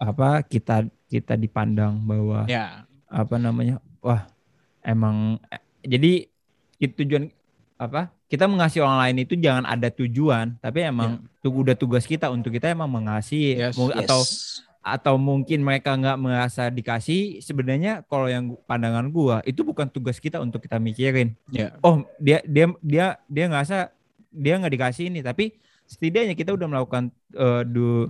[0.01, 4.25] apa kita kita dipandang bahwa ya apa namanya wah
[4.81, 5.37] emang
[5.79, 6.25] jadi
[6.77, 7.29] itu tujuan
[7.77, 12.27] apa kita mengasihi orang lain itu jangan ada tujuan tapi emang tuh udah tugas kita
[12.27, 13.77] untuk kita emang mengasihi Yes.
[13.77, 14.01] Mu- Yes.
[14.01, 14.19] atau
[14.81, 20.41] atau mungkin mereka nggak merasa dikasih sebenarnya kalau yang pandangan gua itu bukan tugas kita
[20.41, 23.93] untuk kita mikirin ya oh dia dia dia dia ngerasa
[24.31, 25.53] dia nggak dikasih ini tapi
[25.85, 28.09] setidaknya kita udah melakukan eh, do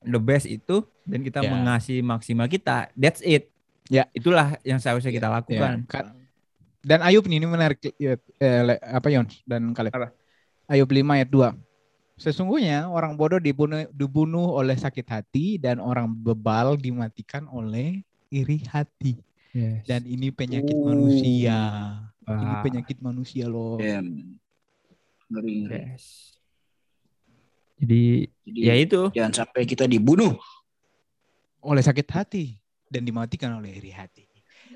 [0.00, 1.50] the best itu dan kita Ya.
[1.50, 3.48] mengasihi maksimal kita that's it
[3.86, 4.08] Ya.
[4.10, 6.12] itulah yang seharusnya kita ya lakukan Ka-
[6.80, 10.12] dan Ayub nih ini menarik ya, eh, apa Yons dan Kaleb Apa?
[10.66, 11.52] Ayub 5 ayat 2
[12.14, 19.18] Sesungguhnya orang bodoh dibunuh, dibunuh oleh sakit hati dan orang bebal dimatikan oleh iri hati.
[19.50, 19.82] Yes.
[19.82, 20.94] Dan ini penyakit Oh.
[20.94, 21.58] manusia.
[22.22, 23.82] Ini penyakit manusia loh.
[25.26, 25.58] Ngeri.
[25.66, 26.33] Yes.
[27.76, 30.36] Jadi Jadi ya itu jangan sampai kita dibunuh.
[31.60, 34.28] Oleh sakit hati dan dimatikan oleh iri hati.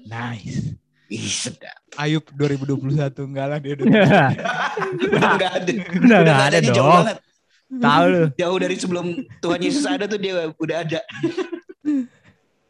[0.05, 0.73] Nice.
[1.09, 1.73] Ih, sedap.
[1.97, 2.89] Ayub 2021
[3.25, 3.89] enggak lah dia udah
[5.09, 5.73] Udah nggak ada.
[6.05, 6.89] Udah nggak ada Jauh dong.
[7.01, 7.19] banget.
[7.69, 9.07] tahu lu Jauh dari sebelum
[9.41, 11.01] Tuhan Yesus ada tuh dia udah ada.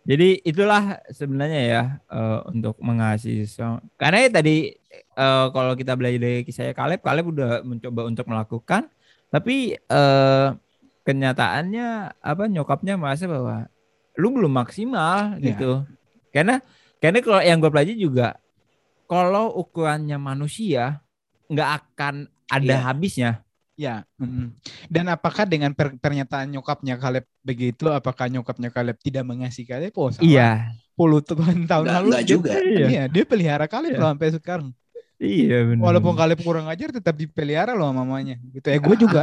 [0.09, 4.57] Jadi itulah sebenarnya ya eh, untuk mengasihi seorang- Karena ya tadi
[4.97, 8.89] eh, kalau kita belajar dari kisah Kaleb, Kaleb udah mencoba untuk melakukan,
[9.29, 10.49] tapi eh,
[11.03, 13.65] kenyataannya apa nyokapnya merasa bahwa
[14.15, 15.55] lu belum maksimal Ya.
[15.55, 15.85] gitu.
[16.29, 16.61] Karena
[16.99, 18.37] karena kalau yang gue pelajari juga
[19.09, 21.01] kalau ukurannya manusia
[21.49, 22.15] nggak akan
[22.47, 22.85] ada Iya.
[22.85, 23.31] habisnya.
[23.79, 24.03] Ya.
[24.19, 24.59] mm.
[24.91, 29.95] Dan apakah dengan per- pernyataan nyokapnya Kaleb begitu, apakah nyokapnya Kaleb tidak mengasihi Kaleb?
[29.95, 30.11] Oh.
[30.19, 30.75] Iya.
[30.99, 31.31] Puluhan
[31.65, 32.53] tahun Nggak- lalu nggak dia- juga.
[32.59, 32.87] Iya.
[32.91, 34.03] Iya, dia pelihara Kaleb Iya.
[34.03, 34.69] sampai sekarang.
[35.19, 35.83] Iya benar.
[35.83, 38.39] Walaupun Kaleb kurang ajar tetap dipelihara loh mamanya.
[38.55, 39.23] Gitu ya gue juga.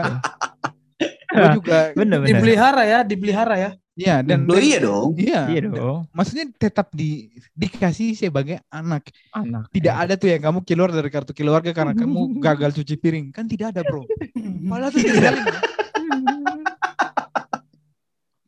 [1.35, 2.29] gue juga Bener bener.
[2.35, 3.71] Dipelihara ya, dipelihara ya.
[3.95, 5.15] Iya dan Oh iya dong.
[5.15, 5.41] Iya.
[5.55, 6.03] Iya dong.
[6.11, 9.07] Maksudnya tetap di dikasih sebagai anak.
[9.31, 9.71] Anak.
[9.71, 13.31] Tidak ada tuh yang kamu keluar dari kartu keluarga karena kamu gagal cuci piring.
[13.31, 14.03] Kan tidak ada, Bro.
[14.71, 15.43] Padahal tuh ngeselin.
[15.47, 15.59] Bro.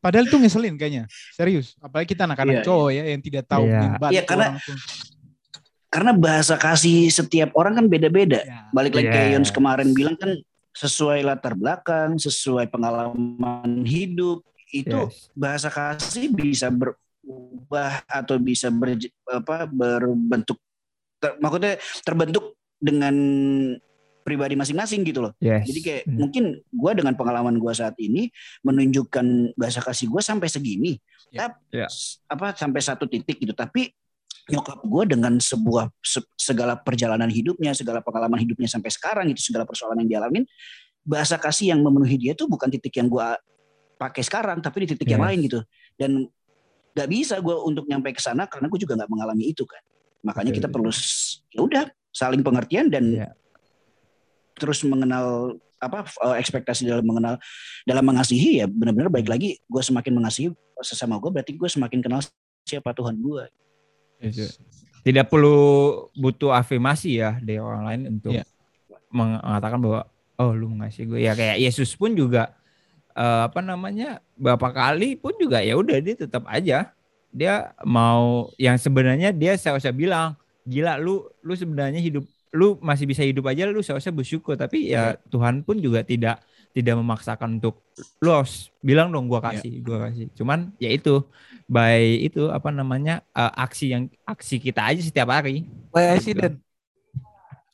[0.03, 1.03] Padahal tuh ngeselin kayaknya.
[1.31, 1.79] Serius.
[1.79, 3.95] Apalagi kita anak-anak Iya, cowok ya yang tidak tahu Iya.
[4.11, 4.59] Iya, karena-.
[5.87, 8.43] Karena bahasa kasih setiap orang kan beda-beda.
[8.43, 8.67] Ya.
[8.75, 9.35] Balik lagi kayak Yes.
[9.39, 10.35] Yons kemarin bilang kan
[10.75, 15.31] sesuai latar belakang, sesuai pengalaman hidup itu Yes.
[15.31, 20.59] bahasa kasih bisa berubah atau bisa ber, apa berbentuk
[21.17, 23.15] ter- maksudnya terbentuk dengan
[24.21, 25.31] pribadi masing-masing gitu loh.
[25.39, 25.63] Yes.
[25.65, 26.17] Jadi kayak Bener.
[26.19, 28.27] mungkin gue dengan pengalaman gue saat ini
[28.59, 30.99] menunjukkan bahasa kasih gue sampai segini,
[31.31, 31.47] Ya.
[31.47, 31.87] Tap- Ya.
[31.87, 33.55] s- apa sampai satu titik gitu.
[33.55, 33.87] Tapi
[34.47, 39.67] nyokap gue dengan sebuah se- segala perjalanan hidupnya, segala pengalaman hidupnya sampai sekarang itu segala
[39.67, 40.47] persoalan yang dialamin,
[41.03, 43.27] bahasa kasih yang memenuhi dia tuh bukan titik yang gue
[43.99, 45.27] pakai sekarang, tapi di titik yang Yes.
[45.27, 45.59] lain gitu.
[45.99, 46.11] Dan
[46.95, 49.83] nggak bisa gue untuk nyampe ke sana karena gue juga nggak mengalami itu kan.
[50.25, 50.89] Makanya kita perlu
[51.53, 51.83] ya udah
[52.15, 53.29] saling pengertian dan Iya.
[54.57, 57.37] terus mengenal apa eh, ekspektasi dalam mengenal
[57.85, 60.49] dalam mengasihi ya benar-benar baik lagi gue semakin mengasihi
[60.81, 62.25] sesama gue berarti gue semakin kenal
[62.65, 63.45] siapa Tuhan gue.
[65.01, 65.57] Tidak perlu
[66.13, 68.43] butuh afirmasi ya dari orang lain untuk Iya.
[69.07, 70.01] mengatakan bahwa
[70.37, 71.19] oh lu mengasihi gue.
[71.23, 72.51] Ya kayak Yesus pun juga
[73.15, 76.91] eh, apa namanya berapa kali pun juga ya udah dia tetap aja
[77.31, 77.53] dia
[77.83, 80.33] mau yang sebenarnya dia seharusnya bilang
[80.63, 85.15] gila lu lu sebenarnya hidup lu masih bisa hidup aja lu seharusnya bersyukur tapi ya
[85.29, 86.39] Tuhan pun juga tidak
[86.77, 87.81] tidak memaksakan untuk
[88.21, 90.29] lu harus bilang dong gua kasih gua kasih.
[90.37, 91.25] Cuman ya itu
[91.65, 95.65] by itu apa namanya eh, aksi yang aksi kita aja setiap hari.
[95.89, 96.61] By accident.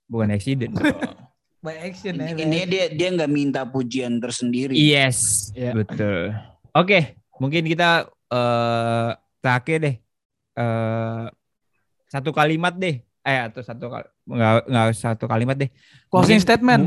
[0.08, 0.72] bukan accident.
[1.64, 2.36] By action ya.
[2.36, 4.76] ini dia dia nggak minta pujian tersendiri.
[4.76, 5.72] Yes Iya.
[5.74, 6.36] betul.
[6.72, 9.96] Oke mungkin kita eh terakhir deh.
[10.56, 11.26] Eh
[12.08, 13.00] satu kalimat deh.
[13.24, 15.72] Eh atau satu kal nggak nggak satu kalimat deh.
[16.08, 16.84] Closing Mungkin- statement.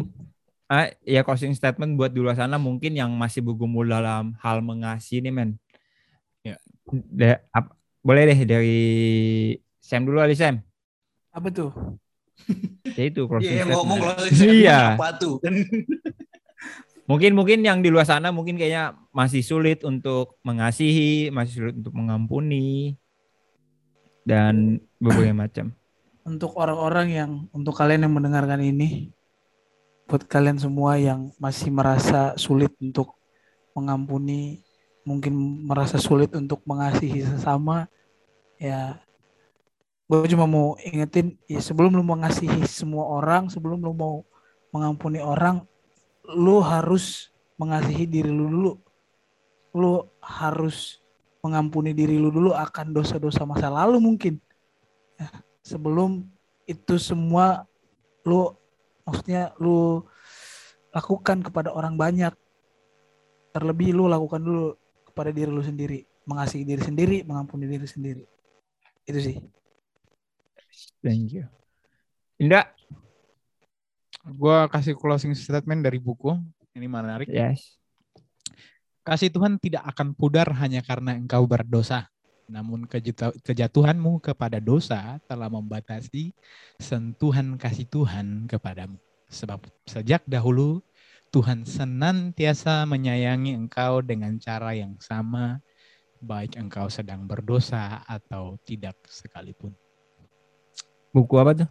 [0.67, 5.21] Ah, ya closing statement buat di luar sana mungkin yang masih bergumul dalam hal mengasihi
[5.21, 5.51] nih men
[6.43, 6.55] Ya.
[7.11, 8.79] Da- ap- boleh deh dari
[9.79, 10.63] Sam dulu kali Sam
[11.31, 11.75] Apa tuh?
[12.87, 13.79] ya itu closing Iya, yang statement.
[13.83, 14.81] ngomong kalau Iya.
[14.95, 15.35] apa tuh
[17.07, 21.95] Mungkin mungkin yang di luar sana mungkin kayaknya masih sulit untuk mengasihi, masih sulit untuk
[21.95, 22.99] mengampuni
[24.27, 25.67] dan berbagai macam.
[26.27, 29.15] Untuk orang-orang yang untuk kalian yang mendengarkan ini
[30.07, 33.19] buat kalian semua yang masih merasa sulit untuk
[33.75, 34.63] mengampuni,
[35.03, 37.91] mungkin merasa sulit untuk mengasihi sesama,
[38.57, 38.99] ya
[40.07, 44.23] gue cuma mau ingetin ya sebelum lu mengasihi semua orang, sebelum lu mau
[44.71, 45.67] mengampuni orang,
[46.23, 48.73] lu harus mengasihi diri lu dulu.
[49.77, 51.03] Lu harus
[51.43, 54.39] mengampuni diri lu dulu akan dosa-dosa masa lalu mungkin.
[55.19, 55.29] Ya,
[55.67, 56.31] sebelum
[56.67, 57.67] itu semua
[58.23, 58.55] lu
[59.07, 60.03] maksudnya lu
[60.91, 62.35] lakukan kepada orang banyak.
[63.55, 64.77] Terlebih lu lakukan dulu
[65.09, 68.27] kepada diri lu sendiri, mengasihi diri sendiri, mengampuni diri sendiri.
[69.09, 69.37] Itu sih.
[71.01, 71.49] Thank you.
[72.37, 72.69] Indah,
[74.27, 76.35] Gua kasih closing statement dari buku.
[76.75, 77.31] Ini menarik.
[77.31, 77.79] yes.
[79.07, 82.11] Kasih Tuhan tidak akan pudar hanya karena engkau berdosa.
[82.47, 82.87] Namun
[83.43, 86.31] kejatuhanmu kepada dosa telah membatasi
[86.79, 88.97] sentuhan kasih Tuhan kepadamu.
[89.27, 90.79] Sebab sejak dahulu
[91.35, 95.59] Tuhan senantiasa menyayangi engkau dengan cara yang sama,
[96.23, 99.75] baik engkau sedang berdosa atau tidak sekalipun.
[101.11, 101.69] Buku apa tuh?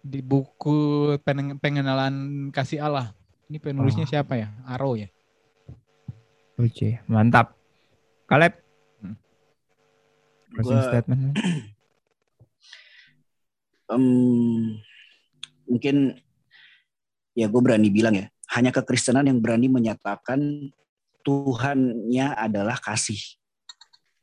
[0.00, 3.12] Di buku Pen- pengenalan kasih Allah.
[3.52, 4.10] Ini penulisnya Oh.
[4.16, 4.48] siapa ya?
[4.64, 5.08] Aro ya?
[6.58, 7.54] Oke, mantap.
[8.24, 8.56] Kaleb.
[10.48, 11.22] Closing Gua- statement.
[13.88, 14.04] Em,
[15.64, 15.96] mungkin
[17.32, 20.68] ya gue berani bilang ya hanya kekristenan yang berani menyatakan
[21.24, 23.16] Tuhannya adalah kasih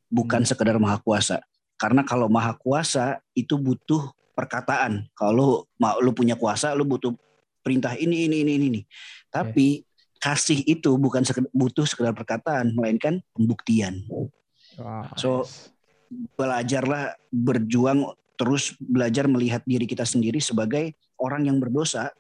[0.06, 0.50] bukan Hmm.
[0.50, 1.42] sekedar maha kuasa
[1.78, 7.14] karena kalau maha kuasa itu butuh perkataan kalau mau lu punya kuasa lu butuh
[7.62, 8.82] perintah ini ini ini ini, ini.
[9.30, 9.82] tapi
[10.18, 14.06] kasih itu bukan sekedar, butuh sekedar perkataan melainkan pembuktian
[14.78, 15.14] Wow.
[15.16, 15.30] so
[16.10, 22.12] belajarlah berjuang terus belajar melihat diri kita sendiri sebagai orang yang berdosa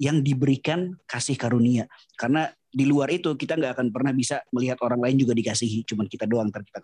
[0.00, 1.86] yang diberikan kasih karunia
[2.16, 6.06] karena di luar itu kita nggak akan pernah bisa melihat orang lain juga dikasihi cuman
[6.06, 6.80] kita doang ntar kita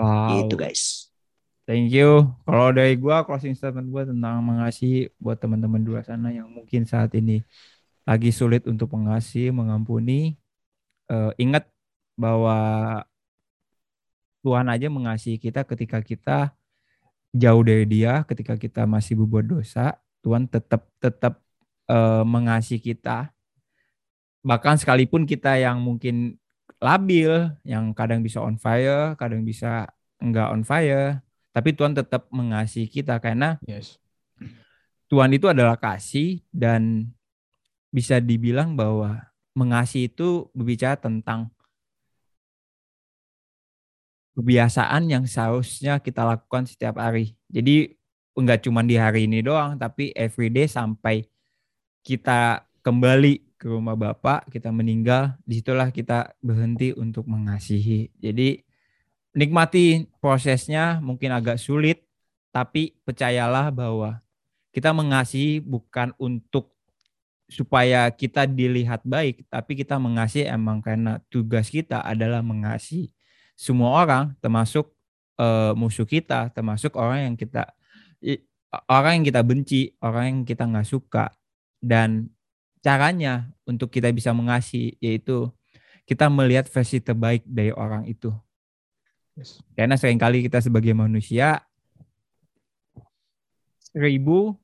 [0.00, 0.48] Wow.
[0.48, 1.10] gitu guys
[1.70, 2.26] Thank you.
[2.42, 6.82] Kalau dari gua closing statement gua tentang mengasihi buat teman-teman di luar sana yang mungkin
[6.82, 7.46] saat ini
[8.02, 10.34] lagi sulit untuk mengasihi, mengampuni,
[11.14, 11.70] uh, ingat
[12.18, 12.58] bahwa
[14.40, 16.38] Tuhan aja mengasihi kita ketika kita
[17.30, 21.40] jauh dari Dia, ketika kita masih berbuat dosa, Tuhan tetap tetap
[21.86, 23.30] uh, mengasihi kita.
[24.40, 26.40] Bahkan sekalipun kita yang mungkin
[26.80, 31.20] labil, yang kadang bisa on fire, kadang bisa enggak on fire,
[31.52, 34.00] tapi Tuhan tetap mengasihi kita karena yes.
[35.10, 37.10] Tuhan itu adalah kasih dan
[37.90, 39.26] bisa dibilang bahwa
[39.58, 41.50] mengasihi itu berbicara tentang
[44.40, 47.36] kebiasaan yang seharusnya kita lakukan setiap hari.
[47.52, 47.92] Jadi
[48.32, 51.28] enggak cuma di hari ini doang, tapi everyday sampai
[52.00, 58.08] kita kembali ke rumah Bapak, kita meninggal, di situlah kita berhenti untuk mengasihi.
[58.16, 58.64] Jadi
[59.36, 62.00] nikmati prosesnya mungkin agak sulit,
[62.48, 64.24] tapi percayalah bahwa
[64.72, 66.72] kita mengasihi bukan untuk
[67.52, 73.12] supaya kita dilihat baik, tapi kita mengasihi emang karena tugas kita adalah mengasihi
[73.60, 74.88] semua orang, termasuk
[75.36, 77.68] uh, musuh kita, termasuk orang yang kita
[78.88, 81.28] orang yang kita benci, orang yang kita nggak suka,
[81.76, 82.32] dan
[82.80, 85.52] caranya untuk kita bisa mengasihi yaitu
[86.08, 88.32] kita melihat versi terbaik dari orang itu.
[89.36, 89.60] Yes.
[89.76, 91.60] Karena sering kali kita sebagai manusia
[93.92, 94.56] seribu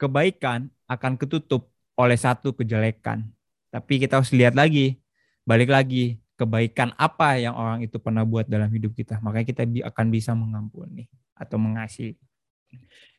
[0.00, 1.68] kebaikan akan ketutup
[2.00, 3.28] oleh satu kejelekan.
[3.68, 4.96] Tapi kita harus lihat lagi,
[5.44, 9.18] balik lagi kebaikan apa yang orang itu pernah buat dalam hidup kita.
[9.24, 12.16] Makanya kita akan bisa mengampuni atau mengasihi.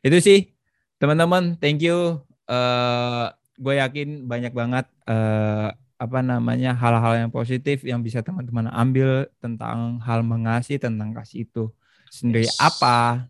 [0.02, 0.54] Itu sih
[1.02, 2.22] teman-teman, thank you.
[2.48, 3.28] Uh,
[3.58, 9.98] gue yakin banyak banget uh, apa namanya hal-hal yang positif yang bisa teman-teman ambil tentang
[9.98, 11.74] hal mengasihi tentang kasih itu
[12.08, 12.56] sendiri yes.
[12.62, 13.26] apa.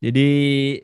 [0.00, 0.28] Jadi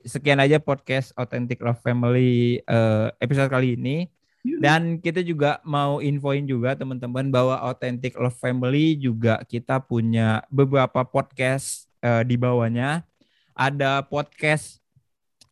[0.05, 4.09] sekian aja podcast Authentic Love Family uh, episode kali ini.
[4.43, 4.59] Iya.
[4.59, 11.07] Dan kita juga mau infoin juga teman-teman bahwa Authentic Love Family juga kita punya beberapa
[11.07, 13.07] podcast uh, di bawahnya.
[13.55, 14.83] Ada podcast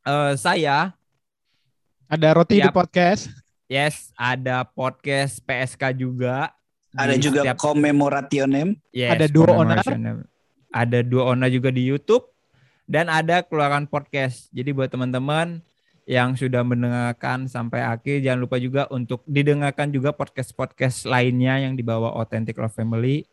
[0.03, 0.91] uh, saya.
[2.11, 3.31] Ada Roti di podcast.
[3.71, 6.51] Yes, ada podcast PSK juga.
[6.91, 7.63] Ada juga setiap...
[7.63, 8.75] Commemorationem.
[8.91, 9.79] Yes, ada dua owner.
[10.75, 12.27] Ada dua owner juga di YouTube
[12.91, 14.51] dan ada keluaran podcast.
[14.51, 15.63] Jadi buat teman-teman
[16.09, 18.25] yang sudah mendengarkan sampai akhir.
[18.25, 23.25] Jangan lupa juga untuk didengarkan juga podcast-podcast lainnya yang dibawa Authentic Love Family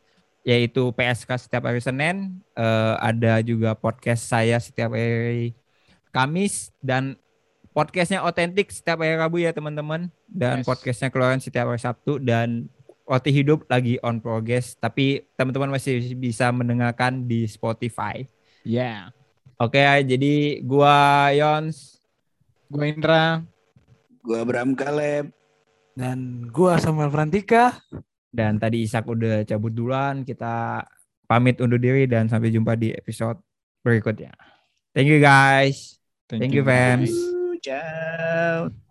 [0.47, 5.51] yaitu PSK setiap hari Senin, uh, ada juga podcast saya setiap hari
[6.15, 7.19] Kamis dan
[7.75, 10.65] podcastnya Authentic setiap hari Rabu ya teman-teman dan yes.
[10.65, 12.71] podcastnya keluaran setiap hari Sabtu dan
[13.03, 18.23] Roti Hidup lagi on progress tapi teman-teman masih bisa mendengarkan di Spotify.
[18.63, 18.71] Ya.
[18.71, 19.01] Yeah.
[19.59, 21.96] Oke, okay, jadi gua Yons
[22.67, 23.41] Gue Indra.
[24.23, 25.31] Gue Abraham Kaleb.
[25.95, 27.79] Dan gue Samuel Frantika.
[28.27, 30.27] Dan tadi Isak udah cabut duluan.
[30.27, 30.83] Kita
[31.25, 33.39] pamit undur diri dan sampai jumpa di episode
[33.81, 34.35] berikutnya.
[34.91, 35.99] Thank you guys.
[36.27, 37.11] Thank, Thank you, you fans.
[37.63, 38.86] Ciao.